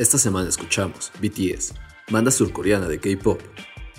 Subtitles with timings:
[0.00, 1.74] Esta semana escuchamos BTS,
[2.10, 3.38] banda surcoreana de K-pop.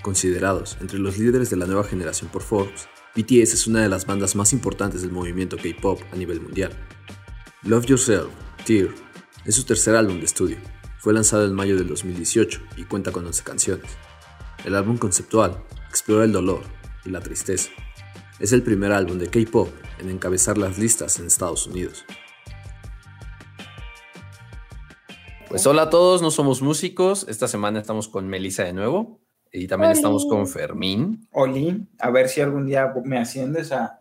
[0.02, 4.08] Considerados entre los líderes de la nueva generación por Forbes, BTS es una de las
[4.08, 6.72] bandas más importantes del movimiento K-pop a nivel mundial.
[7.62, 8.32] Love Yourself,
[8.66, 8.90] Tear,
[9.46, 10.58] es su tercer álbum de estudio.
[10.98, 13.92] Fue lanzado en mayo del 2018 y cuenta con 11 canciones.
[14.66, 16.64] El álbum conceptual explora el dolor
[17.06, 17.70] y la tristeza.
[18.40, 22.06] Es el primer álbum de K-pop en encabezar las listas en Estados Unidos.
[25.52, 27.26] Pues hola a todos, no somos músicos.
[27.28, 29.20] Esta semana estamos con Melissa de nuevo
[29.52, 31.28] y también estamos con Fermín.
[31.34, 34.01] Oli, a ver si algún día me asciendes a,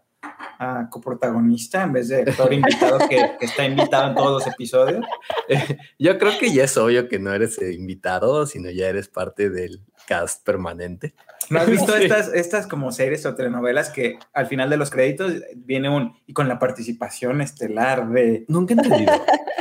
[0.62, 5.02] a coprotagonista en vez de actor invitado que, que, está invitado en todos los episodios.
[5.98, 9.80] Yo creo que ya es obvio que no eres invitado, sino ya eres parte del
[10.06, 11.14] cast permanente.
[11.48, 15.32] ¿No has visto estas, estas como series o telenovelas que al final de los créditos
[15.56, 18.44] viene un y con la participación estelar de.
[18.46, 19.12] Nunca he entendido.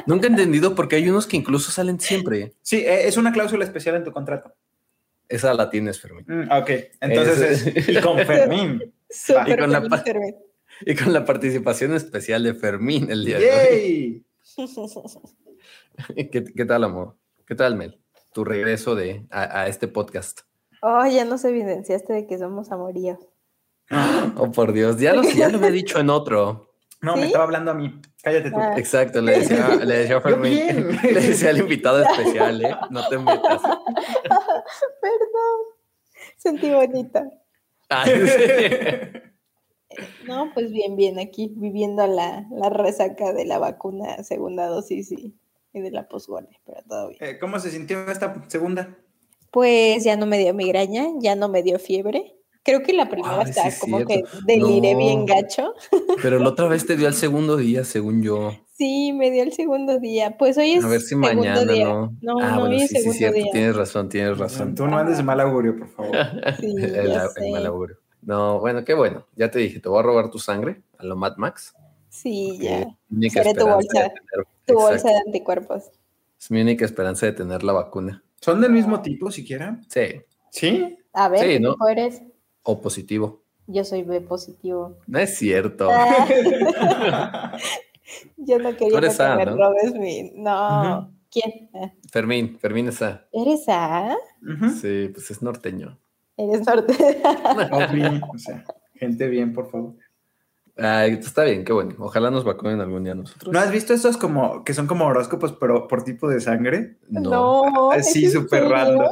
[0.05, 2.55] Nunca he entendido porque hay unos que incluso salen siempre.
[2.61, 4.53] Sí, e, es una cláusula especial en tu contrato.
[5.29, 6.25] Esa la tienes, Fermín.
[6.27, 8.93] Mm, ok, entonces es, y con Fermín.
[9.47, 10.03] y, con la,
[10.81, 14.25] y con la participación especial de Fermín el día de hoy.
[16.15, 17.17] ¿Qué, ¿Qué, tal, amor?
[17.45, 18.01] ¿Qué tal, Mel?
[18.33, 20.41] Tu regreso de, a, a este podcast.
[20.81, 23.19] Oh, ya nos evidenciaste de que somos amoríos.
[24.37, 26.75] Oh, por Dios, ya lo, ya lo había dicho en otro.
[27.01, 27.21] No, ¿Sí?
[27.21, 27.99] me estaba hablando a mí.
[28.21, 28.57] Cállate tú.
[28.59, 28.75] Ah.
[28.77, 32.75] Exacto, le decía, le decía a Fermín, le decía al invitado especial, ¿eh?
[32.89, 33.61] No te metas.
[35.01, 35.59] Perdón,
[36.37, 37.25] sentí bonita.
[37.89, 39.28] Ay, sí.
[40.27, 45.33] No, pues bien, bien, aquí viviendo la, la resaca de la vacuna, segunda dosis y,
[45.73, 47.19] y de la posguardia, pero todo bien.
[47.23, 48.95] Eh, ¿Cómo se sintió esta segunda?
[49.51, 52.35] Pues ya no me dio migraña, ya no me dio fiebre.
[52.61, 54.13] Creo que la primera Ay, está sí como cierto.
[54.13, 55.73] que deliré no, bien gacho.
[56.21, 58.51] Pero la otra vez te dio el segundo día, según yo.
[58.77, 60.37] Sí, me dio el segundo día.
[60.37, 61.85] Pues hoy es A ver si mañana día.
[61.85, 62.15] no.
[62.21, 63.37] No, ah, no, bueno, hoy sí, es sí, cierto.
[63.37, 63.51] día.
[63.51, 64.75] Tienes razón, tienes razón.
[64.75, 66.15] Tú no andes de mal augurio, por favor.
[66.59, 67.51] Sí, el, ya el sé.
[67.51, 67.97] mal augurio.
[68.21, 69.25] No, bueno, qué bueno.
[69.35, 71.73] Ya te dije, te voy a robar tu sangre a lo Mad Max.
[72.09, 72.79] Sí, ya.
[72.81, 74.79] es mi única Seré tu esperanza bolsa, de tener- tu Exacto.
[74.89, 75.83] bolsa de anticuerpos.
[76.39, 78.23] Es mi única esperanza de tener la vacuna.
[78.41, 79.79] ¿Son del mismo tipo siquiera?
[79.89, 80.21] Sí.
[80.51, 80.97] ¿Sí?
[81.13, 81.73] A ver, Sí, ¿qué ¿no?
[81.73, 82.21] tipo eres?
[82.63, 83.43] O positivo.
[83.67, 84.97] Yo soy B positivo.
[85.07, 85.89] No es cierto.
[85.91, 86.27] Ah.
[88.37, 89.55] Yo no quería eres que A, me ¿no?
[89.57, 90.31] robes mi.
[90.35, 91.13] No.
[91.31, 91.69] ¿Quién?
[91.75, 93.27] Ah, Fermín, Fermín está.
[93.31, 94.15] ¿Eres A?
[94.81, 95.99] Sí, pues es norteño.
[96.39, 96.93] ¿Eres norte?
[97.71, 98.63] Obvi, o sea,
[98.95, 99.93] gente bien, por favor.
[100.77, 101.93] Ay, está bien, qué bueno.
[101.99, 103.51] Ojalá nos vacunen algún día nosotros.
[103.51, 106.97] ¿No has visto estos como que son como horóscopos, pero por tipo de sangre?
[107.09, 107.91] No.
[107.91, 109.09] ¿es Sí, súper random.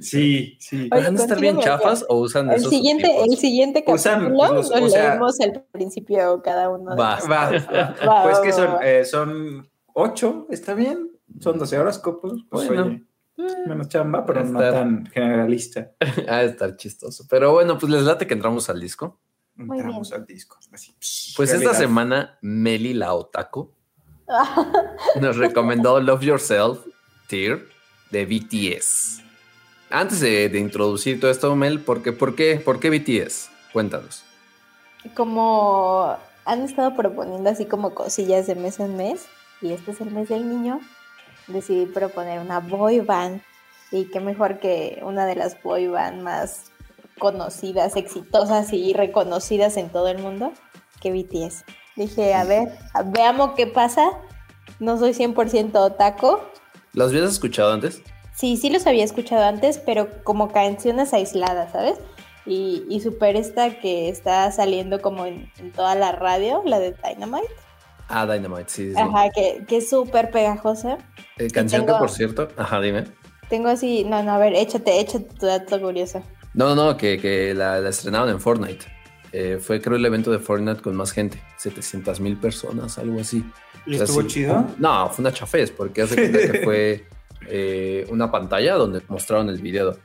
[0.00, 0.88] Sí, sí.
[0.90, 3.28] ¿Van a estar bien chafas o usan El esos siguiente, subtipos?
[3.32, 6.90] el siguiente Usan, capítulo pues, los- lo o sea- leemos al principio cada uno.
[6.90, 7.18] de- Va.
[7.30, 8.80] Va, Va, pues va, que va, son, va.
[8.86, 11.12] eh, son ocho, ¿está bien?
[11.40, 12.44] Son 12 horóscopos.
[12.50, 12.84] Pues Bueno.
[12.86, 13.04] oye,
[13.36, 15.92] menos chamba, pero no Está- tan generalista.
[16.28, 17.24] Ah, estar chistoso.
[17.28, 19.18] Pero bueno, pues les late que entramos al disco.
[19.54, 20.20] Muy Entramos bien.
[20.20, 20.58] al disco.
[20.72, 20.94] Así,
[21.36, 23.72] Pues esta semana, Meli la Otaku
[25.20, 26.80] nos recomendó Love Yourself,
[27.28, 27.60] Tear,
[28.10, 29.22] de BTS.
[29.90, 33.50] Antes de, de introducir todo esto, Mel, ¿por qué, por, qué, ¿por qué BTS?
[33.72, 34.24] Cuéntanos.
[35.14, 39.26] Como han estado proponiendo así como cosillas de mes en mes,
[39.62, 40.80] y este es el mes del niño,
[41.48, 43.42] decidí proponer una boy band.
[43.92, 46.72] Y qué mejor que una de las boy band más
[47.18, 50.52] conocidas, exitosas y reconocidas en todo el mundo
[51.00, 51.64] que BTS.
[51.94, 54.10] Dije, a ver, veamos qué pasa.
[54.80, 56.38] No soy 100% otaku.
[56.92, 58.02] ¿Las habías escuchado antes?
[58.34, 61.96] Sí, sí los había escuchado antes, pero como canciones aisladas, ¿sabes?
[62.44, 66.92] Y, y super esta que está saliendo como en, en toda la radio, la de
[66.92, 67.48] Dynamite.
[68.08, 68.94] Ah, Dynamite, sí, sí.
[68.94, 69.00] sí.
[69.00, 70.98] Ajá, que, que es súper pegajosa.
[71.38, 73.04] Eh, canción tengo- que, por cierto, ajá, dime.
[73.48, 76.22] Tengo así, no, no, a ver, échate, échate tu dato curioso.
[76.54, 78.86] No, no, no, que, que la, la estrenaron en Fortnite.
[79.32, 81.40] Eh, fue, creo, el evento de Fortnite con más gente.
[81.58, 83.44] 700 mil personas, algo así.
[83.84, 84.28] ¿Y O sea, estuvo sí.
[84.28, 84.64] chido?
[84.78, 87.04] No, fue una chafez, porque hace cuenta que fue
[87.48, 89.96] eh, una pantalla donde mostraron el video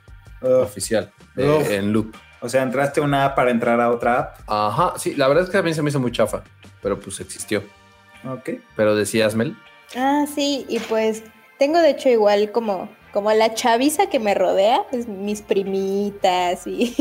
[0.42, 1.70] oficial eh, Uf.
[1.70, 2.14] en loop.
[2.40, 4.38] o sea, entraste a una app para entrar a otra app.
[4.46, 6.42] Ajá, sí, la verdad es que a mí se me hizo muy chafa,
[6.82, 7.62] pero pues existió.
[8.24, 8.50] Ok.
[8.76, 9.56] Pero decías, Mel,
[9.96, 11.22] Ah, sí, y pues
[11.58, 16.94] tengo de hecho igual como, como la chaviza que me rodea, pues, mis primitas y,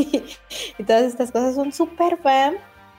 [0.78, 2.56] y todas estas cosas son súper fan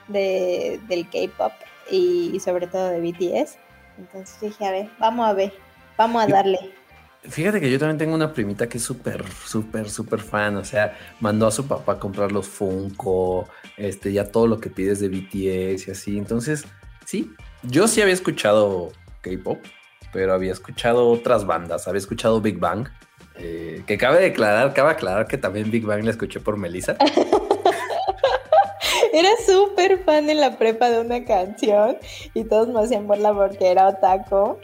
[0.09, 1.53] de, del K-pop
[1.91, 3.59] y, y sobre todo de BTS.
[3.99, 5.53] Entonces dije, a ver, vamos a ver,
[5.99, 6.59] vamos a darle.
[7.23, 10.57] fíjate que yo también tengo una primita que es súper, súper, súper fan.
[10.57, 13.47] O sea, mandó a su papá a comprar los Funko,
[13.77, 16.19] este, ya todo lo que pides de BTS y así.
[16.19, 16.65] Entonces,
[17.05, 17.31] sí,
[17.63, 19.59] yo sí había escuchado K-pop,
[20.13, 21.89] pero había escuchado otras bandas.
[21.89, 22.89] Había escuchado Big Bang,
[23.37, 26.97] eh, que cabe declarar, cabe aclarar que también Big Bang la escuché por Melissa.
[29.13, 31.99] Era súper fan en la prepa de una canción
[32.33, 34.57] y todos me hacían burla porque era otaku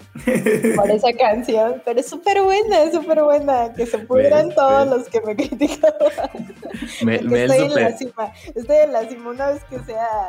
[0.74, 5.08] por esa canción, pero es súper buena, es súper buena, que se pudieran todos los
[5.08, 6.56] que me criticaban.
[6.98, 10.28] Estoy en la cima, estoy en la cima una vez que sea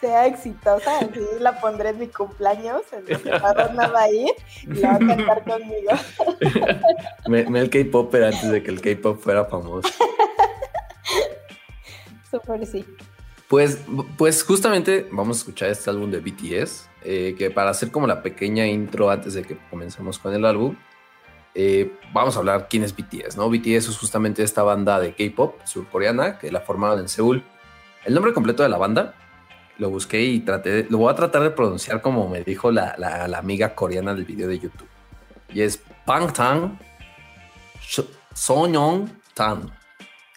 [0.00, 4.30] sea exitosa, así la pondré en mi cumpleaños, en el que Madonna va a ir
[4.62, 5.90] y la va a cantar conmigo.
[7.28, 9.88] me, me el K-Popper antes de que el K-Pop fuera famoso.
[12.30, 12.84] Súper sí.
[13.48, 13.78] Pues,
[14.18, 18.22] pues justamente vamos a escuchar este álbum de BTS, eh, que para hacer como la
[18.22, 20.76] pequeña intro antes de que comencemos con el álbum,
[21.54, 23.48] eh, vamos a hablar quién es BTS, ¿no?
[23.48, 27.42] BTS es justamente esta banda de K-pop surcoreana que la formaron en Seúl.
[28.04, 29.14] El nombre completo de la banda
[29.78, 32.94] lo busqué y traté, de- lo voy a tratar de pronunciar como me dijo la,
[32.98, 34.88] la- la amiga coreana del video de YouTube.
[35.50, 36.78] Y es Bangtan
[38.34, 39.70] Sonyeon Tan.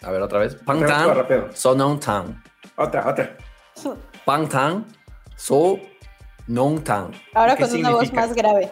[0.02, 0.56] A ver otra vez.
[0.66, 1.48] Rápido.
[1.54, 2.42] Sonyeon Tan.
[2.76, 3.36] Otra, otra.
[4.26, 4.86] Bangtan
[5.36, 5.78] So
[6.46, 7.10] Nong Tan.
[7.34, 8.70] Ahora ¿Qué con una voz más grave.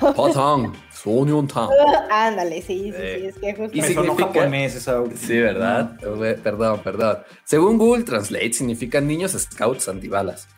[0.00, 0.72] Bangtan
[1.02, 1.68] Sonyeon Tan.
[2.10, 3.76] Ándale, sí, sí, Eh, sí, es que justo.
[3.76, 5.02] y significa- sonó japonés esa.
[5.16, 5.96] Sí, ¿verdad?
[6.42, 7.18] Perdón, perdón.
[7.44, 10.48] Según Google Translate, significa niños scouts antibalas.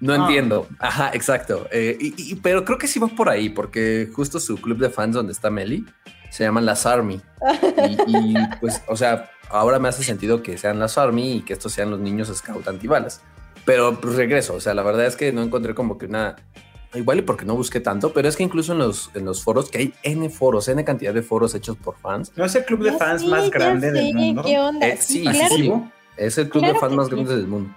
[0.00, 0.16] No Ah.
[0.16, 0.66] entiendo.
[0.78, 1.66] Ajá, exacto.
[1.70, 4.90] Eh, y- y- pero creo que sí va por ahí, porque justo su club de
[4.90, 5.84] fans donde está Meli
[6.30, 7.20] se llaman las Army.
[8.06, 11.52] Y, y, pues, o sea, ahora me hace sentido que sean las Army y que
[11.52, 13.20] estos sean los niños scout antibalas.
[13.64, 16.36] Pero pues, regreso, o sea, la verdad es que no encontré como que una...
[16.94, 19.70] Igual y porque no busqué tanto, pero es que incluso en los, en los foros,
[19.70, 22.82] que hay N foros, N cantidad de foros hechos por fans, No es el club
[22.84, 24.42] de fans más grande del mundo.
[24.44, 24.86] ¿Qué onda?
[24.86, 25.90] Eh, sí, sí, claro.
[26.16, 27.12] Es el club Claro de fans más sí.
[27.14, 27.74] grande del mundo.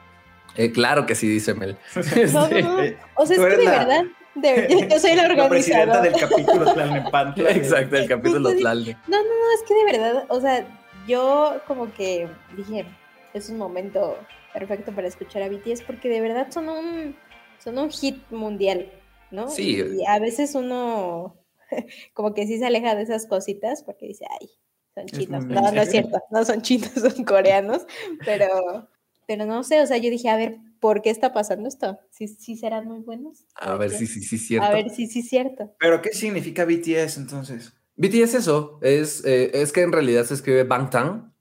[0.55, 1.77] Eh, claro que sí, dice Mel.
[2.33, 2.81] No, no.
[2.83, 4.03] Eh, O sea, es que de la- verdad,
[4.35, 6.01] de- yo soy la La presidenta organizadora.
[6.01, 7.49] del capítulo Tlalnepantla.
[7.55, 8.97] Exacto, el capítulo Tlalde.
[9.07, 10.67] No, no, no, es que de verdad, o sea,
[11.07, 12.85] yo como que dije,
[13.33, 14.17] es un momento
[14.53, 17.15] perfecto para escuchar a BTS porque de verdad son un,
[17.63, 18.87] son un hit mundial,
[19.31, 19.49] ¿no?
[19.49, 19.83] Sí.
[19.99, 21.35] Y a veces uno
[22.13, 24.49] como que sí se aleja de esas cositas porque dice, ay,
[24.95, 25.45] son chinos.
[25.45, 27.85] No, no es cierto, no son chinos, son coreanos,
[28.25, 28.89] pero,
[29.27, 31.99] pero no sé, o sea, yo dije, a ver, ¿por qué está pasando esto?
[32.09, 33.45] ¿Sí, sí serán muy buenos?
[33.55, 33.97] A ver qué?
[33.97, 34.67] si sí, sí, cierto.
[34.67, 35.75] A ver si sí es cierto.
[35.79, 37.73] Pero ¿qué significa BTS entonces?
[37.95, 41.33] BTS eso, es, eh, es que en realidad se escribe Bangtan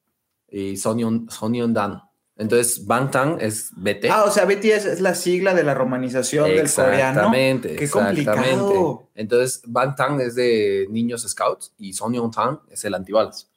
[0.49, 2.03] y Sonyeon, Sonyeon Dan.
[2.39, 4.11] Entonces, Bangtan es BT.
[4.11, 7.21] Ah, o sea, BTS es la sigla de la romanización del coreano.
[7.21, 8.25] Exactamente, Qué exactamente.
[8.27, 9.09] complicado.
[9.15, 13.51] Entonces, Bangtan es de niños scouts y Sonyeon Tan es el antibalas.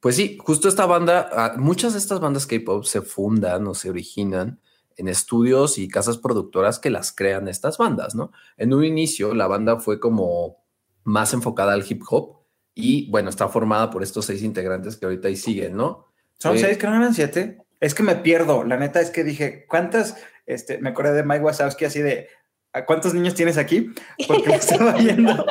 [0.00, 3.90] Pues sí, justo esta banda, ah, muchas de estas bandas K-pop se fundan o se
[3.90, 4.58] originan
[4.96, 8.32] en estudios y casas productoras que las crean estas bandas, ¿no?
[8.56, 10.56] En un inicio, la banda fue como
[11.04, 12.38] más enfocada al hip hop
[12.74, 16.06] y bueno, está formada por estos seis integrantes que ahorita ahí siguen, ¿no?
[16.38, 17.58] Son Eh, seis, que no eran siete.
[17.80, 18.64] Es que me pierdo.
[18.64, 20.16] La neta es que dije, ¿cuántas?
[20.46, 22.28] Este, me acordé de Mike Wazowski así de,
[22.72, 23.92] ¿a cuántos niños tienes aquí?
[24.28, 25.44] Porque lo estaba viendo.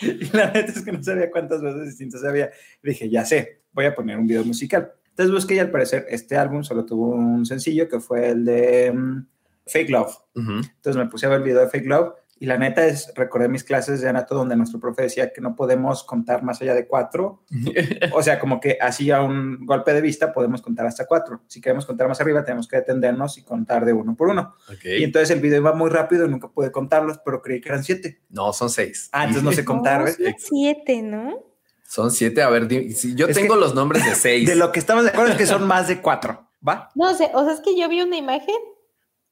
[0.00, 2.50] y la neta es que no sabía cuántas veces distintas había.
[2.82, 4.92] Dije, ya sé, voy a poner un video musical.
[5.10, 8.92] Entonces busqué y al parecer este álbum solo tuvo un sencillo que fue el de
[8.92, 9.26] mm,
[9.66, 10.16] Fake Love.
[10.34, 13.48] Entonces me puse a ver el video de Fake Love y la neta es, recordé
[13.48, 16.86] mis clases de anato donde nuestro profe decía que no podemos contar más allá de
[16.86, 17.42] cuatro.
[18.12, 21.42] O sea, como que así a un golpe de vista podemos contar hasta cuatro.
[21.46, 24.54] Si queremos contar más arriba, tenemos que detenernos y contar de uno por uno.
[24.68, 24.84] Ok.
[24.84, 27.82] Y entonces el video iba muy rápido y nunca pude contarlos, pero creí que eran
[27.84, 28.20] siete.
[28.30, 29.08] No, son seis.
[29.12, 30.16] Ah, entonces no sé contar, No, ¿ves?
[30.16, 31.38] son siete, ¿no?
[31.86, 32.42] Son siete.
[32.42, 34.48] A ver, si yo Es tengo que- los nombres de seis.
[34.48, 36.90] De lo que estamos de acuerdo es que son más de cuatro, ¿va?
[36.94, 38.54] No sé, o sea, es que yo vi una imagen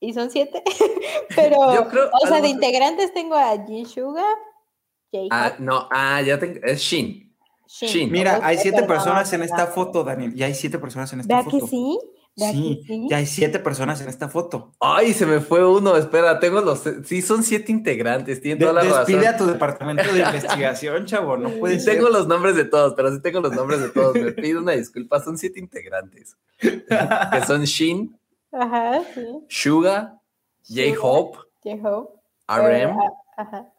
[0.03, 0.63] y son siete,
[1.35, 4.25] pero, Yo creo- o sea, de integrantes tengo a Jin Suga,
[5.31, 6.59] Ah, no, ah, ya tengo.
[6.63, 7.35] Es Shin.
[7.69, 7.89] Shin.
[7.89, 8.11] Shin.
[8.13, 10.33] Mira, hay siete perdón, personas en esta foto, Daniel.
[10.35, 11.59] Y hay siete personas en esta ¿Vea foto.
[11.59, 11.99] que sí?
[12.35, 13.07] ¿Vea Sí, sí?
[13.11, 14.73] ya hay siete personas en esta foto.
[14.81, 15.99] Ay, se me fue uno.
[15.99, 16.83] Espera, tengo los.
[17.05, 18.41] Sí, son siete integrantes.
[18.41, 19.35] Tienen De- toda la despide razón.
[19.35, 21.37] a tu departamento de investigación, chavo.
[21.37, 21.97] No puede Y ser.
[21.97, 24.15] tengo los nombres de todos, pero sí tengo los nombres de todos.
[24.15, 25.21] Me pido una disculpa.
[25.23, 26.39] Son siete integrantes.
[26.59, 28.19] Que son Shin,
[28.53, 29.27] Ajá, sí.
[29.49, 30.21] Suga,
[30.69, 32.21] J-Hope, J-Hope.
[32.49, 32.97] RM, eh,
[33.37, 33.73] Ajá.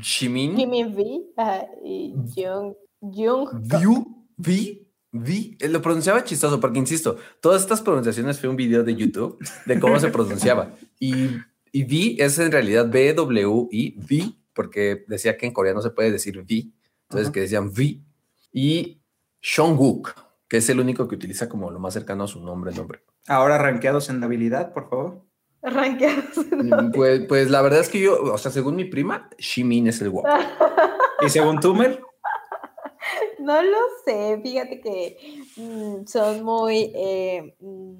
[0.00, 3.48] Jimin, Jimmy V, ajá, y Jung, Jung.
[3.52, 5.56] View, Vi, Vi.
[5.60, 9.80] Eh, Lo pronunciaba chistoso porque, insisto, todas estas pronunciaciones fue un video de YouTube de
[9.80, 10.74] cómo se pronunciaba.
[11.00, 11.30] Y,
[11.72, 16.40] y Vi es en realidad B-W-I, Vi, porque decía que en coreano se puede decir
[16.44, 16.72] Vi.
[17.08, 18.04] Entonces que decían Vi.
[18.52, 19.02] Y
[19.40, 20.14] Seongwook,
[20.46, 23.02] que es el único que utiliza como lo más cercano a su nombre, el nombre.
[23.28, 25.22] Ahora rankeados en habilidad, por favor.
[25.62, 26.36] Rankeados.
[26.50, 30.00] Mm, Pues, pues la verdad es que yo, o sea, según mi prima, Shimin es
[30.00, 30.28] el guapo.
[31.26, 32.00] ¿Y según tú, Mel?
[33.38, 35.16] No lo sé, fíjate que
[35.56, 37.94] mm, son muy, eh, mm,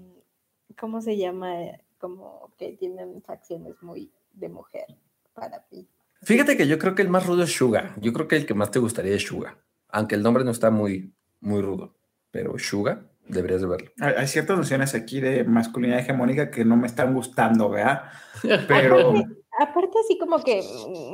[0.78, 1.54] ¿cómo se llama?
[1.98, 4.86] Como que tienen facciones muy de mujer
[5.34, 5.86] para mí.
[6.22, 7.94] Fíjate que yo creo que el más rudo es Suga.
[7.98, 9.56] Yo creo que el que más te gustaría es Suga.
[9.88, 11.94] Aunque el nombre no está muy, muy rudo.
[12.30, 13.90] Pero Suga, deberías de verlo.
[14.00, 18.02] Hay, hay ciertas nociones aquí de masculinidad hegemónica que no me están gustando, ¿verdad?
[18.68, 19.14] Pero
[19.58, 20.62] Aparte así como que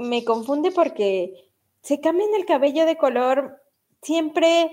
[0.08, 1.32] me confunde porque
[1.82, 3.60] se cambian el cabello de color
[4.02, 4.70] siempre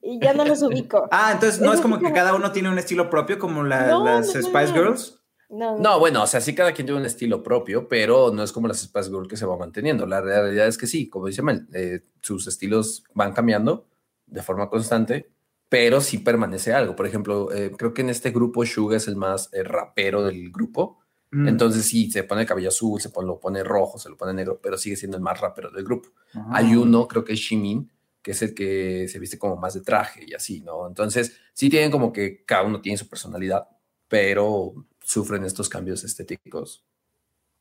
[0.00, 1.08] y ya no los ubico.
[1.12, 4.04] Ah, entonces no es como que cada uno tiene un estilo propio como la- No,
[4.04, 4.74] las no, Spice no.
[4.74, 5.20] Girls.
[5.50, 8.50] No, No, bueno, o sea, sí cada quien tiene un estilo propio, pero no es
[8.50, 10.06] como las Spice Girls que se va manteniendo.
[10.06, 13.86] La realidad es que sí, como dice Mel, eh, sus estilos van cambiando
[14.26, 15.30] de forma constante,
[15.74, 16.94] pero sí permanece algo.
[16.94, 20.52] Por ejemplo, eh, creo que en este grupo Suga es el más eh, rapero del
[20.52, 21.00] grupo.
[21.32, 21.48] Mm.
[21.48, 24.32] Entonces sí, se pone el cabello azul, se pone, lo pone rojo, se lo pone
[24.32, 26.10] negro, pero sigue siendo el más rapero del grupo.
[26.32, 26.46] Ajá.
[26.52, 27.90] Hay uno, creo que es Shimin,
[28.22, 30.86] que es el que se viste como más de traje y así, ¿no?
[30.86, 33.66] Entonces, sí tienen como que cada uno tiene su personalidad,
[34.06, 36.84] pero sufren estos cambios estéticos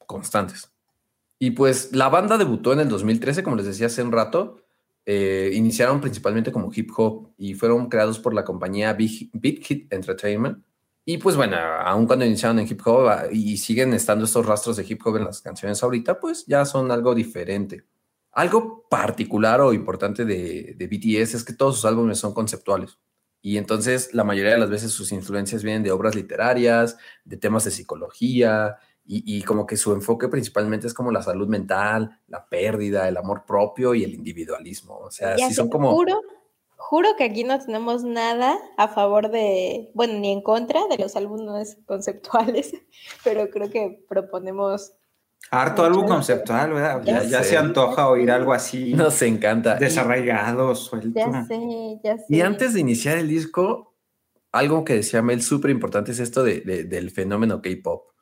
[0.06, 0.70] constantes.
[1.40, 4.63] Y pues la banda debutó en el 2013, como les decía hace un rato.
[5.06, 9.92] Eh, iniciaron principalmente como hip hop y fueron creados por la compañía Big, Big Hit
[9.94, 10.64] Entertainment.
[11.06, 14.78] Y pues bueno, aun cuando iniciaron en hip hop ah, y siguen estando estos rastros
[14.78, 17.84] de hip hop en las canciones ahorita, pues ya son algo diferente.
[18.32, 22.98] Algo particular o importante de, de BTS es que todos sus álbumes son conceptuales.
[23.42, 27.66] Y entonces la mayoría de las veces sus influencias vienen de obras literarias, de temas
[27.66, 32.46] de psicología, y, y como que su enfoque principalmente es como la salud mental, la
[32.48, 34.98] pérdida, el amor propio y el individualismo.
[34.98, 35.92] O sea, sí son como...
[35.94, 36.22] Juro,
[36.78, 41.16] juro que aquí no tenemos nada a favor de, bueno, ni en contra de los
[41.16, 42.74] álbumes conceptuales,
[43.24, 44.94] pero creo que proponemos.
[45.52, 46.14] Harto algo Mucho.
[46.14, 47.02] conceptual, ¿verdad?
[47.04, 49.76] Ya, Ya ya se antoja oír algo así Nos encanta.
[49.76, 51.20] Desarraigado, suelto.
[51.20, 51.60] Ya sé,
[52.04, 52.24] ya sé.
[52.30, 53.94] Y antes de iniciar el disco,
[54.54, 58.13] algo que decía Mel súper importante es esto de, de- del fenómeno K-pop.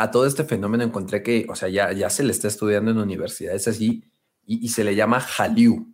[0.00, 2.98] A todo este fenómeno encontré que, o sea, ya, ya se le está estudiando en
[2.98, 4.02] universidades así
[4.46, 5.92] y, y se le llama Hallyu,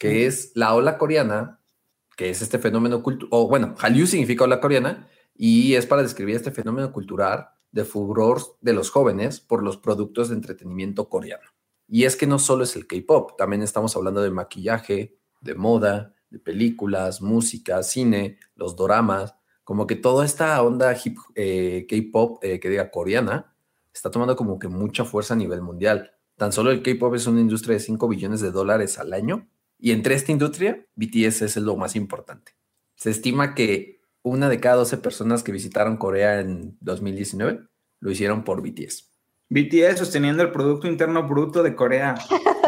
[0.00, 1.60] que es la ola coreana,
[2.16, 6.34] que es este fenómeno cultural, o bueno, Hallyu significa ola coreana y es para describir
[6.34, 11.48] este fenómeno cultural de furor de los jóvenes por los productos de entretenimiento coreano.
[11.86, 16.14] Y es que no solo es el K-pop, también estamos hablando de maquillaje, de moda,
[16.30, 19.34] de películas, música, cine, los doramas,
[19.70, 23.54] como que toda esta onda hip eh, K-pop, eh, que diga coreana,
[23.94, 26.10] está tomando como que mucha fuerza a nivel mundial.
[26.36, 29.48] Tan solo el K-pop es una industria de 5 billones de dólares al año
[29.78, 32.56] y entre esta industria, BTS es lo más importante.
[32.96, 37.60] Se estima que una de cada 12 personas que visitaron Corea en 2019
[38.00, 39.09] lo hicieron por BTS.
[39.50, 42.14] BTS sosteniendo el Producto Interno Bruto de Corea.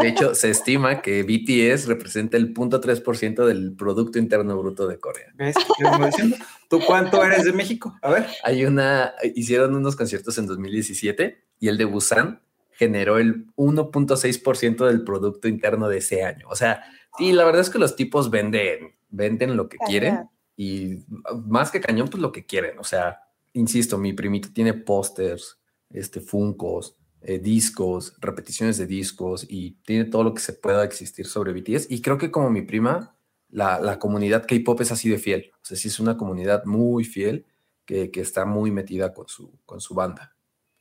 [0.00, 5.28] De hecho, se estima que BTS representa el 0.3% del Producto Interno Bruto de Corea.
[5.34, 5.54] ¿Ves?
[5.78, 6.36] ¿Qué vengo diciendo?
[6.68, 7.96] ¿Tú cuánto eres de México?
[8.02, 8.26] A ver.
[8.42, 15.04] Hay una, hicieron unos conciertos en 2017 y el de Busan generó el 1.6% del
[15.04, 16.48] Producto Interno de ese año.
[16.48, 16.82] O sea,
[17.16, 19.90] sí, la verdad es que los tipos venden, venden lo que Cañón.
[19.90, 20.98] quieren y
[21.46, 22.78] más que cañón, pues lo que quieren.
[22.78, 23.20] O sea,
[23.52, 25.58] insisto, mi primito tiene pósters,
[25.92, 31.26] este, funcos, eh, discos, repeticiones de discos y tiene todo lo que se pueda existir
[31.26, 31.90] sobre BTS.
[31.90, 33.16] Y creo que como mi prima,
[33.48, 35.52] la, la comunidad K-pop es así de fiel.
[35.54, 37.46] O sea, sí es una comunidad muy fiel
[37.84, 40.34] que, que está muy metida con su, con su banda.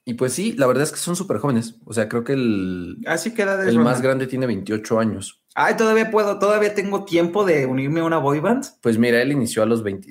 [0.04, 1.76] Y pues sí, la verdad es que son súper jóvenes.
[1.86, 5.44] O sea, creo que el, Así queda de el más grande tiene 28 años.
[5.54, 8.66] Ay, todavía puedo, todavía tengo tiempo de unirme a una boy band.
[8.82, 10.10] Pues mira, él inició a los 20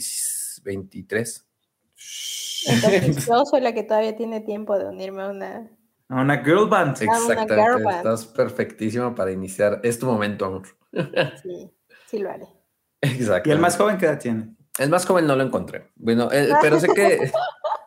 [0.63, 1.47] 23.
[2.67, 5.71] Entonces, yo soy la que todavía tiene tiempo de unirme a una.
[6.09, 6.97] A una girl band.
[7.01, 7.55] Ah, una Exactamente.
[7.55, 7.97] girl band.
[7.99, 9.81] Estás perfectísima para iniciar.
[9.83, 10.63] Es tu momento, amor.
[11.43, 11.71] Sí,
[12.07, 12.47] sí lo haré.
[13.01, 13.49] Exacto.
[13.49, 14.55] ¿Y el más joven qué edad tiene?
[14.79, 15.91] El más joven no lo encontré.
[15.97, 17.31] Bueno, eh, pero sé que.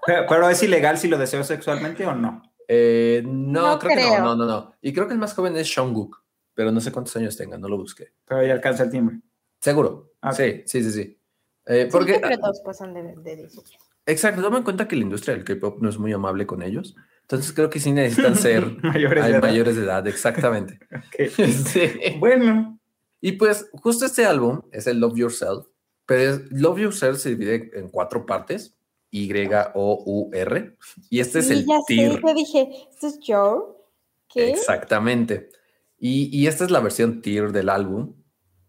[0.06, 2.42] Pero, pero es ilegal si lo deseo sexualmente o no.
[2.68, 4.74] eh, no, No creo que no, no, no, no.
[4.82, 6.22] Y creo que el más joven es Jungkook,
[6.53, 8.12] pero no sé cuántos años tenga, no lo busqué.
[8.25, 9.22] Pero ya alcanza el timbre.
[9.62, 10.12] Seguro.
[10.20, 11.22] Ah, Sí, sí, sí, sí.
[11.68, 13.77] Eh, Sí, porque, creo que todos pasan de, de 18.
[14.05, 16.95] Exacto, toma en cuenta que la industria del K-pop no es muy amable con ellos.
[17.22, 20.79] Entonces creo que sí necesitan ser Mayores de mayores de edad, exactamente.
[21.27, 22.17] Sí.
[22.19, 22.79] Bueno,
[23.22, 25.67] Y pues justo este álbum es el Love Yourself,
[26.05, 28.75] pero es- Love Yourself se divide en cuatro partes,
[29.10, 29.31] Y,
[29.75, 30.75] O, U, R,
[31.10, 33.62] y este es Sí, el ya sé, yo dije, ¿esto es Joe?
[34.27, 34.50] ¿Qué?
[34.50, 35.50] Exactamente.
[36.00, 38.15] Y, y esta es la versión tier del álbum,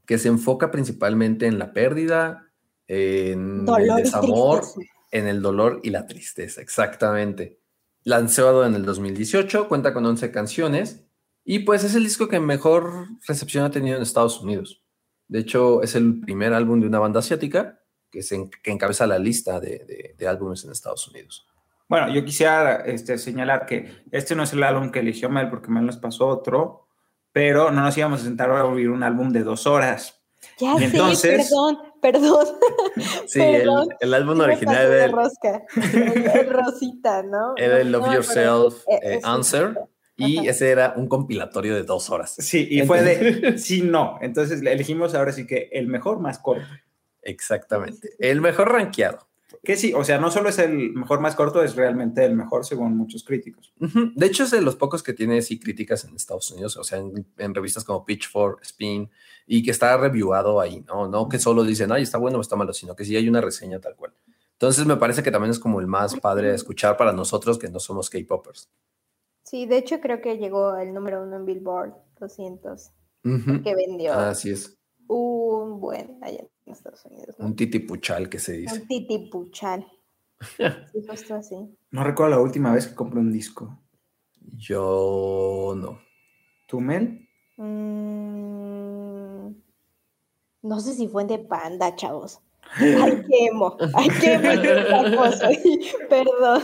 [0.06, 2.46] que se enfoca principalmente en la pérdida,
[2.86, 4.93] en Dolor el y desamor, tristeza.
[5.14, 7.61] En el dolor y la tristeza, exactamente.
[8.02, 11.04] Lanzado en el 2018, cuenta con 11 canciones
[11.44, 14.83] y pues es el disco que mejor recepción ha tenido en Estados Unidos.
[15.28, 17.80] De hecho, es el primer álbum de una banda asiática
[18.11, 21.47] que, se, que encabeza la lista de, de, álbumes en Estados Unidos.
[21.88, 25.71] Bueno, yo quisiera este, señalar que este no es el álbum que eligió Mel porque
[25.71, 26.88] Mel nos pasó otro,
[27.30, 30.21] pero no nos íbamos a sentar a oír un álbum de dos horas.
[30.59, 32.46] Ya entonces, perdón, perdón.
[33.26, 35.62] Sí, El, álbum original era el, rosca.
[35.75, 37.54] el, Rosita, ¿no?
[37.56, 39.75] Era el Love Yourself eh, eh, Answer.
[40.16, 42.34] Y ese era un compilatorio de dos horas.
[42.38, 44.18] Sí, y fue de sí, no.
[44.20, 46.68] Entonces elegimos ahora sí que el mejor más corto.
[47.23, 48.11] Exactamente.
[48.18, 49.26] El mejor rankeado.
[49.64, 52.66] Que sí, o sea, no solo es el mejor más corto, es realmente el mejor
[52.66, 53.73] según muchos críticos.
[53.78, 56.99] De hecho, es de los pocos que tiene sí críticas en Estados Unidos, o sea,
[56.99, 59.11] en, revistas como Pitchfork, Spin,
[59.47, 61.09] y que está reviewado ahí, ¿no?
[61.09, 63.40] No que solo dicen, ay, está bueno o está malo, sino que sí hay una
[63.40, 64.12] reseña tal cual.
[64.52, 67.71] Entonces, me parece que también es como el más padre de escuchar para nosotros que
[67.71, 68.71] no somos K-Poppers.
[69.44, 72.90] Sí, de hecho, creo que llegó el número uno en Billboard 200,
[73.23, 74.12] que vendió.
[74.12, 74.78] Así es.
[75.06, 77.37] Un buen allá Estados Unidos.
[77.38, 78.80] Un titipuchal que se dice.
[78.80, 79.87] Un titipuchal.
[80.56, 81.56] sí, así.
[81.90, 83.78] No recuerdo la última vez que compré un disco.
[84.40, 86.00] Yo no.
[86.66, 87.28] ¿Tú, Mel?
[87.56, 89.54] Mm,
[90.62, 92.40] no sé si fue de Panda, chavos.
[92.76, 94.38] Ay, qué emo, ay, qué
[96.09, 96.62] perdón.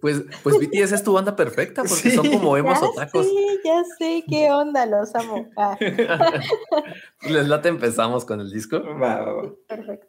[0.00, 3.26] Pues, pues BTS es tu banda perfecta porque son como emos o tacos.
[3.26, 5.48] Sí, ya sé qué onda, los amo.
[5.56, 5.76] Ah.
[7.22, 8.82] Les late empezamos con el disco.
[8.82, 9.52] Va, va, va.
[9.66, 10.06] Perfecto.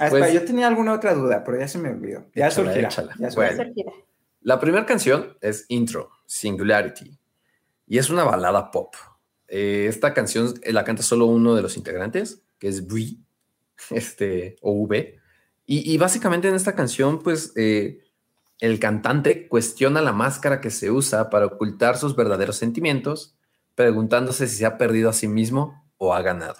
[0.00, 2.24] Ah, pues, yo tenía alguna otra duda, pero ya se me olvidó.
[2.34, 2.88] Ya surgirá.
[2.90, 3.64] Ya bueno,
[4.40, 7.18] la primera canción es Intro, Singularity,
[7.86, 8.94] y es una balada pop.
[9.48, 13.18] Eh, esta canción la canta solo uno de los integrantes, que es Brie
[13.90, 15.18] este, o V.
[15.70, 18.00] Y, básicamente en esta canción, pues eh,
[18.58, 23.36] el cantante cuestiona la máscara que se usa para ocultar sus verdaderos sentimientos,
[23.74, 26.56] preguntándose si se ha perdido a sí mismo o ha ganado.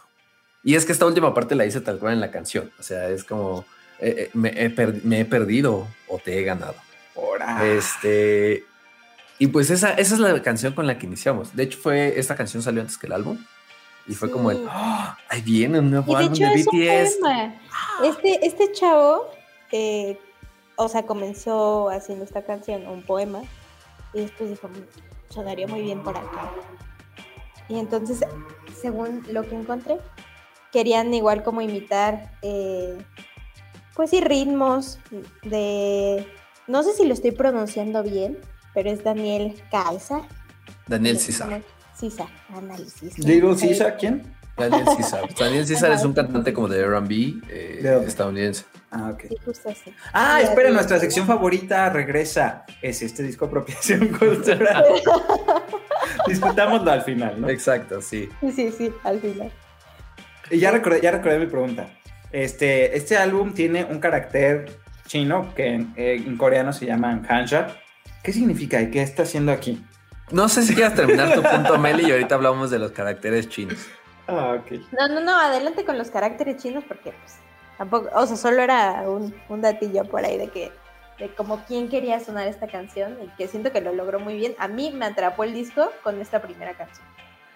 [0.63, 3.09] Y es que esta última parte la hice tal cual en la canción, o sea,
[3.09, 3.65] es como
[3.99, 6.77] eh, eh, me, he perdido o te he ganado.
[7.63, 8.65] Este,
[9.39, 11.57] y pues esa, esa es la canción con la que iniciamos.
[11.57, 13.39] De hecho, fue esta canción salió antes que el álbum.
[14.09, 15.17] Y fue como el, ¡Oh!
[15.29, 17.19] ahí viene un nuevo álbum de BTS.
[18.03, 19.29] Este, este chavo,
[19.71, 20.19] eh,
[20.77, 23.43] o sea, comenzó haciendo esta canción, un poema,
[24.15, 24.71] y después dijo,
[25.29, 26.53] sonaría muy bien por acá.
[27.69, 28.21] Y entonces,
[28.81, 29.99] según lo que encontré,
[30.73, 32.97] querían igual como imitar, eh,
[33.95, 34.99] pues sí, ritmos
[35.43, 36.27] de,
[36.67, 38.39] no sé si lo estoy pronunciando bien,
[38.73, 40.23] pero es Daniel Calza.
[40.87, 41.63] Daniel César.
[41.99, 43.25] César, ándale, César.
[43.25, 44.23] ¿Little César quién?
[44.57, 45.23] Daniel César.
[45.39, 48.65] Daniel César es un cantante como de RB eh, estadounidense.
[48.91, 49.25] Ah, ok.
[50.13, 52.65] Ah, espera, nuestra sección favorita regresa.
[52.83, 54.85] Es este disco apropiación cultural.
[56.27, 57.49] Discutámoslo al final, ¿no?
[57.49, 58.29] Exacto, sí.
[58.41, 59.53] Sí, sí, sí, al final.
[60.51, 61.89] Y ya recordé, ya recordé mi pregunta.
[62.31, 67.77] Este, este álbum tiene un carácter chino que en, en coreano se llama Hanja.
[68.23, 69.83] ¿Qué significa y qué está haciendo aquí?
[70.31, 73.79] No sé si quieras terminar tu punto, Meli, y ahorita hablamos de los caracteres chinos.
[74.27, 74.81] Ah, ok.
[74.93, 77.37] No, no, no, adelante con los caracteres chinos porque pues
[77.79, 80.71] tampoco, o sea, solo era un, un datillo por ahí de que,
[81.19, 84.55] de como quién quería sonar esta canción y que siento que lo logró muy bien.
[84.59, 87.07] A mí me atrapó el disco con esta primera canción.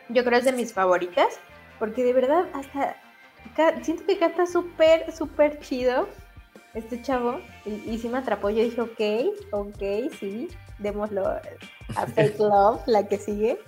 [0.08, 1.38] Yo creo es de mis favoritas
[1.78, 2.96] porque de verdad hasta
[3.82, 6.08] siento que canta súper, súper chido
[6.74, 8.48] este chavo y, y sí me atrapó.
[8.48, 10.48] Yo dije, ok, ok, sí,
[10.82, 11.26] démoslo
[11.96, 13.58] a Fake Love, la que sigue.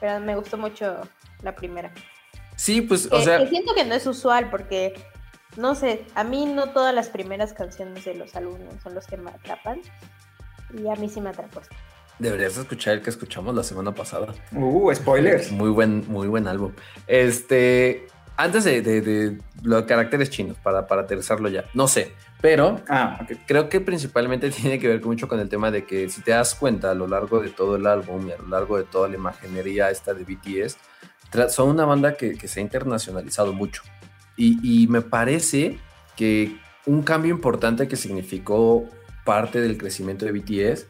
[0.00, 1.00] Pero me gustó mucho
[1.42, 1.92] la primera.
[2.56, 3.46] Sí, pues, o sea.
[3.48, 4.94] siento que no es usual porque,
[5.56, 9.16] no sé, a mí no todas las primeras canciones de los álbumes son los que
[9.16, 9.80] me atrapan.
[10.76, 11.60] Y a mí sí me atrapó.
[12.18, 14.34] Deberías escuchar el que escuchamos la semana pasada.
[14.52, 15.52] Uh, spoilers.
[15.52, 16.72] Muy buen, muy buen álbum.
[17.06, 23.68] Este, antes de, los caracteres chinos, para, para aterrizarlo ya, no sé, pero ah, creo
[23.68, 26.90] que principalmente tiene que ver mucho con el tema de que si te das cuenta
[26.90, 29.90] a lo largo de todo el álbum y a lo largo de toda la imaginería
[29.90, 30.76] esta de BTS,
[31.50, 33.82] son una banda que, se ha internacionalizado mucho.
[34.36, 35.78] Y, y me parece
[36.14, 38.88] que un cambio importante que significó
[39.24, 40.86] parte del crecimiento de BTS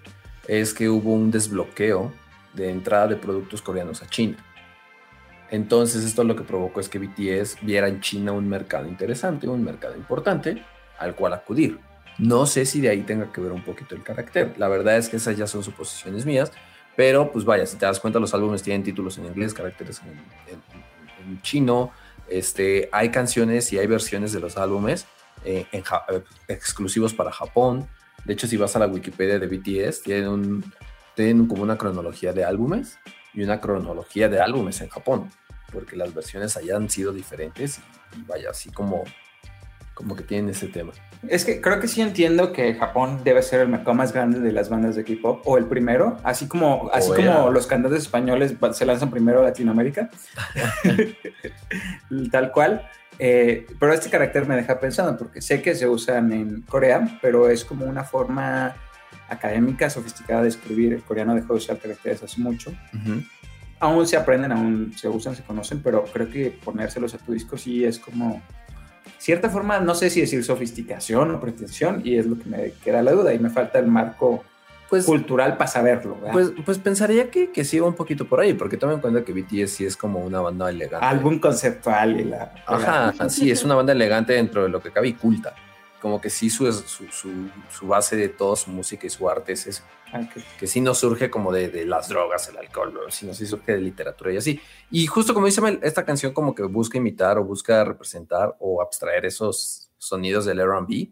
[0.46, 2.12] es que hubo un desbloqueo
[2.52, 4.36] de entrada de productos coreanos a China.
[5.50, 9.64] Entonces esto lo que provocó es que BTS viera en China un mercado interesante, un
[9.64, 10.62] mercado importante
[10.98, 11.78] al cual acudir.
[12.18, 14.54] No sé si de ahí tenga que ver un poquito el carácter.
[14.56, 16.50] La verdad es que esas ya son suposiciones mías,
[16.96, 21.42] pero pues vaya, si te das cuenta los álbumes tienen títulos en inglés, caracteres en,
[21.42, 21.90] chino,
[22.28, 25.06] este, hay canciones y hay versiones de los álbumes
[25.44, 25.82] eh, eh,
[26.48, 27.88] exclusivos para Japón.
[28.24, 30.72] De hecho, si vas a la Wikipedia de BTS, tienen, un,
[31.14, 32.98] tienen como una cronología de álbumes
[33.36, 35.30] y una cronología de álbumes en Japón,
[35.72, 39.04] porque las versiones allá han sido diferentes y, y vaya, así como,
[39.94, 40.92] como que tienen ese tema.
[41.28, 44.52] Es que creo que sí entiendo que Japón debe ser el mercado más grande de
[44.52, 48.86] las bandas de K-pop o el primero, así como, así como los cantantes españoles se
[48.86, 50.10] lanzan primero a Latinoamérica,
[52.30, 52.88] tal cual.
[53.18, 57.48] Eh, pero este carácter me deja pensando porque sé que se usan en Corea, pero
[57.48, 58.76] es como una forma
[59.28, 60.92] académica, sofisticada de escribir.
[60.92, 62.72] El coreano dejó de usar caracteres hace mucho.
[63.78, 67.58] Aún se aprenden, aún se usan, se conocen, pero creo que ponérselos a tu disco
[67.58, 68.40] sí es como
[69.18, 73.02] cierta forma, no sé si decir sofisticación o pretensión, y es lo que me queda
[73.02, 74.44] la duda, y me falta el marco
[74.88, 76.14] Pues, cultural para saberlo.
[76.16, 76.32] ¿verdad?
[76.32, 79.24] pues, pues pensaría que, que sí va un poquito por ahí, porque toma en cuenta
[79.24, 81.04] que BTS sí es como una banda elegante.
[81.04, 82.54] Álbum conceptual y la...
[82.66, 85.54] Ajá, sí, es una banda elegante dentro de lo que cabe y culta.
[86.06, 89.54] Como que sí su, su, su, su base de toda su música y su arte
[89.54, 89.82] es eso.
[90.12, 90.40] Ah, ok.
[90.56, 93.72] que sí no surge como de, de las drogas, el alcohol, bro, sino sí surge
[93.72, 94.60] de literatura y así.
[94.88, 98.80] Y justo como dice Mel, esta canción como que busca imitar o busca representar o
[98.80, 101.10] abstraer esos sonidos del R&B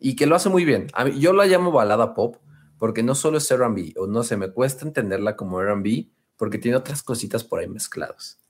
[0.00, 0.88] y que lo hace muy bien.
[0.92, 2.38] A mí- yo la llamo balada pop
[2.78, 6.76] porque no solo es R&B, o no sé, me cuesta entenderla como R&B porque tiene
[6.76, 8.40] otras cositas por ahí mezcladas.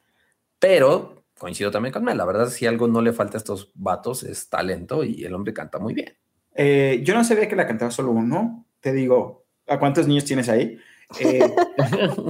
[0.59, 4.22] Pero coincido también con Mel, la verdad si algo no le falta a estos vatos
[4.22, 6.14] es talento y el hombre canta muy bien.
[6.55, 8.64] Eh, yo no sabía que la cantaba solo uno.
[8.81, 10.78] Te digo, ¿a cuántos niños tienes ahí?
[11.18, 11.52] Eh,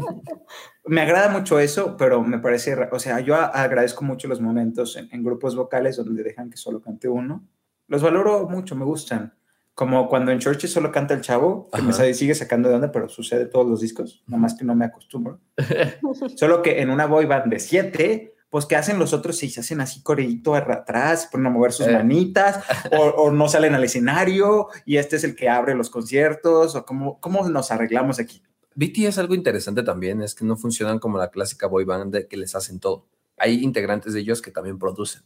[0.87, 5.09] me agrada mucho eso, pero me parece, o sea, yo agradezco mucho los momentos en,
[5.12, 7.44] en grupos vocales donde dejan que solo cante uno.
[7.88, 9.35] Los valoro mucho, me gustan.
[9.75, 12.05] Como cuando en Churches solo canta el chavo, que me Ajá.
[12.05, 14.85] sa- sigue sacando de onda, pero sucede todos los discos, nada más que no me
[14.85, 15.40] acostumbro.
[16.37, 19.38] Solo que en una boy band de siete, pues ¿qué hacen los otros?
[19.38, 21.93] Si se hacen así coreíto atrás, se ponen a mover sus Eh.
[21.93, 22.62] manitas,
[22.93, 26.85] o, o no salen al escenario, y este es el que abre los conciertos, o
[26.85, 28.43] cómo, cómo nos arreglamos aquí.
[28.75, 32.37] BTS algo interesante también es que no funcionan como la clásica boy band de que
[32.37, 33.07] les hacen todo.
[33.38, 35.23] Hay integrantes de ellos que también producen.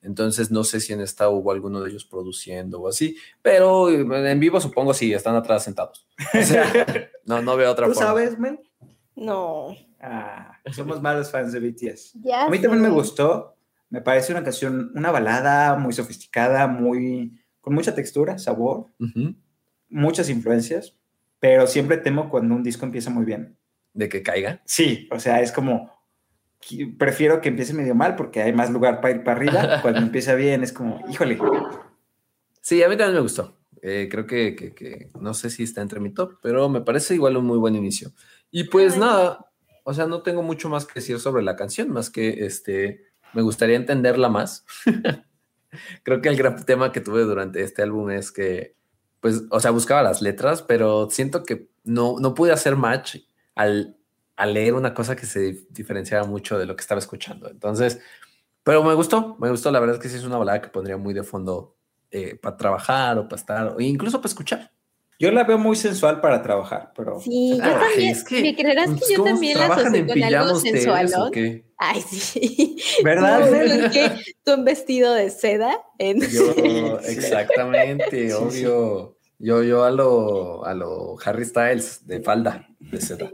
[0.00, 4.40] Entonces no sé si en esta hubo alguno de ellos produciendo o así, pero en
[4.40, 6.06] vivo supongo sí, están atrás sentados.
[6.34, 8.08] O sea, no, no veo otra ¿Tú forma.
[8.08, 8.58] sabes, Mel?
[9.16, 9.74] No.
[10.06, 12.12] Ah, somos malos fans de BTS.
[12.22, 13.56] Ya A mí también me gustó.
[13.90, 19.34] Me parece una canción, una balada muy sofisticada, muy con mucha textura, sabor, Ujú.
[19.88, 20.98] muchas influencias,
[21.38, 23.56] pero siempre temo cuando un disco empieza muy bien.
[23.94, 24.60] De que caiga.
[24.66, 25.90] Sí, o sea, es como
[26.98, 29.80] prefiero que empiece medio mal porque hay más lugar para ir para arriba.
[29.82, 31.38] Cuando empieza bien es como, híjole,
[32.60, 33.58] Sí, a mí también me gustó.
[33.82, 37.14] Eh, creo que, que- que no sé si está entre mi top, pero me parece
[37.14, 38.12] igual un muy buen inicio.
[38.50, 39.00] Y pues Ay.
[39.00, 39.46] nada,
[39.84, 43.42] o sea, no tengo mucho más que decir sobre la canción, más que este, me
[43.42, 44.66] gustaría entenderla más.
[46.02, 48.76] creo que el gran tema que tuve durante este álbum es que,
[49.20, 53.16] pues, o sea, buscaba las letras, pero siento que no, no pude hacer match
[53.54, 53.96] al,
[54.36, 57.48] al leer una cosa que se dif- diferenciaba mucho de lo que estaba escuchando.
[57.50, 58.00] Entonces,
[58.64, 59.72] pero me gustó, me gustó.
[59.72, 61.76] La verdad es que sí es una balada que pondría muy de fondo
[62.12, 64.72] eh, para trabajar o para estar, o incluso para escuchar.
[65.18, 68.10] Yo la veo muy sensual para trabajar, pero Sí, yo también.
[68.10, 70.60] es que, ¿Me creerás pues, que yo ¿cómo también la trabajan asocié en con algo
[70.60, 71.32] sensualón?
[71.76, 72.76] Ay, sí.
[73.04, 73.46] ¿verdad?
[73.46, 73.90] Tú, Mel?
[73.90, 74.10] que
[74.44, 75.76] tú en vestido de seda.
[75.98, 76.20] En...
[76.20, 79.16] Yo, exactamente, obvio.
[79.38, 83.30] Yo, yo a lo, a lo Harry Styles de falda, de seda.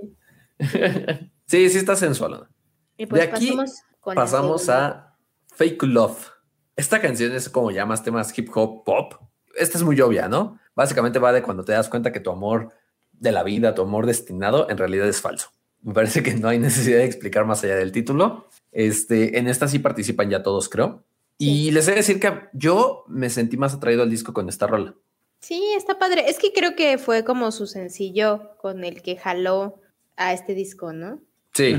[1.47, 2.49] Sí, sí está sensual.
[2.97, 5.16] Y pues De aquí pasamos con Pasamos a
[5.55, 6.31] Fake Love.
[6.77, 9.14] Esta canción es como llamas temas hip hop pop.
[9.57, 10.59] Esta es muy obvia, ¿no?
[10.81, 12.71] Básicamente va de cuando te das cuenta que tu amor
[13.12, 15.51] de la vida, tu amor destinado, en realidad es falso.
[15.83, 18.47] Me parece que no hay necesidad de explicar más allá del título.
[18.73, 21.05] Este, en esta sí participan ya todos, creo.
[21.37, 24.66] Y les he de decir que yo me sentí más atraído al disco con esta
[24.66, 24.95] rola.
[25.40, 26.31] Sí, está padre.
[26.31, 29.83] Es que creo que fue como su sencillo con el que jaló
[30.16, 31.21] a este disco, ¿no?
[31.53, 31.79] Sí.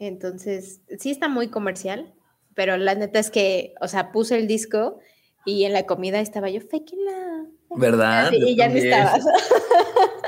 [0.00, 2.12] Entonces, sí está muy comercial,
[2.54, 4.98] pero la neta es que, o sea, puse el disco
[5.44, 7.23] y en la comida estaba yo, fake love.
[7.76, 8.30] ¿Verdad?
[8.30, 9.24] Sí, y ya no estabas.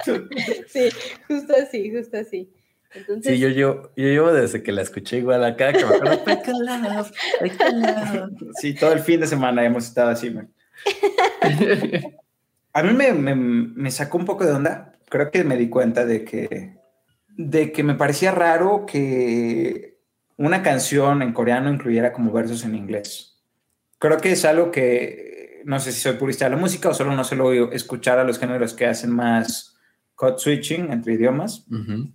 [0.68, 0.88] sí,
[1.28, 2.50] justo así, justo así.
[2.94, 6.52] Entonces, Sí, yo, yo, yo llevo desde que la escuché igual acá, que me acuerdo,
[6.61, 7.11] Love,
[7.72, 8.52] Love.
[8.61, 10.30] Sí, todo el fin de semana hemos estado así.
[10.30, 10.48] Mel.
[12.72, 14.92] A mí me, me- me sacó un poco de onda.
[15.09, 16.76] Creo que me di cuenta de que,
[17.37, 19.98] de que me parecía raro que
[20.37, 23.42] una canción en coreano incluyera como versos en inglés.
[23.98, 25.36] Creo que es algo que
[25.66, 28.38] no sé si soy purista de la música o solo no suelo escuchar a los
[28.38, 29.76] géneros que hacen más
[30.14, 31.66] code switching entre idiomas.
[31.70, 32.11] Ujú.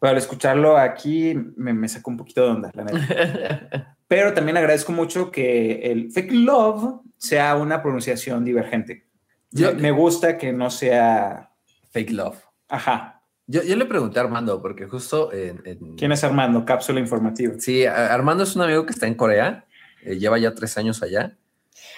[0.00, 3.96] Pero al escucharlo aquí me, me sacó un poquito de onda, la neta.
[4.08, 9.06] Pero también agradezco mucho que el fake love sea una pronunciación divergente.
[9.52, 11.50] me, me gusta que no sea...
[11.90, 12.36] Fake love.
[12.68, 13.22] Ajá.
[13.46, 16.64] Yo, yo le pregunté a Armando, porque justo en, en- ¿Quién es Armando?
[16.64, 17.54] Cápsula informativa.
[17.58, 19.66] Sí, Armando es un amigo que está en Corea,
[20.02, 21.36] eh, lleva ya tres años allá.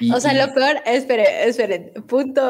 [0.01, 2.43] Y- O sea, y- lo peor, espere, espere, punto,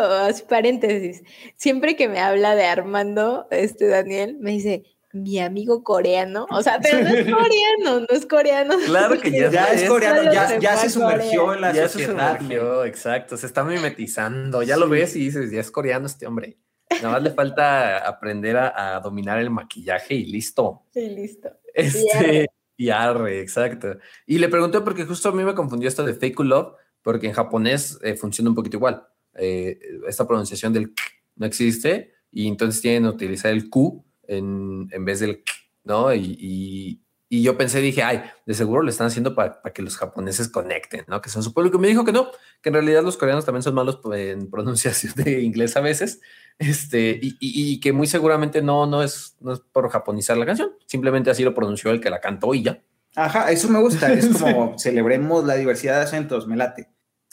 [0.48, 1.22] paréntesis.
[1.56, 6.46] Siempre que me habla de Armando, este Daniel, me dice, mi amigo coreano.
[6.50, 8.74] O sea, pero no es coreano, no es coreano.
[8.84, 11.54] Claro que ya, Ya es es- coreano, ya, se ya sumergió Corea.
[11.56, 14.62] en la ya se sumergió, exacto, se está mimetizando.
[14.62, 16.58] Ya lo ves y dices, ya es coreano este hombre.
[16.90, 20.82] Nada más le falta aprender a, a dominar el maquillaje y listo.
[20.92, 21.48] Sí, listo.
[21.74, 23.96] Este, y arre, exacto.
[24.26, 26.74] Y le pregunté porque justo a mí me confundió esto de fake love,
[27.06, 29.06] porque en japonés eh, funciona un poquito igual.
[29.34, 31.02] Eh, esta pronunciación del k
[31.36, 35.52] no existe y entonces tienen que utilizar el Q en, en vez del k,
[35.84, 36.12] ¿no?
[36.12, 39.96] Y, y- y yo pensé, dije, ay, de seguro lo están haciendo para que los
[39.96, 41.20] japoneses conecten, ¿no?
[41.20, 41.72] Que son su pueblo.
[41.72, 42.28] Que me dijo que no,
[42.62, 46.20] que en realidad los coreanos también son malos en pronunciación de inglés a veces.
[46.58, 50.46] Este, y, y- y que muy seguramente no, no, es, no es por japonizar la
[50.46, 52.82] canción, simplemente así lo pronunció el que la cantó y ya.
[53.16, 54.12] Ajá, eso me gusta.
[54.12, 56.88] Es como celebremos la diversidad de acentos, me late.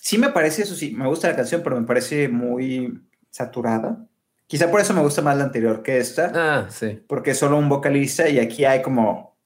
[0.06, 4.06] Sí me parece, eso sí, me gusta la canción, pero me parece muy saturada.
[4.48, 7.02] Quizá por eso me gusta más la anterior que esta, Ah, sí.
[7.08, 9.38] porque es solo un vocalista y aquí hay como,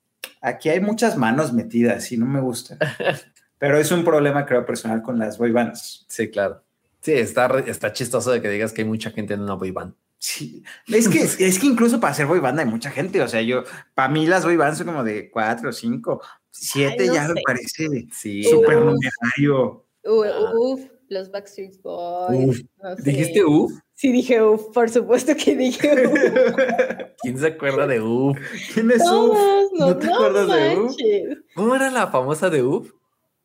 [0.41, 2.75] aquí hay muchas manos metidas y no me gusta.
[3.59, 6.05] Pero es un problema, creo, personal con las boy bands.
[6.09, 6.63] Sí, claro.
[7.01, 9.93] Sí, está, está chistoso de que digas que hay mucha gente en una boy band.
[10.17, 13.21] Sí, es que, es que incluso para hacer boy band hay mucha gente.
[13.21, 17.07] O sea, yo, para mí las boy bands son como de cuatro, cinco, siete, Ay,
[17.09, 17.41] no ya me sé.
[17.45, 18.43] parece Sí.
[18.43, 19.83] súper numerario.
[20.07, 20.51] Ah.
[20.55, 22.47] Uf, los Backstreet Boys.
[22.47, 22.57] Uf.
[22.83, 23.01] no sé.
[23.03, 23.71] ¿Dijiste uff?
[23.93, 26.19] Sí, dije uf, por supuesto que dije uf.
[27.21, 28.37] ¿Quién se acuerda de uff?
[28.73, 29.37] ¿Quién es Uf?
[29.77, 30.83] No, ¿No te no acuerdas de Uf?
[30.85, 31.37] manches.
[31.55, 32.91] ¿Cómo era la famosa de uff?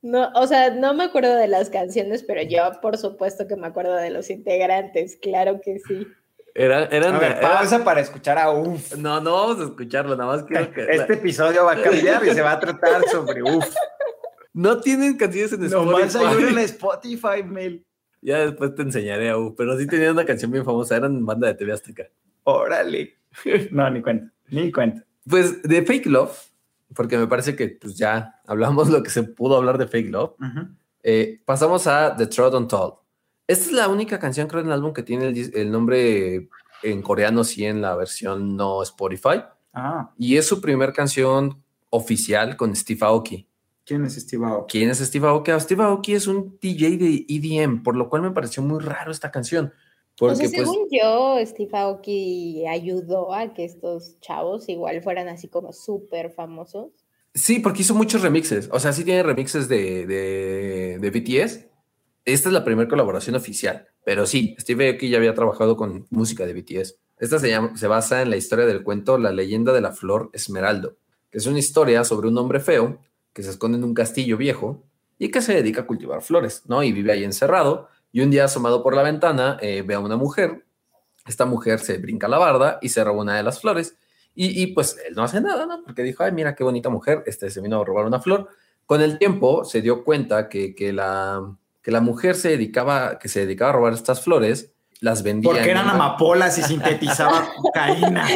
[0.02, 3.68] No, o sea, no me acuerdo de las canciones, pero yo por supuesto que me
[3.68, 6.06] acuerdo de los integrantes, claro que sí.
[6.54, 8.96] Era, eran, A ver, era- pausa para escuchar a Uf.
[8.96, 10.82] No, no vamos a escucharlo, nada más quiero que...
[10.90, 13.64] Este episodio va a cambiar y se va a tratar sobre Uf.
[14.54, 16.42] No tienen canciones en Nomás hay Spotify.
[16.44, 17.84] una en Spotify, Mel.
[18.20, 21.48] Ya después te enseñaré a uff, pero sí tenían una canción bien famosa, eran banda
[21.48, 22.04] de TV Azteca.
[22.44, 23.14] Órale.
[23.70, 25.04] No, ni cuenta, ni cuenta.
[25.26, 26.36] Pues de Fake Love,
[26.94, 30.32] porque me parece que pues ya hablamos lo que se pudo hablar de Fake Love.
[30.38, 30.68] Ujú.
[31.02, 32.94] Eh, pasamos a The Trodden Told.
[33.46, 36.48] Esta es la única canción, creo, en el álbum que tiene el, el nombre
[36.82, 39.42] en coreano, sí, en la versión no Spotify.
[39.72, 43.46] Ah, Y es su primer canción oficial con Steve Aoki.
[43.84, 44.78] ¿Quién es Steve Aoki?
[44.78, 45.50] ¿Quién es Steve Aoki?
[45.50, 49.10] Ah, Steve Aoki es un DJ de EDM, por lo cual me pareció muy raro
[49.10, 49.72] esta canción.
[50.18, 55.28] Porque, o sea, pues, según yo, Steve Aoki ayudó a que estos chavos igual fueran
[55.28, 56.90] así como súper famosos.
[57.34, 58.68] Sí, porque hizo muchos remixes.
[58.72, 61.66] O sea, sí tiene remixes de, de, de BTS.
[62.24, 63.88] Esta es la primera colaboración oficial.
[64.04, 66.98] Pero sí, Steve Aoki ya había trabajado con música de BTS.
[67.18, 70.30] Esta se, llama, se basa en la historia del cuento La leyenda de la flor
[70.32, 70.96] Esmeraldo,
[71.30, 72.98] que es una historia sobre un hombre feo
[73.32, 74.82] que se esconde en un castillo viejo
[75.18, 76.82] y que se dedica a cultivar flores, ¿no?
[76.82, 77.88] Y vive ahí encerrado.
[78.12, 80.64] Y un día asomado por la ventana eh, ve a una mujer.
[81.26, 83.96] Esta mujer se brinca la barda y se roba una de las flores.
[84.34, 85.82] Y, y, pues él no hace nada, ¿no?
[85.84, 88.48] Porque dijo, ay, mira qué bonita mujer, este se vino a robar una flor.
[88.86, 93.28] Con el tiempo se dio cuenta que, que, la, que la mujer se dedicaba, que
[93.28, 95.50] se dedicaba a robar estas flores, las vendía.
[95.52, 98.26] Porque eran una- amapolas y sintetizaba cocaína.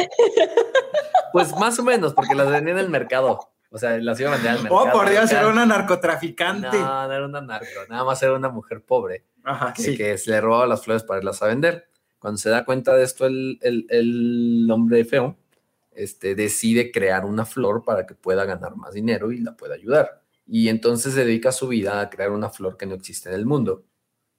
[1.33, 3.49] Pues más o menos, porque las vendía en el mercado.
[3.69, 4.81] O sea, las iba a vender al mercado.
[4.81, 6.77] Oh, por Dios, era una narcotraficante.
[6.77, 9.97] No, no era una narco, nada más era una mujer pobre Ajá, que, sí.
[9.97, 11.89] que se le robaba las flores para irlas a vender.
[12.19, 15.37] Cuando se da cuenta de esto, el, el, el hombre feo
[15.91, 20.21] este, decide crear una flor para que pueda ganar más dinero y la pueda ayudar.
[20.45, 23.45] Y entonces se dedica su vida a crear una flor que no existe en el
[23.45, 23.83] mundo.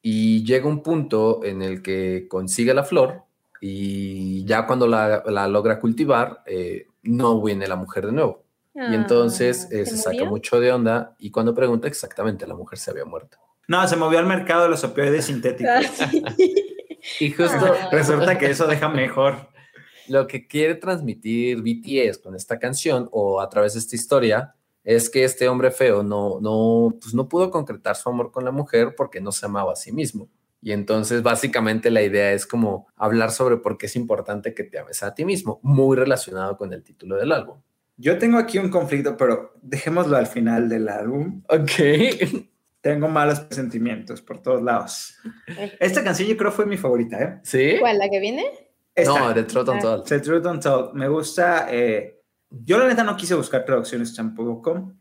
[0.01, 3.25] Y llega un punto en el que consigue la flor
[3.61, 8.45] y ya cuando la, la logra cultivar, eh, no viene la mujer de nuevo.
[8.91, 10.31] Y entonces eh, se, saca murió?
[10.31, 13.39] mucho de onda y cuando pregunta exactamente, la mujer se había muerto.
[13.67, 15.73] No, se movió al mercado de los opioides sintéticos.
[16.01, 16.55] Ah, sí.
[17.21, 17.89] Y justo Ah.
[17.91, 19.49] Resulta que eso deja mejor.
[20.09, 25.11] lo que quiere transmitir BTS con esta canción o a través de esta historia es
[25.11, 28.95] que este hombre feo no, no, pues no pudo concretar su amor con la mujer
[28.97, 30.29] porque no se amaba a sí mismo.
[30.63, 34.79] Y entonces básicamente la idea es como hablar sobre por qué es importante que te
[34.79, 37.61] ames a ti mismo, muy relacionado con el título del álbum.
[38.01, 41.43] Yo tengo aquí un conflicto, pero dejémoslo al final del álbum.
[41.49, 41.71] Ok.
[42.81, 45.17] Tengo malos sentimientos por todos lados.
[45.81, 47.41] Esta canción yo creo fue mi favorita, ¿eh?
[47.43, 47.77] ¿Sí?
[47.81, 48.45] ¿Cuál, la que viene?
[48.95, 49.19] Esta.
[49.19, 50.03] No, de Trot on Ah.
[50.07, 50.95] The Truth Untold.
[50.95, 51.67] Me gusta.
[51.71, 54.93] eh, yo, la neta, no quise buscar traducciones tampoco.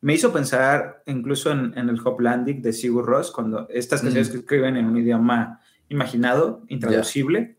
[0.00, 4.32] Me hizo pensar incluso en, en el Hoplandic de Sigur Rós, cuando estas canciones Mm.
[4.32, 7.55] que escriben en un idioma imaginado, intraducible.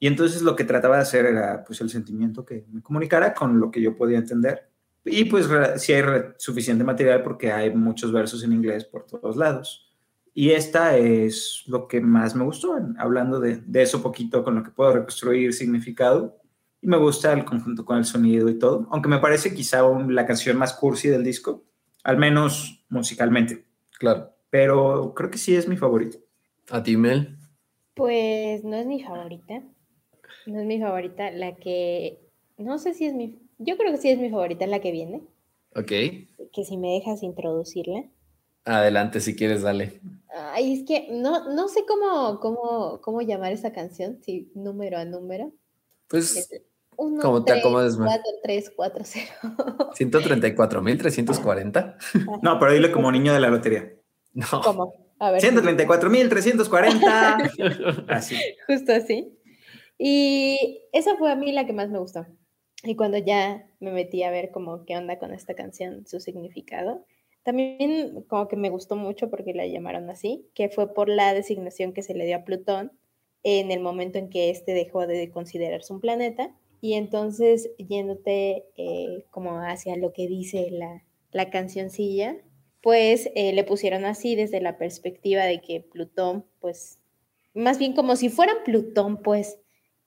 [0.00, 3.60] Y entonces lo que trataba de hacer era pues el sentimiento que me comunicara con
[3.60, 4.70] lo que yo podía entender.
[5.04, 6.02] Y pues si hay
[6.38, 9.92] suficiente material porque hay muchos versos en inglés por todos lados.
[10.32, 14.62] Y esta es lo que más me gustó, hablando de, de eso poquito con lo
[14.62, 16.38] que puedo reconstruir significado.
[16.80, 20.24] Y me gusta el conjunto con el sonido y todo, aunque me parece quizá la
[20.24, 21.64] canción más cursi del disco,
[22.04, 23.66] al menos musicalmente.
[23.98, 24.30] Claro.
[24.48, 26.16] Pero creo que sí es mi favorito.
[26.70, 27.36] ¿A ti, Mel?
[27.94, 29.62] Pues no es mi favorita.
[30.46, 31.30] No es mi favorita.
[31.30, 32.18] La que.
[32.58, 33.38] No sé si es mi.
[33.58, 35.22] Yo creo que sí es mi favorita la que viene.
[35.74, 35.92] Ok.
[36.52, 38.04] Que si me dejas introducirla.
[38.64, 40.00] Adelante, si quieres, dale.
[40.52, 45.04] Ay, es que no, no sé cómo, cómo, cómo llamar esa canción, si número a
[45.04, 45.52] número.
[46.08, 46.50] Pues,
[46.96, 48.08] uno, como te acomodes más.
[48.08, 49.26] 4, 3, 4, 0.
[49.98, 51.96] 134.340.
[52.42, 53.94] No, pero dile como niño de la lotería.
[54.34, 54.44] No.
[54.62, 54.92] ¿Cómo?
[55.18, 55.40] A ver.
[55.42, 58.04] 134.340.
[58.08, 58.36] así.
[58.66, 59.34] Justo así.
[60.02, 62.26] Y esa fue a mí la que más me gustó.
[62.84, 67.04] Y cuando ya me metí a ver como qué onda con esta canción, su significado,
[67.42, 71.92] también como que me gustó mucho porque la llamaron así, que fue por la designación
[71.92, 72.92] que se le dio a Plutón
[73.42, 76.56] en el momento en que éste dejó de considerarse un planeta.
[76.80, 82.38] Y entonces, yéndote eh, como hacia lo que dice la, la cancioncilla,
[82.80, 87.02] pues eh, le pusieron así desde la perspectiva de que Plutón, pues,
[87.52, 89.58] más bien como si fueran Plutón, pues,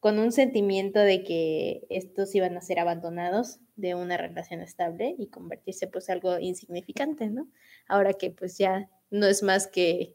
[0.03, 5.27] con un sentimiento de que estos iban a ser abandonados de una relación estable y
[5.27, 7.47] convertirse pues algo insignificante, ¿no?
[7.87, 10.13] Ahora que pues ya no es más que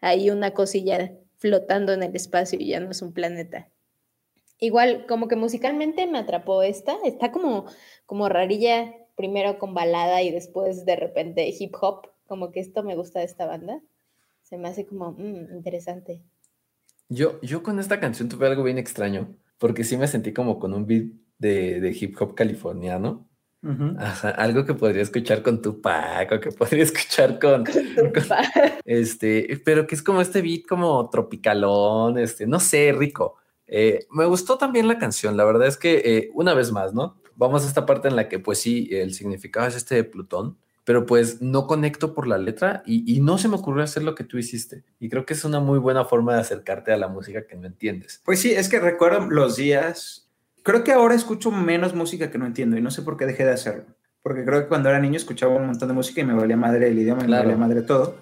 [0.00, 3.68] hay una cosilla flotando en el espacio y ya no es un planeta.
[4.60, 7.64] Igual, como que musicalmente me atrapó esta, está como,
[8.06, 12.94] como rarilla, primero con balada y después de repente hip hop, como que esto me
[12.94, 13.82] gusta de esta banda,
[14.42, 16.22] se me hace como mm, interesante.
[17.12, 20.72] Yo, yo con esta canción tuve algo bien extraño, porque sí me sentí como con
[20.72, 23.28] un beat de, hip hop californiano.
[23.98, 27.64] Ajá, algo que podría escuchar con Tupac o que podría escuchar con,
[28.84, 33.36] este, pero que es como este beat como tropicalón, este, no sé, rico.
[33.66, 37.20] Eh, me gustó también la canción, la verdad es que eh, una vez más, ¿no?
[37.36, 40.58] Vamos a esta parte en la que pues sí, el significado es este de Plutón,
[40.84, 44.24] pero pues no conecto por la letra y, no se me ocurrió hacer lo que
[44.24, 44.84] tú hiciste.
[44.98, 47.66] Y creo que es una muy buena forma de acercarte a la música que no
[47.66, 48.20] entiendes.
[48.24, 50.28] Pues sí, es que recuerdo los días,
[50.62, 53.44] creo que ahora escucho menos música que no entiendo y no sé por qué dejé
[53.44, 53.84] de hacerlo.
[54.22, 56.88] Porque creo que cuando era niño escuchaba un montón de música y me valía madre
[56.88, 58.16] el idioma, me valía madre todo.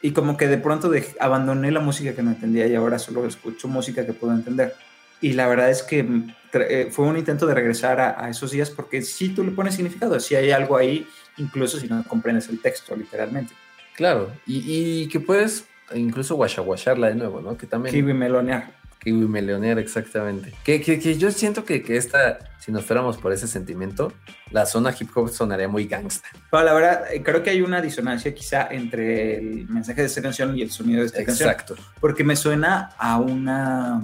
[0.00, 3.68] Y como que de pronto abandoné la música que no entendía y ahora solo escucho
[3.68, 4.74] música que puedo entender.
[5.20, 6.06] Y la verdad es que
[6.52, 10.20] eh, fue un intento de regresar a, esos días porque si tú le pones significado,
[10.20, 13.54] si hay algo ahí, incluso si no comprendes el texto literalmente.
[13.96, 17.56] Claro, y, que puedes incluso guachaguacharla de nuevo, ¿no?
[17.56, 17.94] Que también...
[17.94, 18.72] Kiwi melonear.
[18.98, 20.52] Kiwi melonear, exactamente.
[20.64, 24.12] Que, que, yo siento que, que, esta, si nos fuéramos por ese sentimiento,
[24.50, 26.28] la zona hip hop sonaría muy gangsta.
[26.50, 30.22] Pero la verdad, eh, creo que hay una disonancia quizá entre el mensaje de esta
[30.22, 31.76] canción y el sonido de esta Exacto.
[31.76, 31.94] canción.
[32.00, 34.02] Porque me suena a una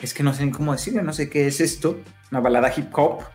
[0.00, 3.22] es que no sé cómo decirlo, no sé qué es esto, una balada hip hop.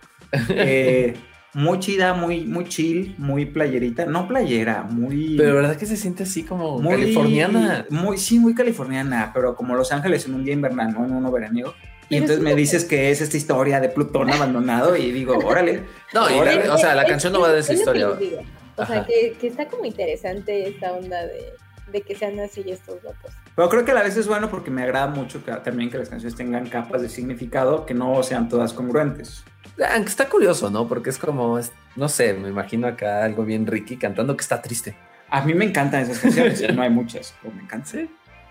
[0.49, 1.13] Eh,
[1.53, 5.35] muy chida, muy, muy chill, muy playerita, no playera, muy...
[5.37, 7.85] Pero verdad que se siente así como muy, californiana.
[7.89, 11.31] Muy, sí, muy californiana, pero como Los Ángeles en un día invernal, no en uno
[11.31, 11.73] veraniego.
[12.07, 15.83] Y entonces me dices que es esta historia de Plutón abandonado y digo, órale.
[16.13, 18.09] No, o sea, la canción no va de esa historia.
[18.09, 21.53] O sea, que, que, está como interesante esta onda de,
[21.91, 23.31] de que sean así estos datos.
[23.55, 25.97] Pero creo que a la vez es bueno porque me agrada mucho que, también que
[25.97, 29.43] las canciones tengan capas de significado que no sean todas congruentes.
[29.89, 30.87] Aunque está curioso, ¿no?
[30.87, 31.59] Porque es como,
[31.95, 34.95] no sé, me imagino acá algo bien Ricky cantando que está triste.
[35.29, 38.09] A mí me encantan esas canciones, no hay muchas, pero me encantan.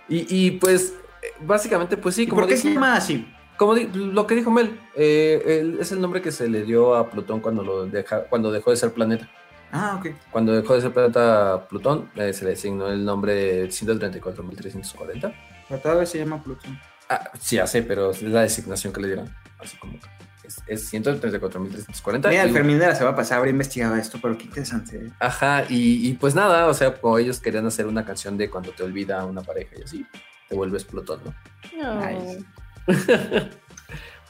[0.09, 0.95] Y, pues,
[1.41, 2.27] básicamente, pues sí.
[2.27, 3.33] Como ¿Por qué se llama así?
[3.57, 7.41] Como lo que dijo Mel, eh, es el nombre que se le dio a Plutón
[7.41, 9.29] cuando, lo deja, cuando dejó de ser planeta.
[9.71, 10.17] Ah, ok.
[10.33, 15.33] Cuando dejó de ser planeta Plutón, eh, se le asignó el nombre 134.340.
[15.69, 16.81] Pero todavía se llama Plutón.
[17.09, 19.31] Ah, sí, ya sé, pero es la designación que le dieron.
[19.59, 19.93] Así como
[20.51, 22.29] es, es 134.340.
[22.29, 24.97] Mira, el Fermín de la semana pasada habría investigado esto, pero qué interesante.
[24.97, 25.11] ¿eh?
[25.21, 28.83] Ajá, y, pues nada, o sea, como ellos querían hacer una canción de cuando te
[28.83, 30.07] olvida una pareja y así,
[30.49, 31.35] te vuelves Plutón, ¿no?
[31.81, 32.07] No.
[32.07, 32.45] Nice.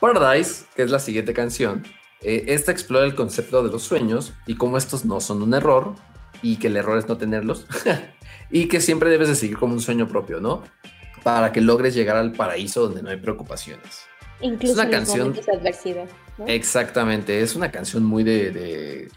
[0.01, 1.83] Paradise, que es la siguiente canción,
[2.23, 5.95] eh, esta explora el concepto de los sueños y cómo estos no son un error
[6.43, 7.67] y que el error es no tenerlos
[8.51, 10.63] y que siempre debes de seguir como un sueño propio, ¿no?
[11.23, 14.10] Para que logres llegar al paraíso donde no hay preocupaciones.
[14.41, 15.35] Incluso es una canción.
[16.47, 19.09] Exactamente, es una canción muy de,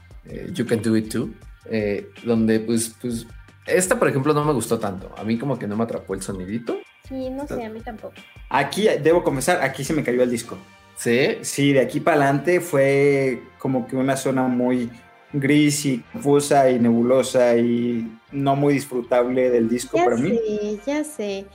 [0.54, 1.30] You Can Do It Too,
[1.70, 3.26] eh, donde pues, pues,
[3.66, 5.14] esta por ejemplo no me gustó tanto.
[5.18, 8.14] A mí como que no me atrapó el sonidito, Sí, no sé, a mí tampoco.
[8.50, 10.58] Aquí, debo confesar, aquí se me cayó el disco.
[10.96, 11.38] ¿Sí?
[11.42, 14.90] Sí, de aquí para adelante fue como que una zona muy
[15.34, 20.30] gris y confusa y nebulosa y no muy disfrutable del disco Ya para mí.
[20.30, 21.46] sé, ya sé.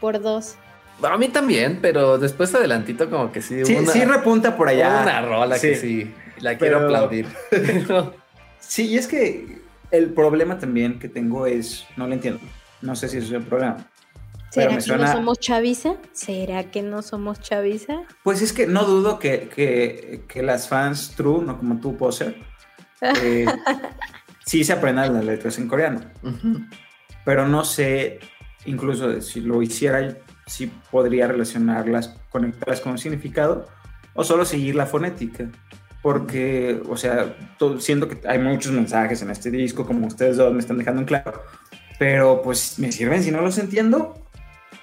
[0.00, 0.56] Por dos.
[1.02, 3.64] A mí también, pero después adelantito como que sí.
[3.64, 5.00] Sí, una, sí repunta por allá.
[5.02, 6.12] una rola que Sí.
[6.40, 7.26] la quiero aplaudir.
[8.60, 12.40] Sí, y es que el problema también que tengo es, no lo entiendo.
[12.82, 13.88] No sé si eso es el problema.
[14.50, 15.94] ¿Será que suena- no somos chaviza?
[16.12, 18.02] ¿Será que no somos chaviza?
[18.24, 22.36] Pues es que no dudo que, que- que las fans true, no como tú, Poser,
[23.22, 23.46] eh,
[24.44, 26.00] sí se aprendan las letras en coreano.
[27.24, 28.18] Pero no sé,
[28.66, 30.16] incluso si lo hiciera,
[30.48, 33.68] si podría relacionarlas, conectarlas con un significado
[34.14, 35.46] o solo seguir la fonética.
[36.02, 40.52] Porque, o sea, to- siento que hay muchos mensajes en este disco, como ustedes dos
[40.52, 41.42] me están dejando en claro,
[41.98, 44.14] pero pues me sirven si no los entiendo.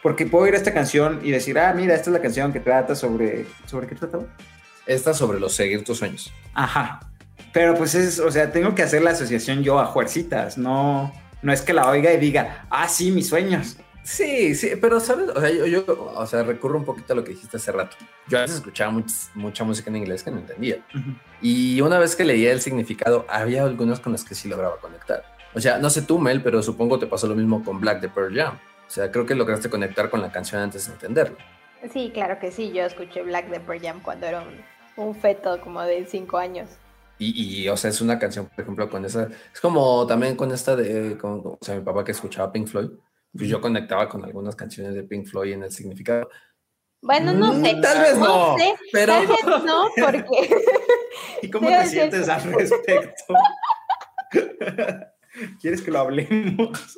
[0.03, 2.59] Porque puedo ir a esta canción y decir, ah, mira, esta es la canción que
[2.59, 3.47] trata sobre...
[3.65, 4.25] ¿Sobre qué trataba?
[4.85, 6.31] Esta sobre los seguir tus sueños.
[6.53, 6.99] Ajá.
[7.51, 11.11] Pero pues es, o sea, tengo que hacer la asociación yo a fuercitas, no,
[11.41, 13.77] no es que la oiga y diga, ah, sí, mis sueños.
[14.05, 17.23] Sí, sí, pero sabes, o sea, yo, yo, o sea, recurro un poquito a lo
[17.23, 17.97] que dijiste hace rato.
[18.27, 20.85] Yo a veces escuchaba much- mucha música en inglés que no entendía.
[21.41, 25.23] Y una vez que leía el significado, había algunas con las que sí lograba conectar.
[25.55, 28.09] O sea, no sé tú, Mel, pero supongo te pasó lo mismo con Black de
[28.09, 28.59] Pearl Jam.
[28.87, 31.37] O sea, creo que lograste conectar con la canción antes de entenderlo.
[31.91, 32.71] Sí, claro que sí.
[32.71, 36.69] Yo escuché Black de Pearl Jam cuando era un, un feto como de cinco años.
[37.17, 39.29] Y, y, o sea, es una canción, por ejemplo, con esa.
[39.51, 41.17] Es como también con esta de.
[41.17, 42.89] Con, o sea, mi papá que escuchaba Pink Floyd.
[43.37, 46.29] Pues yo conectaba con algunas canciones de Pink Floyd en el significado.
[47.01, 47.75] Bueno, no Mm, sé.
[47.81, 50.25] tal vez no, sé, pero- Tal vez no, porque
[51.41, 53.33] ¿Y cómo te sientes al respecto?
[55.61, 56.97] ¿Quieres que lo hablemos?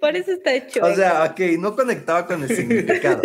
[0.00, 0.84] Por eso está hecho.
[0.84, 3.22] O sea, ok, no conectaba con el significado,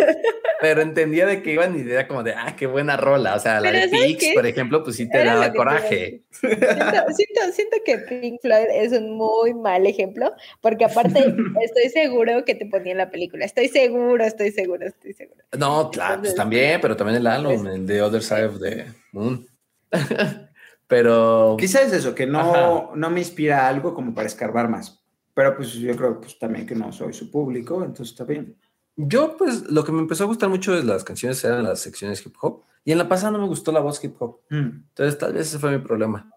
[0.60, 3.34] pero entendía de que iban y era como de, ah, qué buena rola.
[3.34, 6.22] O sea, la Pero de ¿sabes Pix, por ejemplo, pues sí te Era daba coraje.
[6.32, 6.66] siento,
[7.14, 11.18] siento, siento que Pink Floyd es un muy mal ejemplo, porque aparte
[11.62, 13.44] estoy seguro que te ponía en la película.
[13.44, 15.44] Estoy seguro, estoy seguro, estoy seguro.
[15.58, 18.60] No, claro, pues Entonces, también, pero también el álbum, pues- el The Other Side of
[18.60, 19.46] the Moon.
[20.86, 22.90] pero Quizás es eso, que no, Ajá.
[22.94, 24.97] no me inspira algo como para escarbar más.
[25.38, 28.56] Pero pues yo creo pues, también que no soy su público, entonces está bien.
[28.96, 32.26] yo, pues, lo que me empezó a gustar mucho de las canciones eran las secciones
[32.26, 32.64] hip hop.
[32.84, 34.40] Y en la pasada no me gustó la voz hip hop.
[34.50, 34.88] Mm.
[34.88, 36.28] Entonces, tal vez ese fue mi problema.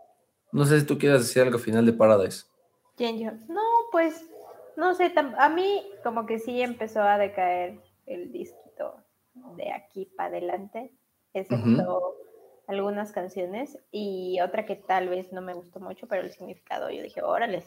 [0.52, 2.46] No sé si tú quieras decir algo final de Paradise.
[2.96, 3.32] ¿Quién yo?
[3.50, 4.24] No, pues,
[4.78, 8.98] no sé, a mí como que sí empezó a decaer el disquito
[9.58, 10.92] de aquí para adelante,
[11.34, 12.18] excepto
[12.68, 17.02] algunas canciones y otra que tal vez no me gustó mucho, pero el significado yo
[17.02, 17.64] dije, órale,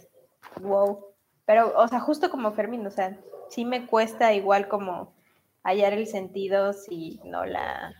[0.63, 1.14] wow.
[1.47, 3.19] Pero, o sea, justo como Fermín, o sea,
[3.51, 5.15] sí me cuesta igual como
[5.63, 7.93] hallar el sentido si no la...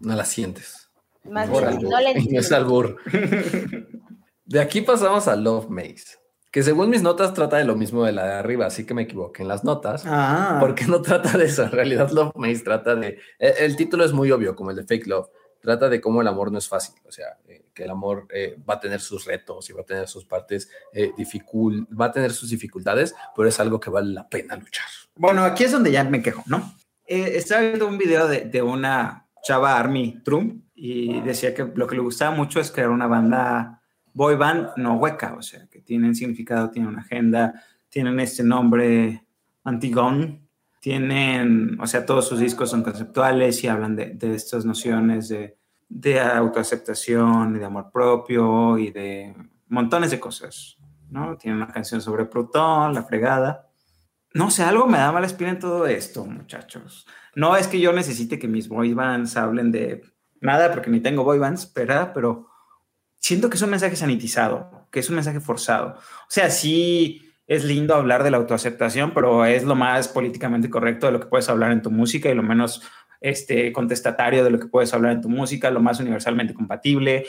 [0.00, 0.90] No la sientes.
[1.24, 2.56] Más Por bien, no la No es entiendo.
[2.56, 2.96] albur.
[4.44, 6.18] De aquí pasamos a Love Maze,
[6.52, 9.02] que según mis notas trata de lo mismo de la de arriba, así que me
[9.02, 10.04] equivoqué en las notas.
[10.06, 13.18] Ah, Porque no trata de eso, en realidad Love Maze trata de...
[13.38, 15.28] El, el título es muy obvio, como el de Fake Love.
[15.60, 17.38] Trata de cómo el amor no es fácil, o sea,
[17.76, 20.70] que el amor eh, va a tener sus retos y va a tener sus partes
[20.92, 24.86] eh, dificul va a tener sus dificultades, pero es algo que vale la pena luchar.
[25.14, 26.74] Bueno, aquí es donde ya me quejo, ¿no?
[27.06, 31.86] Eh, estaba viendo un video de, de una chava Army Trump y decía que lo
[31.86, 33.82] que le gustaba mucho es era una banda
[34.14, 39.22] boy band no hueca, o sea, que tienen significado, tienen una agenda, tienen este nombre
[39.64, 40.42] Antigone,
[40.80, 45.58] tienen, o sea, todos sus discos son conceptuales y hablan de, de estas nociones de,
[45.88, 49.34] de autoaceptación y de amor propio y de
[49.68, 50.78] montones de cosas,
[51.10, 51.36] ¿no?
[51.36, 53.70] Tienen una canción sobre Plutón, la fregada.
[54.34, 57.06] No sé, algo me da mala espina en todo esto, muchachos.
[57.34, 60.02] No es que yo necesite que mis boy bands hablen de
[60.40, 61.66] nada, porque ni tengo boy bands.
[61.66, 62.48] Pero
[63.16, 65.94] siento que es un mensaje sanitizado, que es un mensaje forzado.
[65.98, 71.06] O sea, sí es lindo hablar de la autoaceptación, pero es lo más políticamente correcto
[71.06, 72.82] de lo que puedes hablar en tu música y lo menos
[73.20, 77.26] este, contestatario de lo que puedes hablar en tu música, lo más universalmente compatible.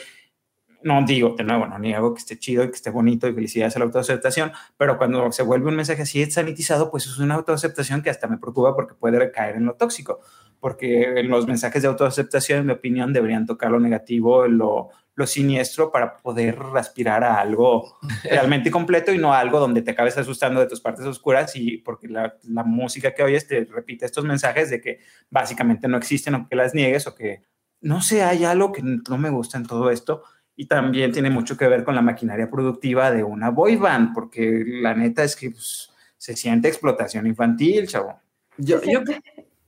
[0.82, 3.74] No digo, de nuevo, no niego que esté chido y que esté bonito y felicidades
[3.74, 8.02] a la autoaceptación, pero cuando se vuelve un mensaje así sanitizado, pues es una autoaceptación
[8.02, 10.20] que hasta me preocupa porque puede recaer en lo tóxico,
[10.60, 15.90] porque los mensajes de autoaceptación, en mi opinión, deberían tocar lo negativo, lo, lo siniestro
[15.90, 20.60] para poder aspirar a algo realmente completo y no a algo donde te acabes asustando
[20.60, 24.70] de tus partes oscuras y porque la, la música que oyes te repite estos mensajes
[24.70, 27.42] de que básicamente no existen o que las niegues o que
[27.80, 30.22] no sé, hay algo que no me gusta en todo esto
[30.54, 34.62] y también tiene mucho que ver con la maquinaria productiva de una boy band, porque
[34.64, 38.20] la neta es que pues, se siente explotación infantil, chavo.
[38.56, 39.02] Yo, yo,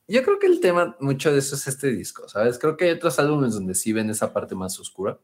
[0.06, 2.56] yo creo que el tema, mucho de eso es este disco, ¿sabes?
[2.58, 5.18] Creo que hay otros álbumes donde sí ven esa parte más oscura.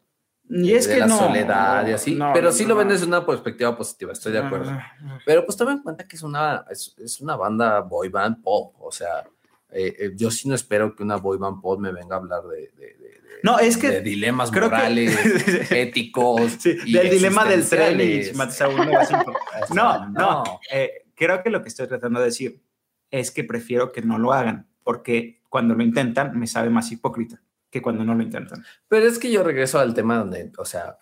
[0.48, 1.18] Y es de que la no.
[1.18, 4.78] soledad y así, no, pero sí lo ven desde una perspectiva positiva, estoy de acuerdo.
[5.24, 8.74] Pero pues toma en cuenta que es una, es, es una banda boy band pop,
[8.80, 9.24] o sea,
[9.72, 12.42] eh, eh, yo sí no espero que una boy band pop me venga a hablar
[12.44, 15.16] de, de- de- No, es que de dilemas creo que- morales,
[15.72, 16.52] éticos.
[16.60, 18.22] Sí, y del dilema del tren y
[19.74, 20.44] No, no.
[20.72, 22.62] eh, creo que lo que estoy tratando de decir
[23.10, 27.40] es que prefiero que no lo hagan, porque cuando lo intentan me sabe más hipócrita
[27.76, 28.64] que cuando no lo intentan.
[28.88, 30.96] Pero es que yo regreso al tema donde, o sea,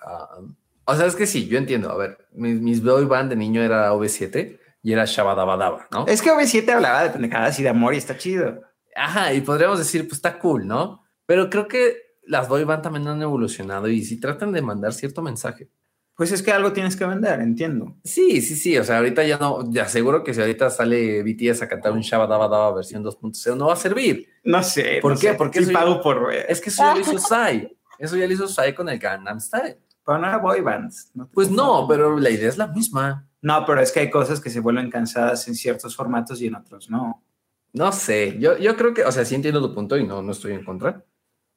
[0.84, 1.90] o sea, es que sí, yo entiendo.
[1.90, 6.06] A ver, mis, mis boy band de niño era OV7 y era Shabadabadaba, ¿no?
[6.06, 8.60] Es que OV7 hablaba de pendejadas y de amor y está chido.
[8.96, 11.04] Ajá, y podríamos decir, pues está cool, ¿no?
[11.26, 11.96] Pero creo que
[12.26, 15.70] las boy band también han evolucionado y sí tratan de mandar cierto mensaje.
[16.16, 17.96] Pues es que algo tienes que vender, entiendo.
[18.04, 18.78] Sí, sí, sí.
[18.78, 22.00] O sea, ahorita ya no, ya seguro que si ahorita sale BTS a cantar un
[22.02, 24.28] Shabadabadaba versión 2.0, no va a servir.
[24.44, 25.00] No sé.
[25.02, 25.30] ¿Por no qué?
[25.30, 25.34] sé.
[25.34, 26.32] Porque sí eso ya- pago por.
[26.32, 27.76] Es que eso ya lo hizo Psy.
[27.98, 29.78] Eso ya lo hizo Psy con el Gangnam Style.
[30.04, 31.10] Para no era boy bands.
[31.14, 33.26] no Pues no, pero la idea es la misma.
[33.42, 36.54] No, pero es que hay cosas que se vuelven cansadas en ciertos formatos y en
[36.54, 37.24] otros no.
[37.72, 40.30] No sé, yo, yo creo que, o sea, sí entiendo tu punto y no, no
[40.30, 41.04] estoy en contra,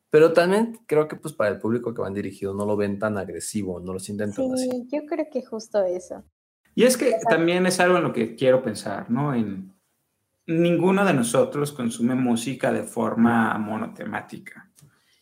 [0.09, 3.17] pero también creo que pues para el público que van dirigido no lo ven tan
[3.17, 4.69] agresivo, no lo sienten tan así.
[4.69, 6.23] Sí, yo creo que justo eso.
[6.75, 9.33] Y es que también es algo en lo que quiero pensar, ¿no?
[9.33, 9.73] En
[10.45, 14.71] ninguno de nosotros consume música de forma monotemática.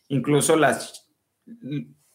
[0.09, 1.09] Incluso las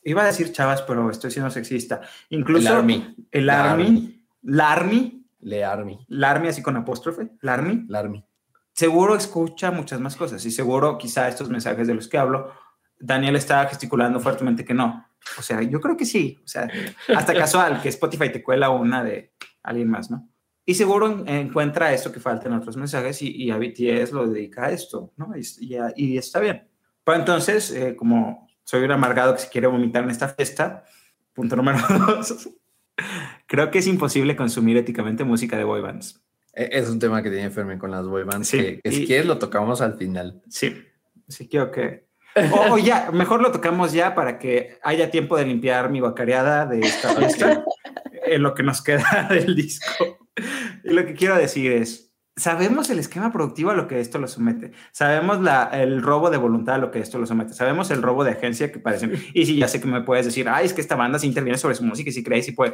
[0.02, 2.02] iba a decir chavas, pero estoy siendo sexista.
[2.28, 3.16] Incluso El Army.
[3.30, 8.24] el Army, la Army, Le Army, la Army así con apóstrofe, la Army, la Army.
[8.80, 12.50] Seguro escucha muchas más cosas y seguro quizá estos mensajes de los que hablo,
[12.98, 15.06] Daniel está gesticulando fuertemente que no.
[15.38, 16.40] O sea, yo creo que sí.
[16.44, 16.66] O sea,
[17.14, 20.26] hasta casual, que Spotify te cuela una de alguien más, ¿no?
[20.64, 24.66] Y seguro en- encuentra esto que falta otros mensajes y, y a BTS lo dedica
[24.66, 25.32] a esto, ¿no?
[25.36, 26.66] Y, y y está bien.
[27.04, 30.84] Pero entonces, eh, como soy un amargado que se quiere vomitar en esta fiesta,
[31.34, 32.48] punto número dos,
[33.46, 36.22] creo que es imposible consumir éticamente música de boy bands.
[36.54, 39.02] E- Es un tema que tiene Fermi con las boy bands, Sí, que, que si
[39.02, 40.42] y- quieres lo tocamos al final.
[40.48, 40.76] Sí,
[41.28, 42.08] sí quiero que...
[42.52, 46.64] O, o ya, mejor lo tocamos ya para que haya tiempo de limpiar mi guacareada
[46.66, 47.64] de esta fiesta
[48.24, 50.18] en lo que nos queda del disco.
[50.84, 54.28] Y lo que quiero decir es, sabemos el esquema productivo a lo que esto lo
[54.28, 58.00] somete, sabemos la, el robo de voluntad a lo que esto lo somete, sabemos el
[58.00, 60.72] robo de agencia que parecen, y si ya sé que me puedes decir, ay, es
[60.72, 62.72] que esta banda se interviene sobre su música y si crees y puede,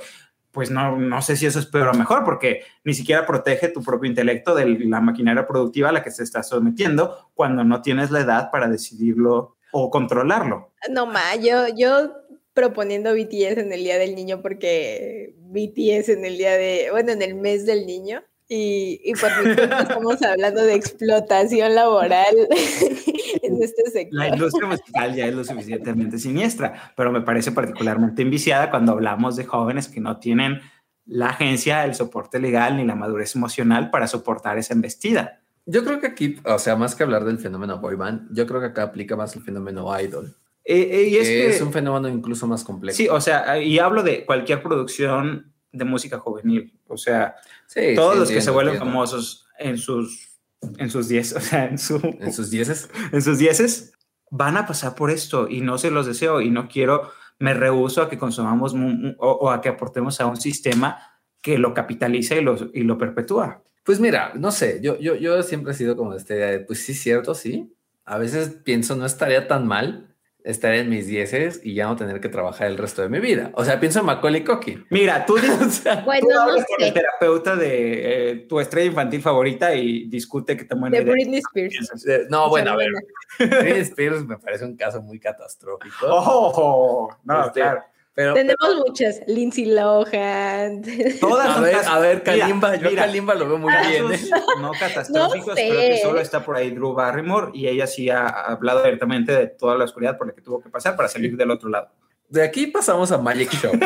[0.56, 3.82] pues no, no sé si eso es peor o mejor, porque ni siquiera protege tu
[3.82, 8.10] propio intelecto de la maquinaria productiva a la que se está sometiendo cuando no tienes
[8.10, 10.72] la edad para decidirlo o controlarlo.
[10.90, 12.10] No, ma, yo, yo
[12.54, 17.20] proponiendo BTS en el Día del Niño porque BTS en el día de, bueno, en
[17.20, 18.24] el mes del niño.
[18.48, 22.34] Y, y por mi culpa estamos hablando de explotación laboral
[23.42, 24.18] en este sector.
[24.18, 29.36] La industria musical ya es lo suficientemente siniestra, pero me parece particularmente enviciada cuando hablamos
[29.36, 30.60] de jóvenes que no tienen
[31.06, 35.42] la agencia, el soporte legal ni la madurez emocional para soportar esa embestida.
[35.64, 38.60] Yo creo que aquí, o sea, más que hablar del fenómeno boy band, yo creo
[38.60, 40.36] que acá aplica más el fenómeno idol.
[40.64, 42.96] Eh, eh, y es que, es un fenómeno incluso más complejo.
[42.96, 47.34] sí, o sea, y hablo de cualquier producción de música juvenil, o sea,
[47.66, 48.92] Sí, todos sí, los que se vuelven entiendo.
[48.94, 50.38] famosos en sus
[50.78, 52.88] en sus 10, o sea, en su En sus dieces.
[53.12, 53.92] en sus dieces
[54.30, 58.02] van a pasar por esto y no se los deseo y no quiero, me rehuso
[58.02, 58.74] a que consumamos
[59.18, 60.98] o a que aportemos a un sistema
[61.42, 63.62] que lo capitaliza y lo, y lo perpetúa.
[63.84, 66.58] Pues mira, no sé, yo, yo, yo siempre he sido como de esta idea de,
[66.60, 67.72] pues sí, cierto, sí.
[68.04, 70.15] A veces pienso, no estaría tan mal
[70.46, 73.50] estar en mis dieces y ya no tener que trabajar el resto de mi vida.
[73.54, 74.86] O sea, pienso en Macaulay Culkin.
[74.90, 75.34] Mira, tú,
[75.66, 79.74] O sea, Bueno, tú no hablas con el terapeuta de eh, tu estrella infantil favorita
[79.74, 82.06] y discute que tan buena de Britney Spears.
[82.30, 82.90] no, bueno, a ver.
[83.38, 85.96] Britney Spears me parece un caso muy catastrófico.
[86.08, 87.82] Oh, no, Este, claro.
[88.16, 90.82] Pero, Tenemos muchas, Lindsay Lohan.
[91.20, 93.72] Todas a ver, casos- a ver, Mira, Kalimba, yo mira, a Kalimba lo veo muy
[93.88, 94.10] bien.
[94.10, 94.20] ¿eh?
[94.58, 98.26] no catastróficos, No creo que solo está por ahí Drew Barrymore y ella sí ha
[98.26, 101.50] hablado abiertamente de toda la oscuridad por la que tuvo que pasar para salir del
[101.50, 101.90] otro lado.
[102.30, 103.72] De aquí pasamos a Magic Show.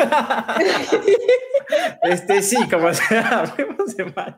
[2.03, 4.35] Este sí, como sea, hablemos de mal.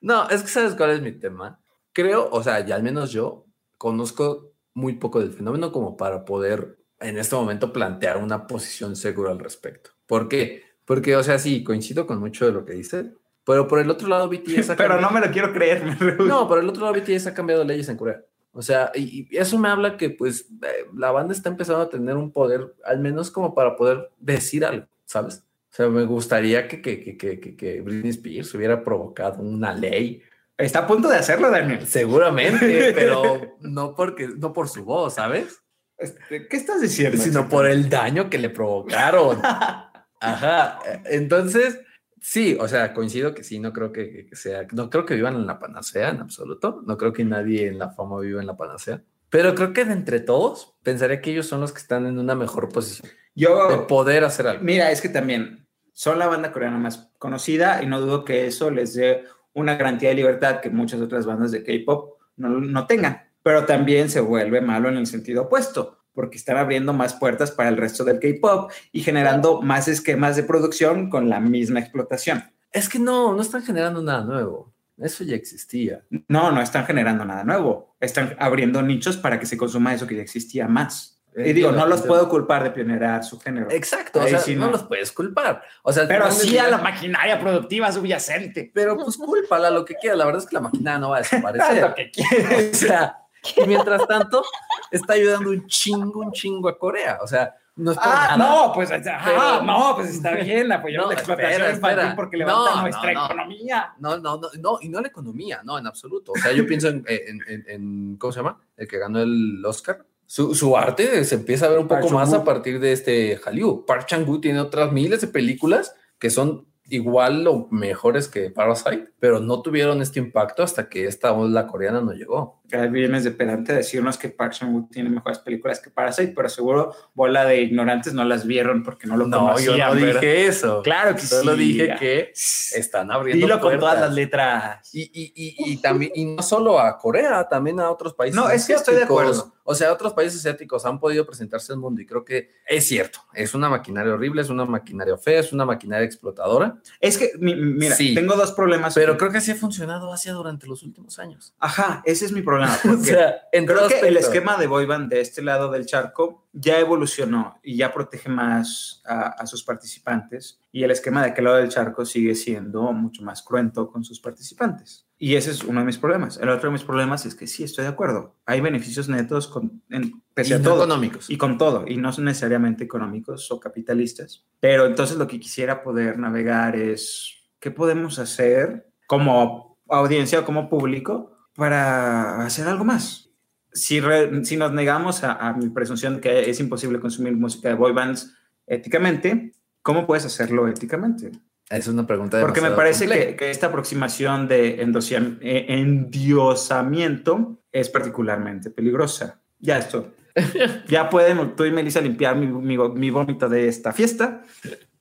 [0.00, 1.60] No, es que sabes cuál es mi tema.
[1.92, 3.46] Creo, o sea, y al menos yo
[3.78, 9.30] conozco muy poco del fenómeno como para poder en este momento plantear una posición segura
[9.30, 9.90] al respecto.
[10.06, 10.62] ¿Por qué?
[10.84, 13.12] Porque, o sea, sí, coincido con mucho de lo que dice,
[13.44, 15.82] pero por el otro lado BTS ha Pero cambiado- no me lo quiero creer.
[15.84, 16.24] me.
[16.26, 18.20] No, por el otro lado BTS ha cambiado leyes en Corea.
[18.52, 21.88] O sea, y, y eso me habla que pues eh, la banda está empezando a
[21.88, 25.44] tener un poder, al menos como para poder decir algo, ¿sabes?
[25.72, 30.20] O sea, me gustaría que, que, que, que, que Britney Spears hubiera provocado una ley.
[30.58, 31.86] Está a punto de hacerlo, Daniel.
[31.86, 35.62] Seguramente, pero no porque, no por su voz, ¿sabes?
[36.00, 37.18] Este, ¿Qué estás diciendo?
[37.18, 39.40] Sino por el daño que le provocaron.
[40.20, 40.80] Ajá.
[41.04, 41.80] Entonces,
[42.20, 45.36] sí, o sea, coincido que sí, no creo que, que, sea, no creo que vivan
[45.36, 46.82] en la panacea en absoluto.
[46.86, 49.02] No creo que nadie en la fama viva en la panacea.
[49.28, 52.34] Pero creo que de entre todos, pensaría que ellos son los que están en una
[52.34, 54.64] mejor posición Yo, de poder hacer algo.
[54.64, 58.70] Mira, es que también son la banda coreana más conocida y no dudo que eso
[58.70, 63.29] les dé una garantía de libertad que muchas otras bandas de K-pop no, no tengan.
[63.42, 67.68] Pero también se vuelve malo en el sentido opuesto porque están abriendo más puertas para
[67.68, 72.44] el resto del K-pop y generando más esquemas de producción con la misma explotación.
[72.72, 74.72] Es que no, no están generando nada nuevo.
[74.98, 76.04] Eso ya existía.
[76.28, 77.96] No, no están generando nada nuevo.
[78.00, 81.22] Están abriendo nichos para que se consuma eso que ya existía más.
[81.36, 83.70] Y digo, no los puedo culpar de pionerar su género.
[83.70, 84.66] Exacto, o sea, sí no.
[84.66, 84.72] no.
[84.72, 85.62] los puedes culpar.
[85.84, 88.70] O sea, pero sí a la maquinaria productiva subyacente.
[88.74, 90.18] Pero pues cúlpala lo que quieras.
[90.18, 91.82] La verdad es que la maquinaria no va a desaparecer.
[91.82, 92.70] lo que quieras.
[92.72, 93.16] o sea,
[93.56, 94.42] y mientras tanto,
[94.90, 97.18] está ayudando un chingo, un chingo a Corea.
[97.22, 101.14] O sea, no está ah, no, pues, ah, no, pues está bien apoyar no, la
[101.14, 102.16] explotación espera, espera.
[102.16, 103.94] porque levanta no, nuestra no, economía.
[103.98, 106.32] No, no, no, no, y no la economía, no, en absoluto.
[106.32, 108.60] O sea, yo pienso en, en, en, en ¿cómo se llama?
[108.76, 110.04] El que ganó el Oscar.
[110.26, 113.36] Su, su, arte se empieza a ver un poco Park más a partir de este
[113.44, 113.84] Hallyu.
[113.84, 119.40] Park Chan-wook tiene otras miles de películas que son igual o mejores que Parasite, pero
[119.40, 122.60] no tuvieron este impacto hasta que esta ola coreana no llegó.
[122.72, 126.48] Ahí vienes de pedante a decirnos que Park Chan-wook tiene mejores películas que Parasite, pero
[126.48, 129.76] seguro bola de ignorantes no las vieron porque no lo No, conocían.
[129.76, 130.20] yo no ¿verdad?
[130.20, 130.82] dije eso.
[130.82, 131.58] Claro que Solo sí.
[131.58, 134.00] dije que están abriendo Dilo con todas puertas.
[134.00, 134.94] las letras.
[134.94, 138.36] Y, y, y, y también, y no solo a Corea, también a otros países.
[138.36, 139.52] No, es que estoy de acuerdo.
[139.70, 143.20] O sea, otros países asiáticos han podido presentarse al mundo y creo que es cierto.
[143.32, 147.54] Es una maquinaria horrible, es una maquinaria fea, es una maquinaria explotadora, Es que, mi-
[147.54, 148.14] mira, Sí.
[148.14, 148.94] tengo dos problemas.
[148.94, 151.54] pero creo que así ha funcionado Asia durante los últimos años.
[151.60, 152.76] Ajá, ese es mi problema.
[152.84, 155.86] O porque sea, en Creo que el esquema de boy band de este lado del
[155.86, 161.30] charco ya evolucionó y ya protege más a, a sus participantes y el esquema de
[161.30, 165.06] aquel lado del charco sigue siendo mucho más cruento con sus participantes.
[165.22, 166.38] Y ese es uno de mis problemas.
[166.38, 168.36] El otro de mis problemas es que sí, estoy de acuerdo.
[168.46, 170.76] Hay beneficios netos con, en, pese Y a todo.
[170.76, 171.28] económicos.
[171.28, 174.46] Y con todo, y no son necesariamente económicos o capitalistas.
[174.60, 180.70] Pero entonces lo que quisiera poder navegar es, ¿qué podemos hacer como audiencia o como
[180.70, 183.28] público para hacer algo más?
[183.72, 187.68] Si, re- si nos negamos a, a mi presunción de que es imposible consumir música
[187.68, 188.34] de boy bands
[188.66, 189.52] éticamente,
[189.82, 191.30] ¿cómo puedes hacerlo éticamente?
[191.70, 198.70] Es una pregunta Porque me parece que, que esta aproximación de eh, endiosamiento es particularmente
[198.70, 199.40] peligrosa.
[199.60, 200.12] Ya esto.
[200.88, 204.42] ya pueden tú y Melissa limpiar mi, mi, mi vómito de esta fiesta.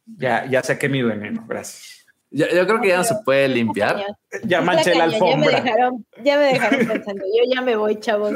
[0.05, 2.05] Ya, ya saqué mi veneno, gracias.
[2.29, 4.05] Yo, yo creo que ya no se puede limpiar.
[4.43, 5.61] Ya manché la cañón, Ya me, alfombra.
[5.61, 8.33] dejaron, ya me dejaron pensando, yo ya me voy, chavos.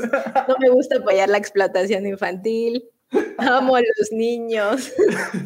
[0.47, 2.83] No me gusta apoyar la explotación infantil.
[3.37, 4.91] Amo a los niños.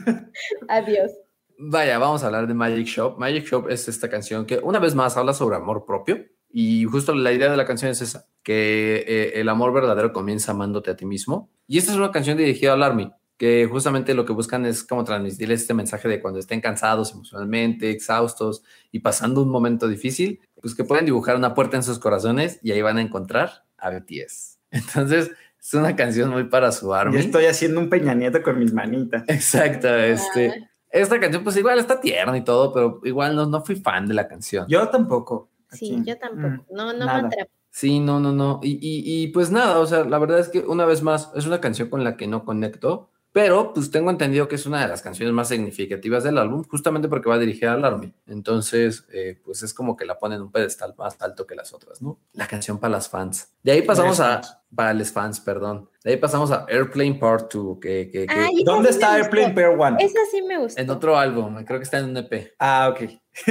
[0.69, 1.11] Adiós.
[1.59, 3.17] Vaya, vamos a hablar de Magic Shop.
[3.17, 7.15] Magic Shop es esta canción que una vez más habla sobre amor propio y justo
[7.15, 10.95] la idea de la canción es esa, que eh, el amor verdadero comienza amándote a
[10.95, 11.49] ti mismo.
[11.67, 15.03] Y esta es una canción dirigida al Army, que justamente lo que buscan es como
[15.03, 20.75] transmitirles este mensaje de cuando estén cansados emocionalmente, exhaustos y pasando un momento difícil, pues
[20.75, 24.59] que pueden dibujar una puerta en sus corazones y ahí van a encontrar a BTS.
[24.71, 27.15] Entonces, es una canción muy para su Army.
[27.15, 29.23] Yo estoy haciendo un Peña Nieto con mis manitas.
[29.27, 30.66] Exacto, este...
[30.89, 34.13] Esta canción, pues igual está tierna y todo, pero igual no, no fui fan de
[34.13, 34.65] la canción.
[34.69, 35.49] Yo tampoco.
[35.71, 36.09] Sí, Aquí.
[36.09, 36.63] yo tampoco.
[36.71, 37.21] Mm, No, no nada.
[37.23, 37.51] me atrapa.
[37.69, 38.59] Sí, no, no, no.
[38.63, 41.45] Y, y, y pues nada, o sea, la verdad es que una vez más es
[41.45, 44.87] una canción con la que no conecto, pero pues tengo entendido que es una de
[44.87, 48.11] las canciones más significativas del álbum, justamente porque va dirigida al Army.
[48.25, 51.71] Entonces, eh, pues es como que la ponen en un pedestal más alto que las
[51.71, 52.17] otras, ¿no?
[52.33, 53.53] La canción para las fans.
[53.61, 54.41] De ahí pasamos a...
[54.73, 55.87] Para los fans, perdón.
[56.03, 59.13] De ahí pasamos a Airplane Part 2, que, que, Ay, ¿Dónde sí está.
[59.13, 59.97] Airplane Pair One?
[59.99, 60.81] Esa sí me gustó.
[60.81, 62.55] en otro álbum, creo que está en un EP.
[62.57, 63.11] Ah, ok.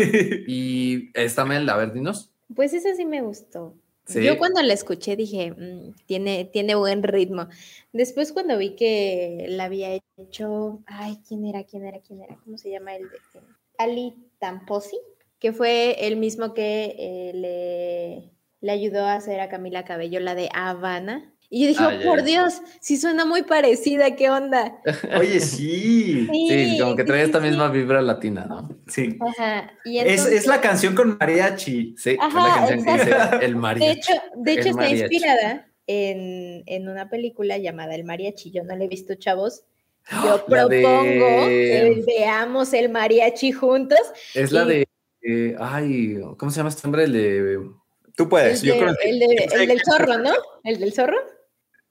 [0.49, 2.33] Y está Mel, a ver, dinos.
[2.53, 3.77] Pues esa sí me gustó.
[4.09, 7.49] Yo cuando la escuché dije, "Mm, tiene, tiene buen ritmo.
[7.93, 11.65] Después cuando vi que la había hecho, ay, ¿quién era?
[11.65, 12.01] ¿Quién era?
[12.01, 12.37] ¿Quién era?
[12.45, 13.19] ¿Cómo se llama el de
[13.79, 14.99] Ali Tamposi?
[15.39, 18.31] Que fue el mismo que eh, le,
[18.61, 21.35] le ayudó a hacer a Camila Cabello la de Habana.
[21.57, 22.25] Y yo dije, Ah, "Oh, ya, por ya.
[22.25, 24.79] Dios, sí suena muy parecida, ¿qué onda?
[25.19, 26.29] Oye, sí.
[26.31, 27.47] Sí, como que trae sí, esta sí.
[27.49, 28.69] misma vibra latina, ¿no?
[28.87, 29.17] Sí.
[29.27, 29.73] Ajá.
[29.87, 31.95] Y Es, entonces- es la canción con mariachi.
[31.97, 33.41] Sí, es Ajá, la canción que dice exacto.
[33.41, 33.91] El De mariachi.
[33.99, 35.01] hecho, de hecho está mariachi.
[35.15, 38.51] inspirada en, en una película llamada El Mariachi.
[38.51, 39.65] Yo no la he visto, chavos,
[40.11, 40.37] Yo
[40.69, 43.99] de- propongo que veamos el mariachi juntos.
[44.35, 44.87] Es la de.
[45.23, 47.05] eh, ay, ¿cómo se llama este hombre?
[47.05, 47.61] El de.
[48.15, 48.63] Tú puedes.
[48.63, 50.33] El, Yo de- creo que- el de- el del zorro, ¿no?
[50.65, 51.17] El del zorro.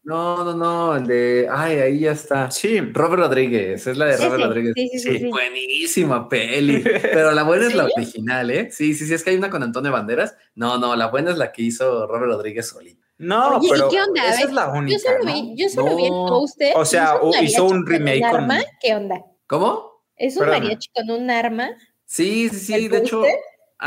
[0.06, 1.48] No, no, no, el de.
[1.52, 2.52] Ay, ahí ya está.
[2.52, 2.80] Sí.
[2.80, 4.44] Robert Rodríguez, es la de Robert Ese.
[4.46, 4.74] Rodríguez.
[4.76, 5.18] Sí, sí, sí, Sí.
[5.20, 5.26] sí.
[5.30, 7.92] Buenísima peli, pero la buena es la ¿Sí?
[7.98, 8.70] original, ¿eh?
[8.72, 10.36] Sí, sí, sí, es que hay una con Antonio Banderas.
[10.54, 13.04] No, no, la buena es la que hizo Robert Rodríguez solito.
[13.18, 14.30] No, Oye, ¿y pero qué onda?
[14.30, 14.98] Esa es la única.
[14.98, 15.34] Yo solo ¿no?
[15.34, 16.26] vi, yo solo vi el No.
[16.28, 16.74] póster.
[16.76, 18.60] O sea, ¿Es un hizo un remake con- arma?
[18.82, 19.22] ¿Qué onda?
[19.48, 20.04] ¿Cómo?
[20.18, 20.60] ¿Es un Perdona.
[20.60, 21.70] mariachi con un arma?
[22.06, 23.24] Sí, sí, sí, ¿El de hecho.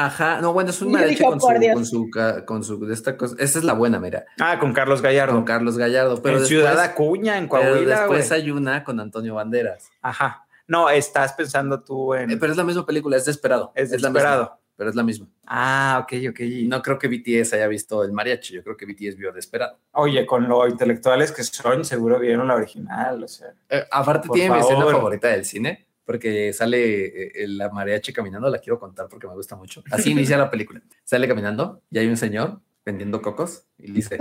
[0.01, 2.09] Ajá, no, bueno, es un mariachi con con su,
[2.47, 3.35] con su, de esta cosa.
[3.39, 5.35] Esa es la buena, mira, Ah, con Carlos Gallardo.
[5.35, 6.23] con Carlos Gallardo.
[6.23, 8.19] Pero en después, Ciudad Acuña, en pero Coahuila, güey.
[8.21, 9.91] después hay una con Antonio Banderas.
[10.01, 10.45] Ajá.
[10.69, 12.31] No, estás pensando tú en.
[12.31, 13.73] Eh, pero es la misma película, es Desperado.
[13.75, 15.27] es la misma, pero es la misma.
[15.47, 16.41] Ah, ok, ok.
[16.67, 19.79] No creo que BTS haya visto el mariachi, yo creo que BTS vio Desperado.
[19.93, 23.49] Oye, con lo intelectuales que son, seguro vieron la original, o sea.
[23.69, 24.95] Eh, aparte tiene mi escena favor.
[24.95, 29.35] favorita del cine, porque sale eh, eh, la mariachi caminando, la quiero contar porque me
[29.35, 29.85] gusta mucho.
[29.91, 30.81] Así inicia la película.
[31.05, 34.19] Sale caminando y hay un señor vendiendo cocos y dice,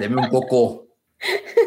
[0.00, 0.86] deme un coco.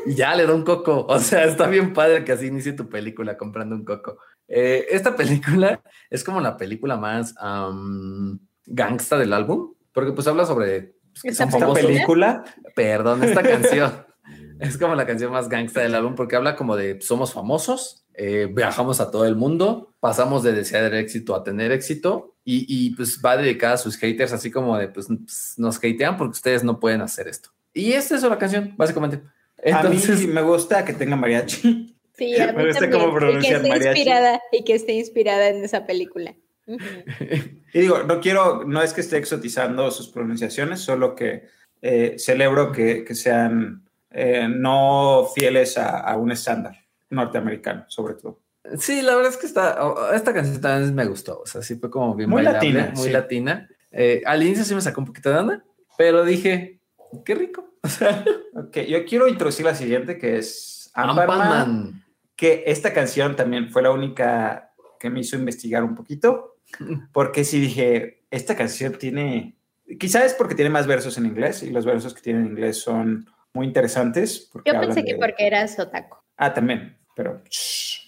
[0.07, 1.05] Y ya le da un coco.
[1.07, 4.17] O sea, está bien padre que así inicie tu película comprando un coco.
[4.47, 5.79] Eh, esta película
[6.09, 10.95] es como la película más am, gangsta del álbum, porque pues habla sobre...
[11.21, 12.43] pues, ¿Esta película.
[12.75, 13.93] Perdón, esta canción
[14.59, 18.47] es como la canción más gangsta del álbum porque habla como de somos famosos, eh,
[18.51, 23.19] viajamos a todo el mundo, pasamos de desear éxito a tener éxito y, y, pues
[23.23, 26.79] va dedicada a sus haters así como de pues, pues, nos hatean porque ustedes no
[26.79, 27.49] pueden hacer esto.
[27.73, 29.17] Y esta es la canción, básicamente.
[29.17, 31.97] a mí Entonces, me gusta que tenga mariachi.
[32.13, 33.01] Sí, a Me mí gusta también.
[33.01, 33.99] cómo y que pronuncian esté mariachi.
[33.99, 36.35] inspirada y que esté inspirada en esa película.
[37.73, 41.49] Y digo, no quiero, no es que esté exotizando sus pronunciaciones, solo que
[41.81, 48.41] eh, celebro que, que sean eh, no fieles a, a un estándar norteamericano, sobre todo.
[48.79, 49.77] sí, la verdad es que esta,
[50.13, 51.39] esta canción también me gustó.
[51.41, 53.11] O sea, sí fue como bien Muy bailable, latina, muy sí.
[53.11, 53.69] latina.
[53.91, 55.63] Eh, al inicio sí me sacó un poquito de onda,
[55.97, 56.79] pero dije,
[57.25, 57.71] qué rico.
[57.85, 58.25] O sea,
[58.55, 62.03] Ok, yo quiero introducir la siguiente, que es Ant-Man.
[62.35, 66.57] que esta canción también fue la única que me hizo investigar un poquito,
[67.13, 69.57] porque sí dije, esta canción tiene,
[69.99, 72.77] quizás es porque tiene más versos en inglés, y los versos que tiene en inglés
[72.81, 74.49] son muy interesantes.
[74.65, 76.17] Yo pensé que de- porque eras otaku.
[76.37, 77.41] Ah, también, pero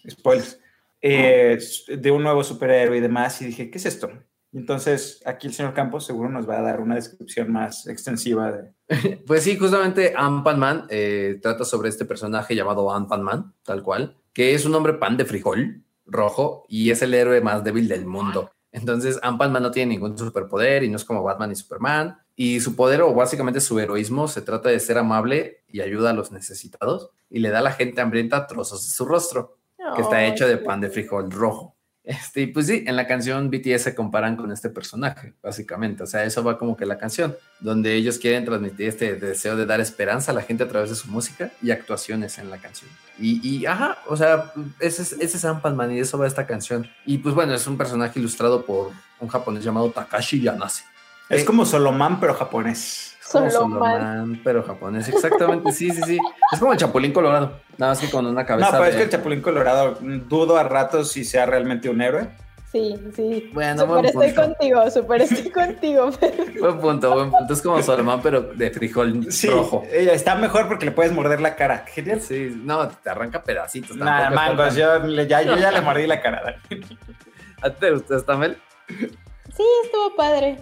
[0.09, 0.59] spoilers.
[1.01, 1.57] Eh,
[1.87, 4.09] de un nuevo superhéroe y demás, y dije, ¿qué es esto?
[4.53, 8.73] Entonces aquí el señor Campos seguro nos va a dar una descripción más extensiva de...
[9.27, 14.65] Pues sí, justamente Ant-Man eh, trata sobre este personaje llamado Ant-Man, tal cual, que es
[14.65, 18.51] un hombre pan de frijol rojo y es el héroe más débil del mundo.
[18.77, 22.17] Entonces, Ant-Man no tiene ningún superpoder y no es como Batman y Superman.
[22.35, 26.13] Y su poder o básicamente su heroísmo se trata de ser amable y ayuda a
[26.13, 29.57] los necesitados y le da a la gente hambrienta trozos de su rostro,
[29.95, 31.76] que está hecho de pan de frijol rojo.
[32.07, 36.03] Este, y pues sí, en la canción BTS se comparan con este personaje, básicamente.
[36.03, 39.65] O sea, eso va como que la canción, donde ellos quieren transmitir este deseo de
[39.65, 42.89] dar esperanza a la gente a través de su música y actuaciones en la canción.
[43.19, 46.89] Y, y ajá, o sea, ese es, ese es Ant-Man y eso va esta canción.
[47.05, 50.85] Y pues bueno, es un personaje ilustrado por un japonés llamado Takashi Yanase.
[51.27, 53.16] Es Eh, como Solomán, pero japonés.
[53.31, 53.79] Como Solomon.
[53.79, 56.19] Solomon, pero japonés, exactamente, sí, sí, sí.
[56.51, 58.71] Es como el Chapulín Colorado, nada más que con una No, cabeza.
[58.71, 62.29] pero es que el Chapulín Colorado dudo a ratos si sea realmente un héroe.
[62.71, 63.49] Sí, sí.
[63.53, 64.41] Bueno, super buen estoy punto.
[64.43, 66.11] contigo, super estoy contigo.
[66.59, 67.53] Buen punto, buen punto.
[67.53, 69.83] Es como Solomon, pero de frijol Sí, rojo.
[69.89, 71.85] ella está mejor porque le puedes morder la cara.
[71.87, 72.19] Genial.
[72.19, 73.95] Sí, no, te arranca pedacitos.
[73.95, 76.57] Nada, mangos, yo, ya, yo ya le mordí la cara.
[77.61, 78.57] ¿A ti te gustó esta Mel?
[78.89, 80.57] Sí, estuvo padre.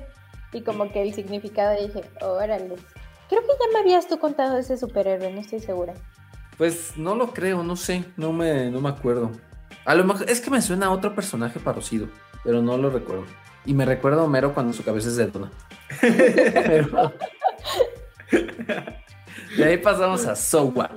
[0.56, 2.76] Y como que el significado dije, órale.
[3.28, 5.94] Creo que ya me habías tú contado de ese superhéroe, no estoy segura.
[6.58, 9.32] Pues no lo creo, no sé, no me, no me acuerdo.
[9.84, 12.08] A lo mejor es que me suena a otro personaje parecido,
[12.44, 13.26] pero no lo recuerdo.
[13.66, 15.52] Y me recuerda a Homero cuando su cabeza es de dona.
[16.00, 17.12] Pero-
[19.58, 20.92] De ahí pasamos a So What,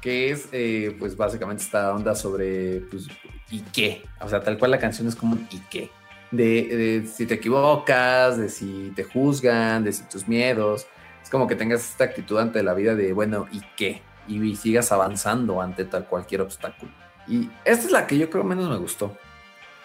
[0.00, 3.08] que es eh, pues básicamente esta onda sobre pues
[3.50, 4.04] y qué.
[4.20, 5.90] O sea, tal cual la canción es como y qué.
[6.36, 10.86] De, de si te equivocas, de si te juzgan, de si tus miedos.
[11.22, 14.02] Es como que tengas esta actitud ante la vida de bueno, ¿y qué?
[14.28, 16.92] Y sigas avanzando ante tal cualquier obstáculo.
[17.26, 19.16] Y esta es la que yo creo menos me gustó.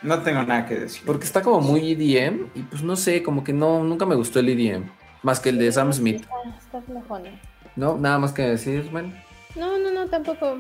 [0.02, 1.04] No tengo nada que decir.
[1.06, 4.39] Porque está como muy EDM y pues no sé, como que no, nunca me gustó
[4.39, 4.89] el EDM.
[5.24, 6.26] Más que el de Sam Smith.
[6.58, 7.32] Está flojona.
[7.76, 7.97] ¿No?
[7.97, 9.14] Nada más que decir, man.
[9.56, 10.60] No, no, no, tampoco.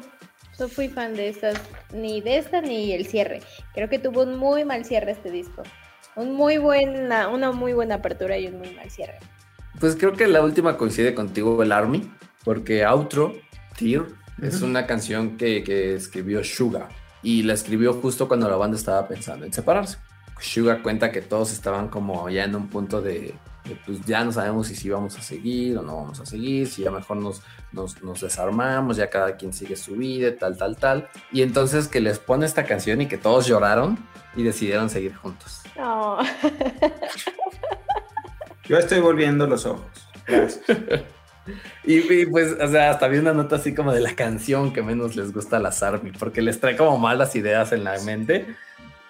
[0.59, 1.57] No fui fan de estas,
[1.93, 3.41] ni de esta ni el cierre.
[3.73, 5.63] Creo que tuvo un muy mal cierre este disco.
[6.15, 9.19] Un muy buena, una muy buena apertura y un muy mal cierre.
[9.79, 12.11] Pues creo que la última coincide contigo, el Army.
[12.43, 13.33] Porque Outro,
[13.77, 14.05] Tear,
[14.41, 16.87] Es una canción que, que escribió Suga
[17.21, 19.97] y la escribió justo cuando la banda estaba pensando en separarse.
[20.39, 23.33] Suga cuenta que todos estaban como ya en un punto de, de,
[23.85, 26.83] pues ya no sabemos si sí vamos a seguir o no vamos a seguir, si
[26.83, 27.41] ya mejor nos,
[27.71, 31.09] nos, nos, desarmamos, ya cada quien sigue su vida, tal, tal, tal.
[31.31, 33.97] Y entonces que les pone esta canción y que todos lloraron
[34.35, 35.61] y decidieron seguir juntos.
[35.77, 36.17] No.
[38.65, 39.89] Yo estoy volviendo los ojos.
[40.27, 40.65] Gracias.
[41.83, 44.83] Y, y, pues, o sea, hasta vi una nota así como de la canción que
[44.83, 48.55] menos les gusta a las ARMY, porque les trae como malas ideas en la mente.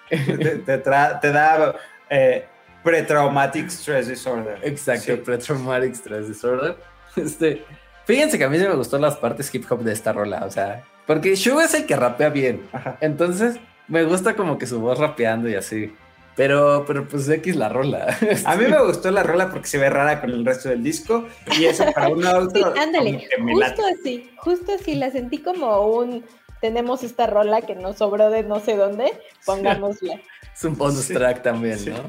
[0.08, 1.76] Te, te, te da
[2.10, 2.48] eh,
[2.90, 4.60] pre-traumatic stress disorder.
[4.64, 5.22] Exacto, sí.
[5.24, 6.76] pre-traumatic stress disorder.
[7.16, 7.66] Este,
[8.06, 10.52] fíjense que a mí sí me gustó las partes hip hop de esta rola, o
[10.52, 12.70] sea, porque Suga es el que rapea bien.
[12.72, 12.98] Ajá.
[13.02, 15.92] Entonces, me gusta como que su voz rapeando y así.
[16.36, 18.16] Pero, pero pues X la rola.
[18.46, 21.28] A mí me gustó la rola porque se ve rara con el resto del disco
[21.58, 22.74] y eso para un adulto.
[22.74, 26.24] Sí, ándale, justo así, justo así, la sentí como un
[26.62, 29.12] tenemos esta rola que nos sobró de no sé dónde,
[29.46, 30.22] pongámosla.
[30.56, 31.14] Es un bonus sí.
[31.14, 31.90] track también, sí.
[31.90, 32.04] ¿no?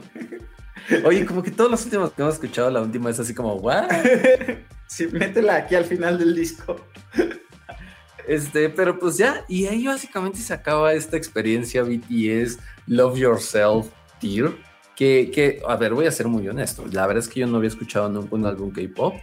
[1.05, 3.89] Oye, como que todos los últimos que hemos escuchado, la última es así como, ¿what?
[4.87, 6.77] Sí, métela aquí al final del disco.
[8.27, 12.59] Este, pero pues ya, y ahí básicamente se acaba esta experiencia BTS
[12.89, 13.87] Love Yourself
[14.19, 14.53] Tier.
[14.97, 16.85] Que, que, a ver, voy a ser muy honesto.
[16.91, 19.15] La verdad es que yo no había escuchado nunca un álbum K-pop.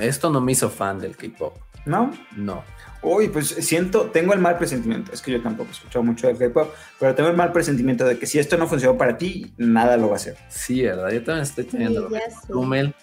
[0.00, 1.56] Esto no me hizo fan del K-pop.
[1.86, 2.10] ¿No?
[2.36, 2.64] No.
[3.02, 5.12] Uy, pues siento, tengo el mal presentimiento.
[5.12, 8.18] Es que yo tampoco he escuchado mucho del K-pop, pero tengo el mal presentimiento de
[8.18, 10.36] que si esto no funcionó para ti, nada lo va a hacer.
[10.48, 11.10] Sí, ¿verdad?
[11.10, 12.08] Yo también estoy teniendo.
[12.08, 12.94] Sí.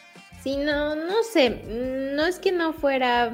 [0.43, 1.61] Sí, no, no sé.
[2.15, 3.31] No es que no fuera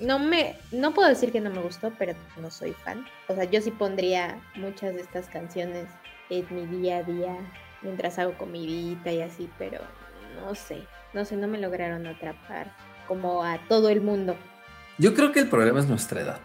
[0.00, 3.04] no me, no puedo decir que no me gustó, pero no soy fan.
[3.28, 5.86] O sea, yo sí pondría muchas de estas canciones
[6.30, 7.36] en mi día a día
[7.82, 9.80] mientras hago comidita y así, pero
[10.40, 10.84] no sé,
[11.14, 12.74] no sé, no me lograron atrapar
[13.06, 14.36] como a todo el mundo.
[14.98, 16.40] Yo creo que el problema es nuestra edad.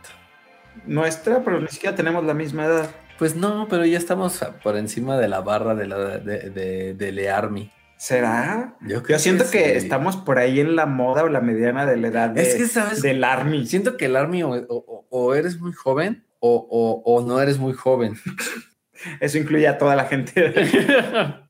[0.85, 2.89] Nuestra, pero ni siquiera tenemos la misma edad.
[3.17, 7.11] Pues no, pero ya estamos por encima de la barra de, la, de, de, de
[7.11, 7.71] Learmy.
[7.97, 8.75] ¿Será?
[8.81, 12.07] Yo, Yo siento que, estamos por ahí en la moda o la mediana de la
[12.09, 13.01] edad de, es que, ¿sabes?
[13.01, 13.65] del Army.
[13.65, 17.73] Siento que el Army o, o, o eres muy joven o, o, no eres muy
[17.73, 18.15] joven.
[19.21, 20.53] Eso incluye a toda la gente.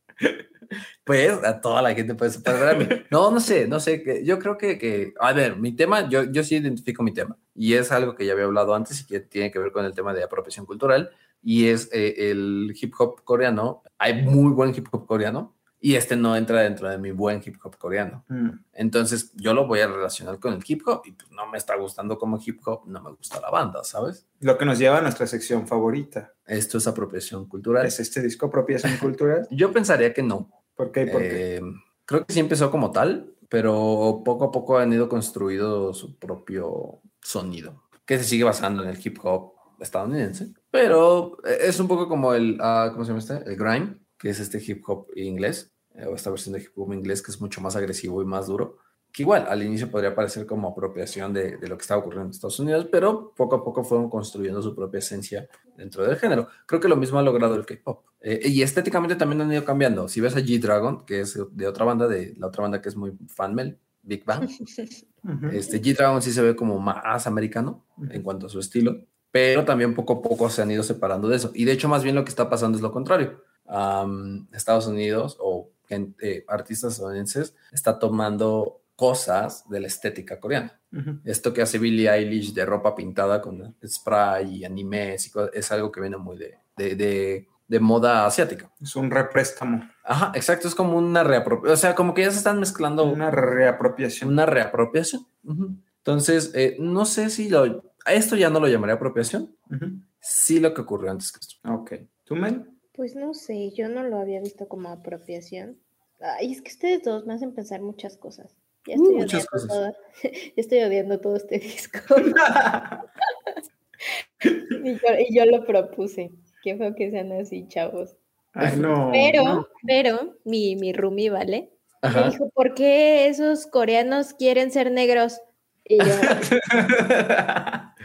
[1.04, 2.88] pues a toda la gente puede ser Army.
[3.12, 4.24] No, no sé, no sé.
[4.24, 7.74] Yo creo que, que, a ver, mi tema, yo, yo sí identifico mi tema y
[7.74, 10.14] es algo que ya había hablado antes y que tiene que ver con el tema
[10.14, 13.84] de apropiación cultural y es eh, el hip hop coreano.
[13.97, 15.54] Hay muy buen hip hop coreano
[15.86, 18.24] y este no entra dentro de mi buen hip hop coreano.
[18.30, 18.51] Mm.
[18.72, 21.76] Entonces yo lo voy a relacionar con el hip hop y pues no me está
[21.76, 24.26] gustando como hip hop, no me gusta la banda, ¿sabes?
[24.39, 26.32] Lo que nos lleva a nuestra sección favorita.
[26.45, 27.86] Esto es apropiación cultural.
[27.86, 29.45] ¿Es este disco apropiación cultural?
[29.51, 30.49] yo pensaría que no.
[30.76, 31.07] ¿Por qué?
[31.07, 31.21] ¿Por?
[31.24, 31.61] Eh,
[32.05, 37.01] creo que sí empezó como tal, pero poco a poco han ido construido su propio
[37.21, 42.34] sonido, que se sigue basando en el hip hop estadounidense, pero es un poco como
[42.34, 43.49] el, uh, ¿cómo se llama este?
[43.49, 45.74] El grime, que es este hip hop inglés,
[46.07, 48.78] o esta versión de hip hop inglés que es mucho más agresivo y más duro,
[49.14, 52.32] que igual al inicio podría parecer como apropiación de, de, lo que estaba ocurriendo en
[52.32, 55.47] Estados Unidos, pero poco a poco fueron construyendo su propia esencia
[55.78, 56.47] dentro del género.
[56.66, 58.03] Creo que lo mismo ha logrado el K-pop.
[58.20, 60.07] Eh, y estéticamente también han ido cambiando.
[60.07, 62.95] Si ves a G-Dragon, que es de otra banda, de la otra banda que es
[62.95, 64.43] muy fanmel, Big Bang,
[65.24, 65.53] uh -huh.
[65.53, 68.16] este, G-Dragon sí se ve como más americano uh -huh.
[68.16, 68.97] en cuanto a su estilo,
[69.30, 71.51] pero también poco a poco se han ido separando de eso.
[71.53, 73.43] Y de hecho, más bien lo que está pasando es lo contrario.
[73.66, 80.80] Um, Estados Unidos o gente, eh, artistas estadounidenses está tomando cosas de la estética coreana.
[80.93, 81.22] Uh -huh.
[81.26, 85.70] Esto que hace Billie Eilish de ropa pintada con spray y animes y cosas, es
[85.74, 88.72] algo que viene muy de, de, de, de, moda asiática.
[88.82, 89.84] Es un représtamo.
[90.06, 91.74] Ajá, exacto, es como una reapropiación.
[91.74, 93.04] O sea, como que ya se están mezclando.
[93.04, 94.30] Una reapropiación.
[94.30, 95.28] Una reapropiación.
[95.43, 95.78] Uh -huh.
[95.97, 97.84] Entonces, eh, no sé si lo.
[98.06, 99.54] A esto ya no lo llamaré apropiación.
[99.70, 100.01] Uh -huh.
[100.22, 101.56] Sí, lo que ocurrió antes que esto.
[101.70, 101.91] Ok.
[102.24, 102.56] ¿Tú, Mel?
[102.95, 105.78] Pues no sé, yo no lo había visto como apropiación.
[106.22, 108.56] Ay, es que ustedes dos me hacen pensar muchas cosas.
[108.86, 109.69] Ya estoy, uh, muchas cosas.
[109.69, 111.99] Todo, ya estoy odiando todo este disco.
[114.43, 116.31] y, yo, y, yo, lo propuse.
[116.61, 118.15] Qué feo que sean así, chavos.
[118.53, 119.09] Ay, no.
[119.11, 119.67] Pero, no.
[119.86, 121.71] pero, mi, mi roomie, ¿vale?
[122.01, 122.25] Ajá.
[122.25, 125.39] Me dijo, ¿por qué esos coreanos quieren ser negros?
[125.86, 126.05] Y yo,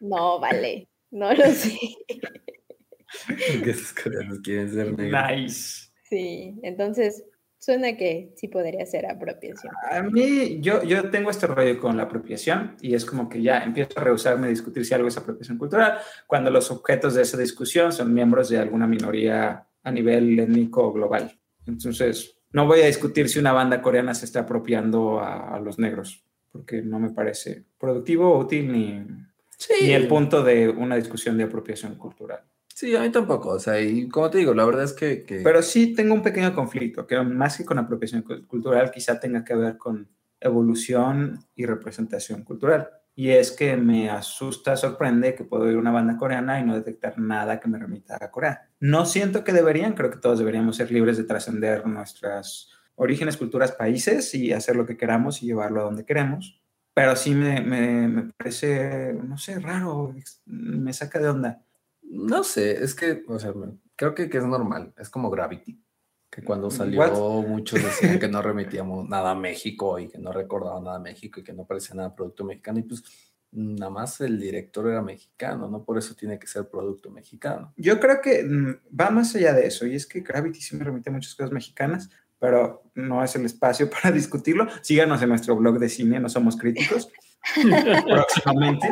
[0.00, 1.78] no, vale, no lo sé.
[3.26, 5.30] Porque esos coreanos quieren ser negros.
[5.30, 5.88] Nice.
[6.08, 7.24] Sí, entonces
[7.58, 9.72] suena que sí podría ser apropiación.
[9.90, 13.58] A mí, yo, yo tengo este rollo con la apropiación y es como que ya
[13.64, 17.36] empiezo a rehusarme a discutir si algo es apropiación cultural cuando los objetos de esa
[17.36, 21.38] discusión son miembros de alguna minoría a nivel étnico o global.
[21.66, 25.78] Entonces, no voy a discutir si una banda coreana se está apropiando a, a los
[25.78, 29.04] negros, porque no me parece productivo, útil ni,
[29.58, 29.72] Sí.
[29.82, 32.40] ni el punto de una discusión de apropiación cultural.
[32.78, 33.48] Sí, a mí tampoco.
[33.48, 35.24] O sea, y como te digo, la verdad es que.
[35.24, 39.18] que- Pero sí tengo un pequeño conflicto, que más que con apropiación cu- cultural, quizá
[39.18, 40.08] tenga que ver con
[40.38, 42.88] evolución y representación cultural.
[43.16, 46.76] Y es que me asusta, sorprende que puedo ir a una banda coreana y no
[46.76, 48.70] detectar nada que me remita a Corea.
[48.78, 53.72] No siento que deberían, creo que todos deberíamos ser libres de trascender nuestras orígenes, culturas,
[53.72, 56.62] países y hacer lo que queramos y llevarlo a donde queremos.
[56.94, 60.14] Pero sí me, me, me parece, no sé, raro,
[60.46, 61.64] me saca de onda.
[62.10, 63.52] No sé, es que, o sea,
[63.96, 64.94] creo que, que es normal.
[64.98, 65.82] Es como Gravity.
[66.30, 67.46] Que cuando salió, What?
[67.46, 71.40] muchos decían que no remitíamos nada a México y que no recordaban nada a México
[71.40, 72.78] y que no parecía nada producto mexicano.
[72.78, 73.02] Y pues,
[73.50, 77.72] nada más el director era mexicano, no por eso tiene que ser producto mexicano.
[77.76, 80.84] Yo creo que mm, va más allá de eso, y es que Gravity sí me
[80.84, 84.66] remite a muchas cosas mexicanas, pero no es el espacio para discutirlo.
[84.82, 87.10] Síganos en nuestro blog de cine, no somos críticos,
[88.06, 88.88] próximamente.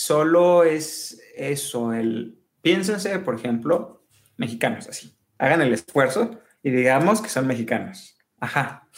[0.00, 2.38] Solo es eso, el...
[2.62, 4.04] Piénsense, por ejemplo,
[4.36, 5.18] mexicanos así.
[5.38, 8.16] Hagan el esfuerzo y digamos que son mexicanos.
[8.38, 8.88] Ajá.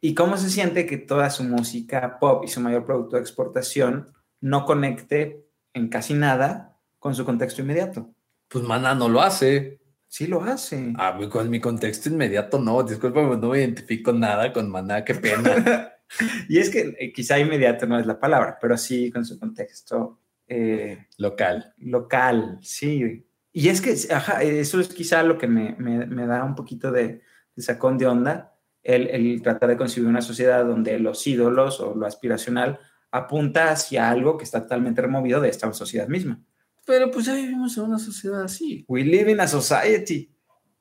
[0.00, 4.12] ¿Y cómo se siente que toda su música pop y su mayor producto de exportación
[4.40, 8.14] no conecte en casi nada con su contexto inmediato?
[8.46, 9.80] Pues Maná no lo hace.
[10.06, 10.92] Sí lo hace.
[10.98, 12.80] Ah, con mi contexto inmediato no.
[12.84, 15.94] Discúlpame, no me identifico nada con Maná, qué pena.
[16.48, 20.20] y es que eh, quizá inmediato no es la palabra, pero sí con su contexto
[20.48, 21.74] eh, Local.
[21.78, 23.26] local, sí.
[23.52, 26.90] Y es que, ajá, eso es quizá lo que me, me- me da un poquito
[26.90, 27.22] de,
[27.54, 31.94] de sacón de onda, el, el tratar de concebir una sociedad donde los ídolos o
[31.94, 32.78] lo aspiracional
[33.10, 36.42] apunta hacia algo que está totalmente removido de esta sociedad misma.
[36.84, 38.84] Pero pues ya vivimos en una sociedad así.
[38.88, 40.33] We live in a society.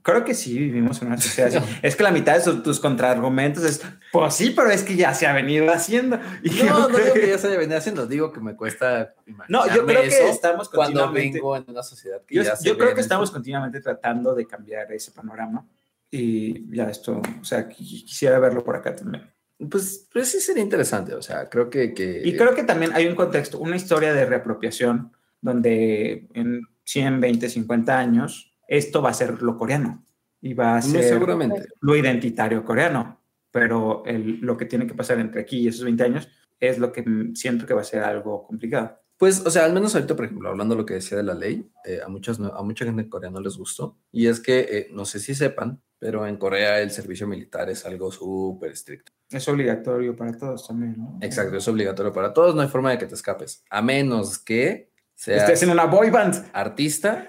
[0.03, 1.65] Creo que sí, vivimos en una sociedad así.
[1.81, 3.81] es que la mitad de su- tus contraargumentos es,
[4.11, 6.19] pues sí, pero es que ya se ha venido haciendo.
[6.43, 9.15] Y No, no creo digo que- ya se haya venido haciendo, digo que me cuesta
[9.47, 11.37] No, yo creo que estamos cuando continuamente...
[11.39, 13.35] vengo en una sociedad que Yo, ya se yo creo que el estamos sur.
[13.37, 15.65] continuamente tratando de cambiar ese panorama
[16.11, 19.31] y ya esto, o sea, qui- quisiera verlo por acá también.
[19.69, 21.93] Pues, pues sí sería interesante, o sea, creo que...
[21.93, 27.19] que Y creo que también hay un contexto, una historia de reapropiación donde en 100,
[27.21, 30.03] 20, 50 años esto va a ser lo coreano
[30.41, 31.65] y va a ser seguramente.
[31.81, 36.03] lo identitario coreano, pero el- lo que tiene que pasar entre aquí y esos 20
[36.03, 36.27] años
[36.59, 37.03] es lo que
[37.35, 38.99] siento que va a ser algo complicado.
[39.17, 41.33] Pues, o sea, al menos ahorita, por ejemplo, hablando de lo que decía de la
[41.35, 43.97] ley, eh, a, muchas, a mucha gente en Corea no les gustó.
[44.11, 47.85] Y es que, eh, no sé si sepan, pero en Corea el servicio militar es
[47.85, 49.11] algo súper estricto.
[49.29, 51.19] Es obligatorio para todos también, ¿no?
[51.21, 54.91] Exacto, es obligatorio para todos, no hay forma de que te escapes, a menos que
[55.15, 56.49] seas Estés en una boy band.
[56.51, 57.25] artista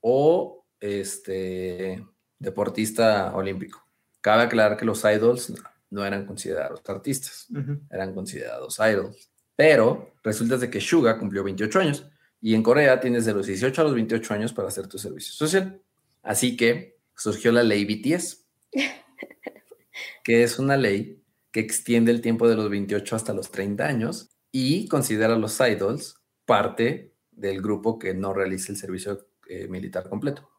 [0.00, 0.55] o
[0.86, 2.04] este
[2.38, 3.86] deportista olímpico.
[4.20, 5.52] Cabe aclarar que los idols
[5.90, 7.80] no, eran considerados artistas, Ujú.
[7.90, 9.30] eran considerados idols.
[9.54, 12.06] Pero resulta de que Suga cumplió 28 años
[12.40, 15.32] y en Corea tienes de los 18 a los 28 años para hacer tu servicio
[15.32, 15.80] social.
[16.22, 18.44] Así que surgió la ley BTS,
[20.24, 24.36] que es una ley que extiende el tiempo de los 28 hasta los 30 años
[24.52, 30.08] y considera a los idols parte del grupo que no realiza el servicio eh, militar
[30.08, 30.50] completo.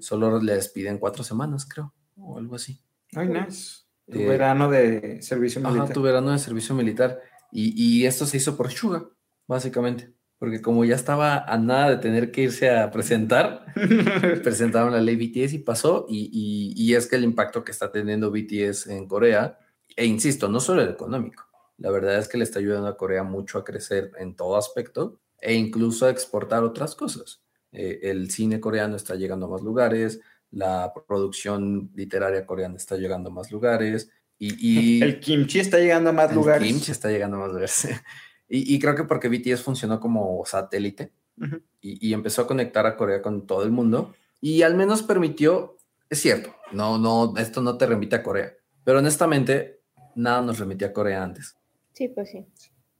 [0.00, 2.80] Solo les piden cuatro semanas, creo, o algo así.
[3.14, 3.82] Ay, nice.
[4.10, 5.94] Tu Eh, verano de servicio Ajá, militar.
[5.94, 7.20] tu verano de servicio militar.
[7.52, 9.08] Y, y esto se hizo por Suga,
[9.46, 10.12] básicamente.
[10.38, 13.64] Porque como ya estaba a nada de tener que irse a presentar,
[14.42, 16.06] presentaron la ley BTS y pasó.
[16.08, 19.58] Y, y- y es que el impacto que está teniendo BTS en Corea,
[19.96, 21.44] e insisto, no solo el económico,
[21.78, 25.20] la verdad es que le está ayudando a Corea mucho a crecer en todo aspecto
[25.40, 27.42] e incluso a exportar otras cosas.
[27.74, 30.20] Eh, el cine coreano está llegando a más lugares,
[30.50, 34.10] la producción literaria coreana está llegando a más lugares.
[34.38, 36.66] Y, y El kimchi está llegando a más el lugares.
[36.66, 37.88] kimchi está llegando a más lugares.
[38.46, 41.12] Y, y creo que porque BTS funcionó como satélite
[41.80, 45.78] y, y empezó a conectar a Corea con todo el mundo y al menos permitió,
[46.10, 48.52] es cierto, no, no, esto no te remite a Corea,
[48.84, 49.80] pero honestamente
[50.14, 51.56] nada nos remitía a Corea antes.
[51.94, 52.44] Sí, pues sí.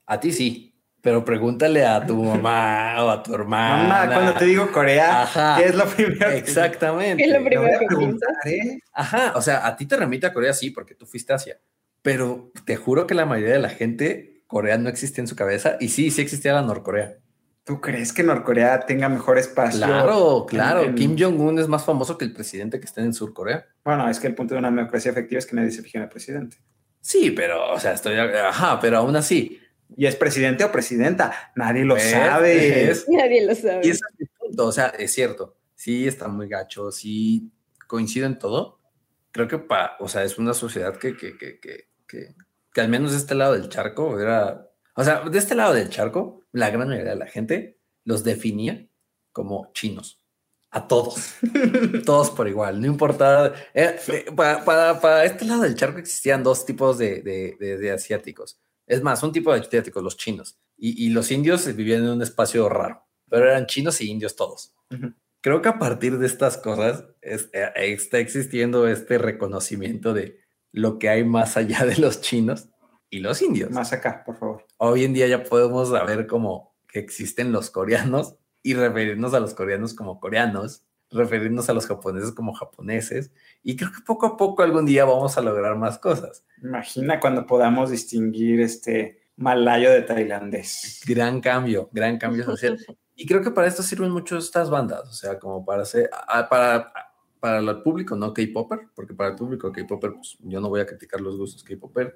[0.07, 0.74] A ti sí,
[1.05, 3.83] pero pregúntale a tu mamá o a tu hermana.
[4.07, 5.57] Mamá, cuando te digo Corea, Ajá.
[5.59, 6.31] ¿qué es lo primero?
[6.31, 7.23] que- Exactamente.
[7.23, 8.79] ¿Qué es lo primero a que preguntar, ¿eh?
[8.95, 11.61] Ajá, o sea, a ti te remite a Corea, sí, porque tú fuiste a Asia,
[12.01, 15.77] pero te juro que la mayoría de la gente, Corea no existe en su cabeza,
[15.79, 17.19] y sí, sí existía la Norcorea.
[17.65, 19.85] ¿Tú crees que Norcorea tenga mejor espacio?
[19.87, 23.35] Claro, claro, en- Kim Jong-un es más famoso que el presidente que está en Sur
[23.35, 23.67] Corea.
[23.85, 26.05] Bueno, es que el punto de una democracia efectiva es que nadie se fije en
[26.05, 26.57] el presidente.
[27.03, 29.61] Sí, pero, o sea, estoy, ajá, pero aún así.
[29.97, 32.11] Y es presidente o presidenta, nadie lo ¿ves?
[32.11, 32.87] sabe.
[32.87, 33.07] ¿Ves?
[33.09, 33.87] Nadie lo sabe.
[33.87, 37.53] Y ese es mi punto, o sea, es cierto, sí está muy gacho, sí
[37.87, 38.81] coincido en todo.
[39.31, 42.35] Creo que, pa, o sea, es una sociedad que, que, que, que, que,
[42.73, 45.91] que al menos de este lado del charco era, O sea, de este lado del
[45.91, 48.87] charco, la gran mayoría de la gente los definía
[49.33, 50.21] como chinos.
[50.71, 51.35] A todos.
[52.05, 52.81] todos por igual.
[52.81, 53.55] No importaba.
[53.73, 57.79] Eh, eh, para, para, para, este lado del charco existían dos tipos de, de, de,
[57.79, 58.59] de asiáticos.
[58.87, 60.59] Es más, un tipo de asiáticos, los chinos.
[60.77, 64.75] Y, y, los indios vivían en un espacio raro, pero eran chinos y indios todos.
[64.91, 65.15] Uh -huh.
[65.41, 70.41] Creo que a partir de estas cosas es, eh, está existiendo este reconocimiento de
[70.73, 72.69] lo que hay más allá de los chinos
[73.11, 73.71] y los indios.
[73.71, 74.67] Más acá, por favor.
[74.79, 79.53] Hoy en día ya podemos saber como que existen los coreanos y referirnos a los
[79.53, 83.33] coreanos como coreanos, referirnos a los japoneses como japoneses.
[83.63, 86.45] Y creo que poco a poco algún día vamos a lograr más cosas.
[86.63, 91.03] Imagina cuando podamos distinguir este malayo de tailandés.
[91.07, 92.79] Gran cambio, gran cambio social.
[93.15, 96.11] y creo que para esto sirven mucho estas bandas, o sea, como para hacer,
[96.51, 96.93] para,
[97.41, 100.87] para el público no K-Popper, porque para el público K-Popper, pues yo no voy a
[100.87, 102.15] criticar los gustos K-Popper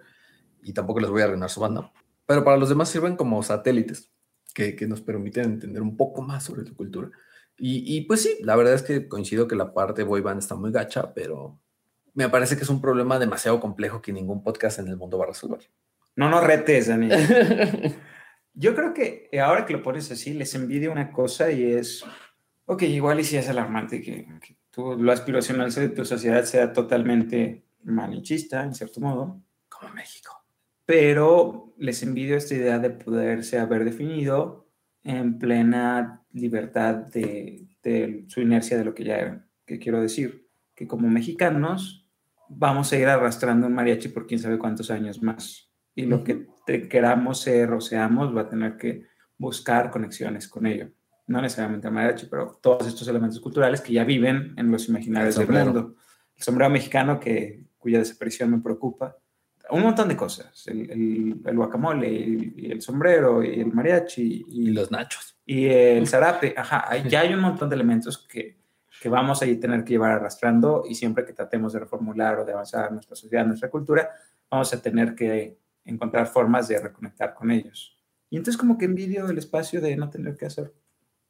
[0.62, 1.92] y tampoco les voy a arruinar su banda,
[2.26, 4.11] pero para los demás sirven como satélites
[4.55, 7.11] que, que nos permiten entender un poco más sobre tu cultura.
[7.59, 10.55] Y, y, pues sí, la verdad es que coincido que la parte boy band está
[10.55, 11.59] muy gacha, pero
[12.15, 15.25] me parece que es un problema demasiado complejo que ningún podcast en el mundo va
[15.25, 15.61] a resolver.
[16.17, 17.09] No nos retes, Dani.
[18.55, 22.05] Yo creo que ahora que lo pones así, les envidio una cosa y es,
[22.67, 26.73] ok, igual y si es alarmante que, que tú, lo aspiracional de tu sociedad sea
[26.73, 29.41] totalmente manichista, en cierto modo.
[29.69, 30.45] Como México.
[30.85, 34.67] Pero les envidio esta idea de poderse haber definido
[35.05, 39.49] en plena libertad de, de su inercia de lo que ya eran.
[39.66, 42.09] Que quiero decir que como mexicanos
[42.49, 45.68] vamos a ir arrastrando un mariachi por quién sabe cuántos años más
[45.99, 50.64] y lo que te queramos ser o seamos va a tener que buscar conexiones con
[50.64, 50.91] ello.
[51.26, 55.36] No necesariamente el mariachi, pero todos estos elementos culturales que ya viven en los imaginarios
[55.36, 55.97] del mundo.
[56.36, 59.16] El sombrero mexicano, que, cuya desaparición me preocupa.
[59.71, 60.66] Un montón de cosas.
[60.66, 64.45] El, el, el guacamole, y el, el, sombrero, y el mariachi.
[64.49, 65.37] Y, y los nachos.
[65.45, 66.55] Y el zarape.
[66.57, 68.59] Ajá, ya hay un montón de elementos que,
[69.01, 72.53] que vamos a tener que llevar arrastrando y siempre que tratemos de reformular o de
[72.53, 74.11] avanzar nuestra sociedad, nuestra cultura,
[74.51, 77.97] vamos a tener que encontrar formas de reconectar con ellos.
[78.31, 80.75] Y entonces como que envidio el espacio de no tener que hacer.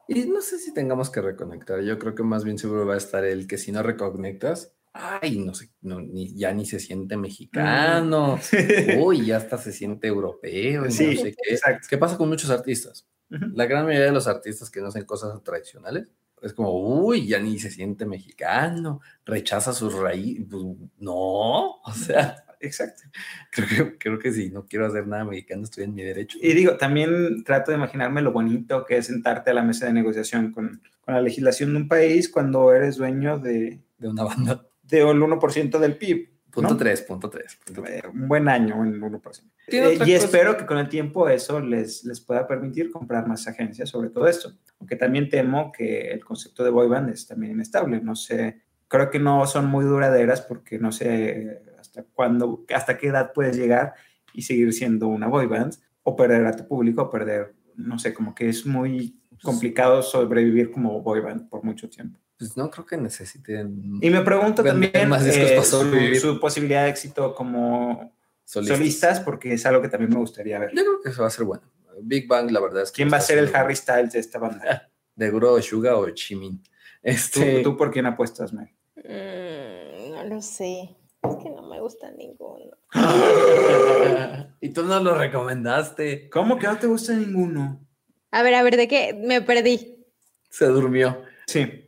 [0.09, 1.80] Y no sé si tengamos que reconectar.
[1.82, 5.38] Yo creo que más bien seguro va a estar el que si no reconectas, ay,
[5.38, 8.38] no sé, no, ni, ya ni se siente mexicano.
[8.53, 8.99] Mm.
[9.03, 10.90] Uy, ya hasta se siente europeo.
[10.90, 11.55] Sí, no sé qué.
[11.55, 11.86] exacto.
[11.88, 13.07] ¿Qué pasa con muchos artistas?
[13.30, 13.53] Uh -huh.
[13.55, 16.09] La gran mayoría de los artistas que no hacen cosas tradicionales
[16.42, 20.46] es como, uy, ya ni se siente mexicano, rechaza sus raíces.
[20.51, 20.64] Pues,
[20.99, 23.03] no, o sea, exacto.
[23.51, 26.38] Creo que, creo que sí, no quiero hacer nada mexicano, estoy en mi derecho.
[26.40, 29.92] Y digo, también trato de imaginarme lo bonito que es sentarte a la mesa de
[29.92, 33.80] negociación con, con la legislación de un país cuando eres dueño de...
[33.99, 34.67] De una banda.
[34.89, 36.30] De un 1% del PIB.
[36.51, 37.59] Punto 3, punto 3.
[37.86, 39.43] Eh, un buen año, un 1%.
[39.68, 40.12] Eh, y cosa?
[40.12, 44.26] espero que con el tiempo eso les, les pueda permitir comprar más agencias sobre todo
[44.26, 44.53] esto.
[44.80, 48.01] Aunque también temo que el concepto de boy band es también inestable.
[48.01, 53.09] No sé, creo que no son muy duraderas porque no sé hasta cuándo, hasta qué
[53.09, 53.95] edad puedes llegar
[54.32, 58.14] y seguir siendo una boy band o perder a tu público, o perder, no sé,
[58.14, 62.18] como que es muy complicado sobrevivir como boy band por mucho tiempo.
[62.39, 63.99] Pues no creo que necesiten.
[64.01, 66.20] Y me pregunto también más discos eh, para sobrevivir.
[66.20, 68.12] Su, su, posibilidad de éxito como
[68.45, 68.78] solistas.
[68.78, 69.20] solistas.
[69.20, 70.70] porque es algo que también me gustaría ver.
[70.70, 71.64] Yo creo que eso va a ser bueno.
[72.01, 72.97] Big Bang, la verdad es que.
[72.97, 74.89] ¿Quién va a ser el Harry Styles de esta banda?
[75.16, 76.62] ¿De Guro Suga o Chimin?
[77.03, 77.57] Este...
[77.57, 78.68] ¿Tú, ¿Tú, por quién apuestas, Mel?
[78.96, 80.96] Mm, no lo sé.
[81.22, 82.76] Es que no me gusta ninguno.
[84.61, 86.30] y tú no lo recomendaste.
[86.30, 87.84] ¿Cómo que no te gusta ninguno?
[88.30, 89.14] A ver, a ver, ¿de qué?
[89.14, 90.07] Me perdí.
[90.49, 91.22] Se durmió.
[91.46, 91.87] Sí.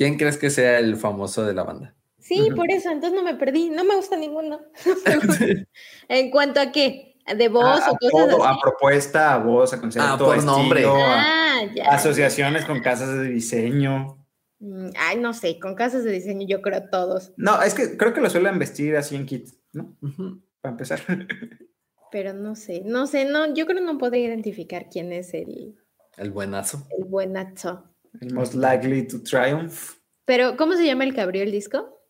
[0.00, 1.94] ¿Quién crees que sea el famoso de la banda?
[2.18, 3.68] Sí, por eso, entonces no me perdí.
[3.68, 4.58] No me gusta ninguno.
[6.08, 7.18] ¿En cuanto a qué?
[7.36, 8.58] ¿De voz a, o cosas todo, así?
[8.58, 10.86] A propuesta, a voz, a concepto, ah, por a nombre.
[10.88, 11.90] Ah, ya.
[11.90, 14.16] asociaciones con casas de diseño.
[14.60, 17.34] Mm, Ay, no sé, con casas de diseño yo creo todos.
[17.36, 19.98] No, es que creo que lo suelen vestir así en kit, ¿no?
[20.00, 20.42] Uh -huh.
[20.62, 21.00] Para empezar.
[22.10, 25.76] Pero no sé, no sé, no, yo creo que no podría identificar quién es el...
[26.16, 26.86] El buenazo.
[26.96, 27.89] El buenazo.
[28.20, 29.92] El most likely to triumph.
[30.24, 32.00] Pero, ¿cómo se llama el que abrió el disco?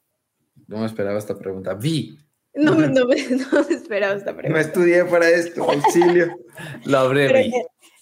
[0.66, 1.74] No me esperaba esta pregunta.
[1.74, 2.18] Vi.
[2.55, 4.48] No, no, no, me, no me esperaba esta pregunta.
[4.48, 6.36] No estudié para esto, auxilio.
[6.85, 7.52] Lo Vi.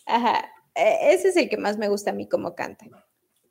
[0.06, 0.44] Ajá,
[0.74, 2.86] e, ese es el que más me gusta a mí como canta.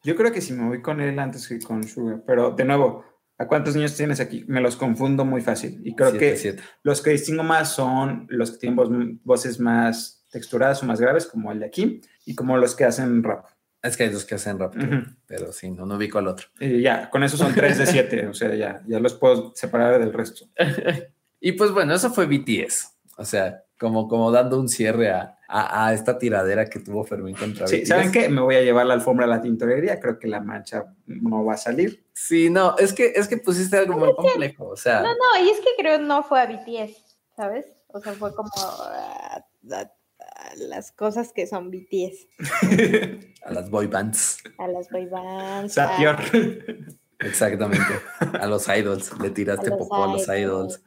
[0.04, 3.04] Yo creo que sí me voy con él antes que con Sugar, pero de nuevo,
[3.38, 4.46] ¿a cuántos niños tienes aquí?
[4.48, 6.64] Me los confundo muy fácil y creo Siete, que siete.
[6.84, 11.52] los que distingo más son los que tienen voces más texturadas o más graves, como
[11.52, 13.46] el de aquí, y como los que hacen rap.
[13.84, 15.16] Es que hay dos que hacen rap, Uh -huh.
[15.28, 16.48] pero sí, no, no ubico al otro.
[16.60, 20.00] Y ya, con eso son tres de siete, o sea, ya, ya los puedo separar
[20.00, 20.46] del resto.
[21.40, 22.92] y pues bueno, eso fue BTS.
[23.18, 27.36] O sea, como, como dando un cierre a, a, a esta tiradera que tuvo Fermín
[27.36, 27.88] contra Sí, BTS.
[27.88, 28.30] ¿saben qué?
[28.30, 30.00] Me voy a llevar la alfombra a la tintorería.
[30.00, 32.04] Creo que la mancha no va a salir.
[32.14, 34.68] Sí, no, es que, es que pusiste algo muy complejo.
[34.70, 36.98] O sea, No, no, y es que creo no fue a BTS,
[37.36, 37.66] ¿sabes?
[37.88, 39.44] O sea, fue como a,
[40.48, 42.28] a- las cosas que son BTS,
[43.44, 44.38] a las boy bands.
[44.58, 46.20] a las boy bands, a-.
[47.20, 47.84] Exactamente.
[48.40, 49.12] A los idols.
[49.20, 50.82] Le tiraste a poco a los idols.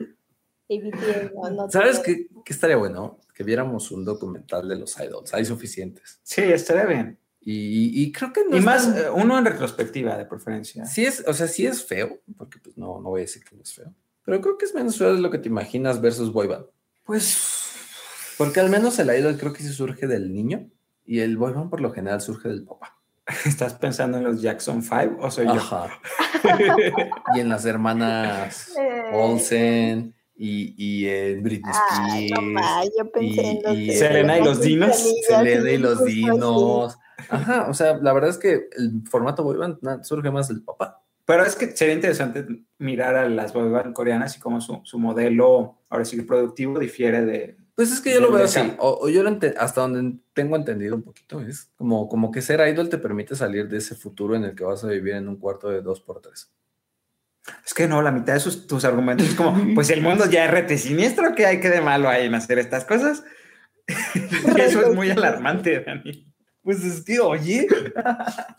[0.69, 3.19] Y BTS no, no ¿Sabes qué, qué estaría bueno?
[3.35, 5.35] Que viéramos un documental de los idols.
[5.35, 6.21] Hay suficientes.
[6.23, 7.19] Sí, estaría bien.
[7.41, 10.85] Y, y creo que no y es más, tan- eh, uno en retrospectiva, de preferencia.
[10.85, 13.57] Sí es, o sea, sí es feo, porque pues no, no voy a decir que
[13.57, 13.93] no es feo.
[14.25, 16.67] Pero creo que es menos feo de lo que te imaginas versus boy band.
[17.05, 17.70] Pues,
[18.41, 20.67] Porque al menos el idol creo que sí surge del niño
[21.05, 22.97] y el boy band por lo general surge del papá.
[23.45, 25.53] ¿estás pensando en los Jackson 5 o soy yo?
[25.53, 25.89] Ajá.
[27.37, 32.53] y en las hermanas Eh, Olsen y, y en Britney Ay, no, Spears.
[32.55, 36.99] ma, yo pensé en los y- Selena y los dinos, Selena y los dinos.
[37.29, 40.63] Ajá, o sea, la verdad es que el formato boy band na- surge más del
[40.63, 41.03] papá.
[41.27, 42.47] Pero es que sería interesante
[42.79, 47.23] mirar a las boy band coreanas y cómo su, su modelo, ahora sí, productivo difiere
[47.27, 47.60] de...
[47.81, 50.95] Pues es que yo lo veo así, o, o yo lo hasta donde tengo entendido
[50.95, 54.45] un poquito, es como, como que ser idol te permite salir de ese futuro en
[54.45, 56.53] el que vas a vivir en un cuarto de dos por tres.
[57.65, 60.45] Es que no, la mitad de sus, tus argumentos es como, pues el mundo ya
[60.45, 63.25] es rete siniestro, ¿qué hay que de malo hay en hacer estas cosas?
[64.59, 66.31] eso es muy alarmante, Dani.
[66.63, 67.67] Pues es que, oye,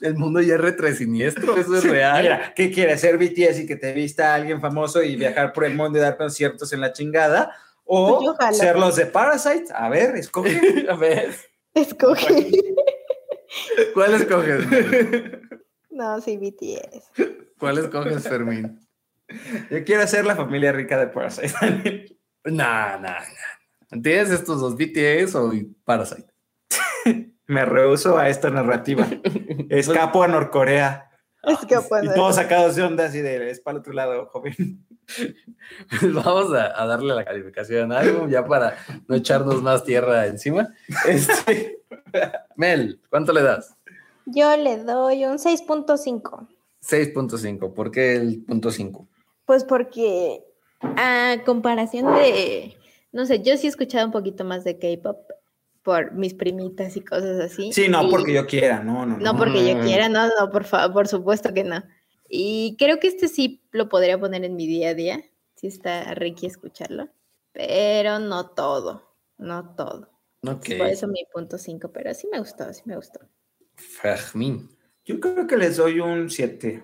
[0.01, 2.23] el mundo ya es retrasiniestro, eso es real.
[2.23, 3.01] Mira, ¿qué quieres?
[3.01, 6.17] ¿Ser BTS y que te vista alguien famoso y viajar por el mundo y dar
[6.17, 7.55] conciertos en la chingada?
[7.93, 9.65] ¿O Pues ser los de Parasite?
[9.73, 10.85] A ver, escoge.
[10.89, 11.35] A ver,
[11.73, 12.51] Escogí.
[13.93, 14.65] ¿cuál escoges?
[15.89, 17.11] No, sí, BTS.
[17.59, 18.79] ¿Cuál escoges, Fermín?
[19.69, 22.17] Yo quiero ser la familia rica de Parasite.
[22.45, 24.01] Nah, nah, nah.
[24.01, 25.51] ¿Tienes estos dos BTS o
[25.83, 26.33] Parasite?
[27.47, 29.05] Me rehuso a esta narrativa.
[29.69, 31.11] Escapo a Norcorea.
[31.43, 34.27] Es que Y pues, todos sacados de onda así de es para el otro lado,
[34.27, 34.87] joven.
[35.99, 38.77] Pues vamos a, a darle la calificación a algo ya para
[39.07, 40.69] no echarnos más tierra encima.
[41.07, 41.79] Este,
[42.55, 43.75] Mel, ¿cuánto le das?
[44.25, 46.47] yo le doy un 6.5.
[46.87, 47.73] 6.5.
[47.73, 49.07] ¿Por qué el punto 5?
[49.45, 50.43] Pues porque
[50.81, 52.77] a comparación de,
[53.11, 55.17] no sé, yo sí he escuchado un poquito más de K-pop
[55.83, 57.73] por mis primitas y cosas así.
[57.73, 59.33] Sí, no y- porque yo quiera, no, no, no.
[59.33, 59.81] No porque yo Mm.
[59.81, 61.83] quiera, no, no, por favor, por supuesto que no.
[62.33, 65.21] Y creo que este sí lo podría poner en mi día a día.
[65.55, 67.09] Sí está ricky escucharlo.
[67.51, 70.09] Pero no todo, no todo.
[70.47, 70.77] Ok.
[70.77, 73.19] Por eso mi punto 5, pero sí me gustó, sí me gustó.
[73.75, 74.69] Fermín.
[75.03, 76.81] Yo creo que les doy un 7.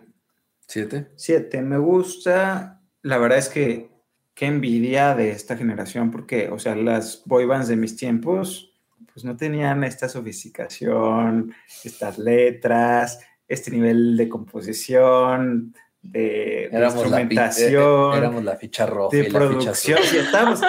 [0.68, 1.12] ¿Siete?
[1.16, 1.62] 7.
[1.62, 2.84] Me gusta.
[3.04, 3.90] La verdad es que
[4.34, 8.74] qué envidia de esta generación, porque, o sea, las boy bands de mis tiempos,
[9.14, 11.54] pues no tenían esta sofisticación,
[11.86, 16.80] estas letras, este nivel de composición, de, Éramos
[17.10, 18.14] la, eh, instrumentación.
[18.14, 20.00] eh, éramos la ficha roja de y la ficha producción.
[20.00, 20.16] azul.
[20.16, 20.62] Y estamos.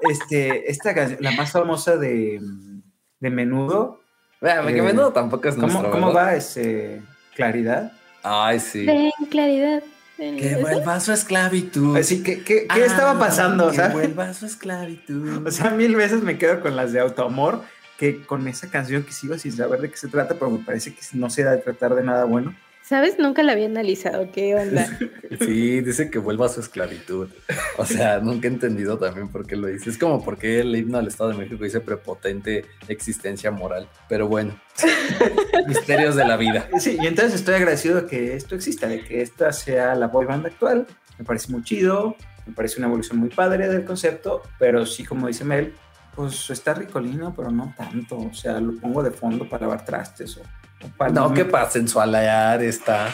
[0.00, 2.40] Este, esta canción, la más famosa de,
[3.20, 4.00] de Menudo.
[4.40, 7.00] Bueno, que Eh, menudo tampoco es ¿Cómo, nuestro, cómo va ese
[7.34, 7.92] Claridad?
[8.22, 8.84] Ay, sí.
[8.84, 9.82] Ten claridad.
[10.16, 10.60] ten- Que ¿ese?
[10.60, 11.96] vuelva a su esclavitud.
[11.96, 13.70] Así que, ¿qué, qué estaba Ah, pasando?
[13.70, 15.46] Que vuelva a su esclavitud.
[15.46, 17.62] O sea, mil veces me quedo con las de autoamor
[17.98, 20.94] que con esa canción que sigo sin saber de qué se trata, pero me parece
[20.94, 22.54] que no se da de tratar de nada bueno.
[22.84, 23.18] ¿Sabes?
[23.18, 24.30] Nunca la había analizado.
[24.30, 24.86] ¿Qué onda?
[25.40, 27.28] Sí, dice que vuelva a su esclavitud.
[27.76, 29.90] O sea, nunca he entendido también por qué lo dice.
[29.90, 33.88] Es como porque el himno al Estado de México dice prepotente existencia moral.
[34.08, 34.60] Pero bueno,
[35.66, 36.68] misterios de la vida.
[36.78, 40.26] Sí, y entonces estoy agradecido de que esto exista, de que esta sea la boy
[40.26, 40.86] band actual.
[41.18, 42.16] Me parece muy chido,
[42.46, 45.74] me parece una evolución muy padre del concepto, pero sí, como dice Mel,
[46.14, 48.16] pues está ricolino, pero no tanto.
[48.18, 51.10] O sea, lo pongo de fondo para lavar trastes o, o para...
[51.12, 51.78] No, ¿qué pasa?
[51.78, 53.08] En su alear está.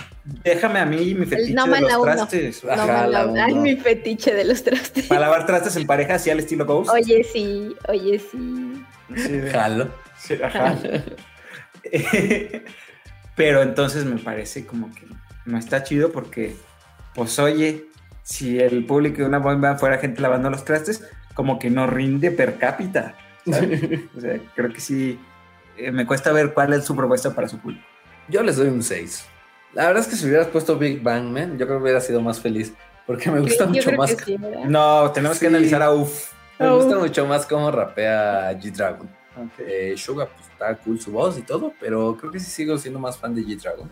[0.44, 2.02] Déjame a mí mi fetiche no de los uno.
[2.02, 2.64] trastes.
[2.64, 3.62] No Ajá, me la la- Ay, uno.
[3.62, 5.06] mi fetiche de los trastes.
[5.06, 6.90] Para lavar trastes en pareja, así al estilo Ghost.
[6.90, 8.84] Oye, sí, oye, sí.
[9.16, 9.88] Sí, Jalo.
[10.18, 10.76] sí, ajá.
[13.36, 15.06] Pero entonces me parece como que
[15.46, 16.54] no está chido porque,
[17.14, 17.86] pues oye,
[18.22, 21.02] si el público de una boy band fuera gente lavando los trastes,
[21.34, 23.14] como que no rinde per cápita.
[23.50, 23.80] ¿sabes?
[24.16, 25.18] O sea, creo que sí,
[25.76, 27.84] eh, me cuesta ver cuál es su propuesta para su público.
[28.28, 29.26] Yo les doy un 6.
[29.72, 32.20] La verdad es que si hubieras puesto Big Bang Man, yo creo que hubiera sido
[32.20, 32.72] más feliz.
[33.06, 34.14] Porque me gusta Yo mucho más.
[34.14, 34.36] que sí.
[34.68, 35.54] No, tenemos que Sí.
[35.54, 36.32] analizar a UF.
[36.58, 36.76] Me Oh.
[36.76, 39.08] gusta mucho más cómo rapea G-Dragon.
[39.58, 43.00] Eh, Suga, pues está cool su voz y todo, pero creo que sí sigo siendo
[43.00, 43.90] más fan de G-Dragon.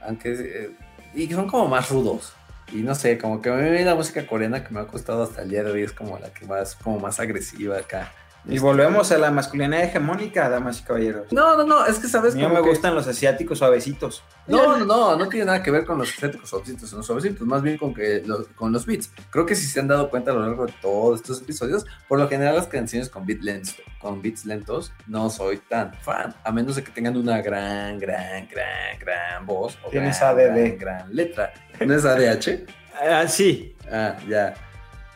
[0.00, 0.32] Aunque.
[0.32, 0.70] eh,
[1.14, 2.34] y que son como más rudos.
[2.72, 5.42] Y no sé, como que a mí la música coreana que me ha costado hasta
[5.42, 8.12] el día de hoy es como la que más, como más agresiva acá.
[8.48, 11.30] Y volvemos a la masculinidad hegemónica, damas y caballeros.
[11.30, 14.24] No, no, no, es que sabes A mí no me que- gustan los asiáticos suavecitos.
[14.46, 17.46] No, no, no, no tiene nada que ver con los estéticos suavecitos o no suavecitos,
[17.46, 19.10] más bien con, que los, con los beats.
[19.30, 22.18] Creo que si se han dado cuenta a lo largo de todos estos episodios, por
[22.18, 26.50] lo general las canciones con, beat lento, con beats lentos no soy tan fan, a
[26.50, 30.38] menos de que tengan una gran, gran, gran, gran voz o Tienes gran, ADD.
[30.54, 31.52] gran, gran letra.
[31.84, 32.66] ¿No es ADH?
[33.00, 33.76] Ah, sí.
[33.92, 34.54] Ah, ya.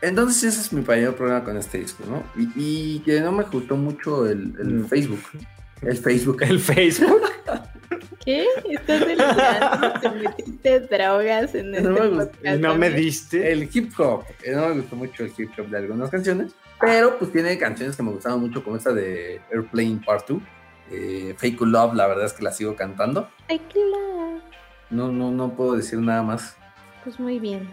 [0.09, 2.23] Entonces ese es mi mayor problema con este disco, ¿no?
[2.41, 4.87] Y, y que no me gustó mucho el, el Mm.
[4.87, 5.23] Facebook.
[5.83, 6.43] El Facebook.
[6.43, 7.23] El Facebook.
[8.25, 8.47] ¿Qué?
[8.71, 10.01] ¿Estás delirando?
[10.01, 12.61] ¿Te metiste drogas en este No me gusta, podcast?
[12.61, 13.53] No me diste.
[13.53, 14.25] El hip hop.
[14.51, 18.03] No me gustó mucho el hip hop de algunas canciones, pero pues tiene canciones que
[18.03, 20.43] me gustaban mucho, como esta de Airplane Part 2.
[20.91, 23.29] eh, Fake Love, la verdad es que la sigo cantando.
[23.49, 24.41] Ay, claro.
[24.91, 26.57] No, no, no puedo decir nada más.
[27.03, 27.69] Pues muy bien.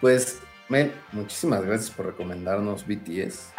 [0.00, 0.40] Pues,
[0.72, 3.52] Mel, muchísimas gracias por recomendarnos BTS.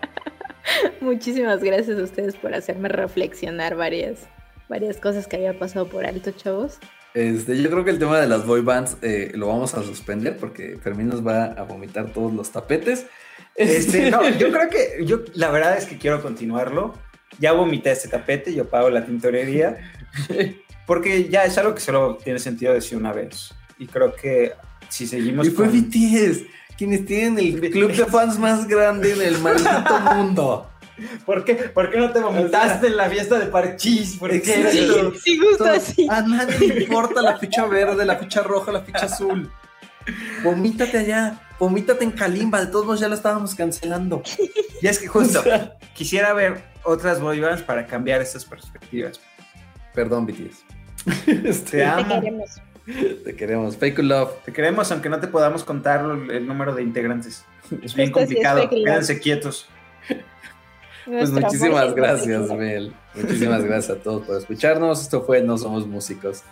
[1.00, 4.26] Muchísimas gracias a ustedes por hacerme reflexionar varias,
[4.68, 6.80] varias cosas que había pasado por alto, chavos.
[7.14, 10.36] Este, yo creo que el tema de las boy bands eh, lo vamos a suspender
[10.36, 13.06] porque Fermín nos va a vomitar todos los tapetes.
[13.54, 16.94] Este, no, yo creo que, yo la verdad es que quiero continuarlo.
[17.38, 19.78] Ya vomité este tapete, yo pago la tintorería.
[20.84, 23.54] Porque ya es algo que solo tiene sentido decir una vez.
[23.78, 24.54] Y creo que
[24.94, 26.42] si seguimos Y fue con- BTS,
[26.78, 30.70] quienes tienen el club de fans más grande en el maldito mundo.
[31.26, 34.16] ¿Por qué, ¿Por qué no te vomitaste en la fiesta de Parchís?
[34.18, 34.68] ¿Por qué Exacto.
[34.68, 35.12] esto?
[35.24, 36.06] Sí, justo Todo- así.
[36.08, 39.50] A nadie le importa la ficha verde, la ficha roja, la ficha azul.
[40.44, 44.22] Vomítate allá, vomítate en Kalimba, de todos modos ya la estábamos cancelando.
[44.80, 45.42] Y es que justo
[45.94, 49.20] quisiera ver otras boy bands para cambiar estas perspectivas.
[49.94, 50.64] Perdón, BTS.
[51.24, 52.20] Te Este, Te amo.
[52.20, 52.50] queremos.
[52.86, 53.76] Te queremos.
[53.76, 54.42] Fake love.
[54.44, 57.44] Te queremos, aunque no te podamos contar el, número de integrantes.
[57.70, 58.68] Es bien Esto sí es complicado.
[58.68, 59.68] Quédense quietos.
[61.06, 62.94] Pues muchísimas gracias, Mel.
[63.14, 65.02] Muchísimas gracias a todos por escucharnos.
[65.02, 66.42] Esto fue No Somos Músicos.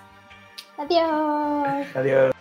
[0.76, 1.86] Adiós.
[1.94, 2.31] Adiós.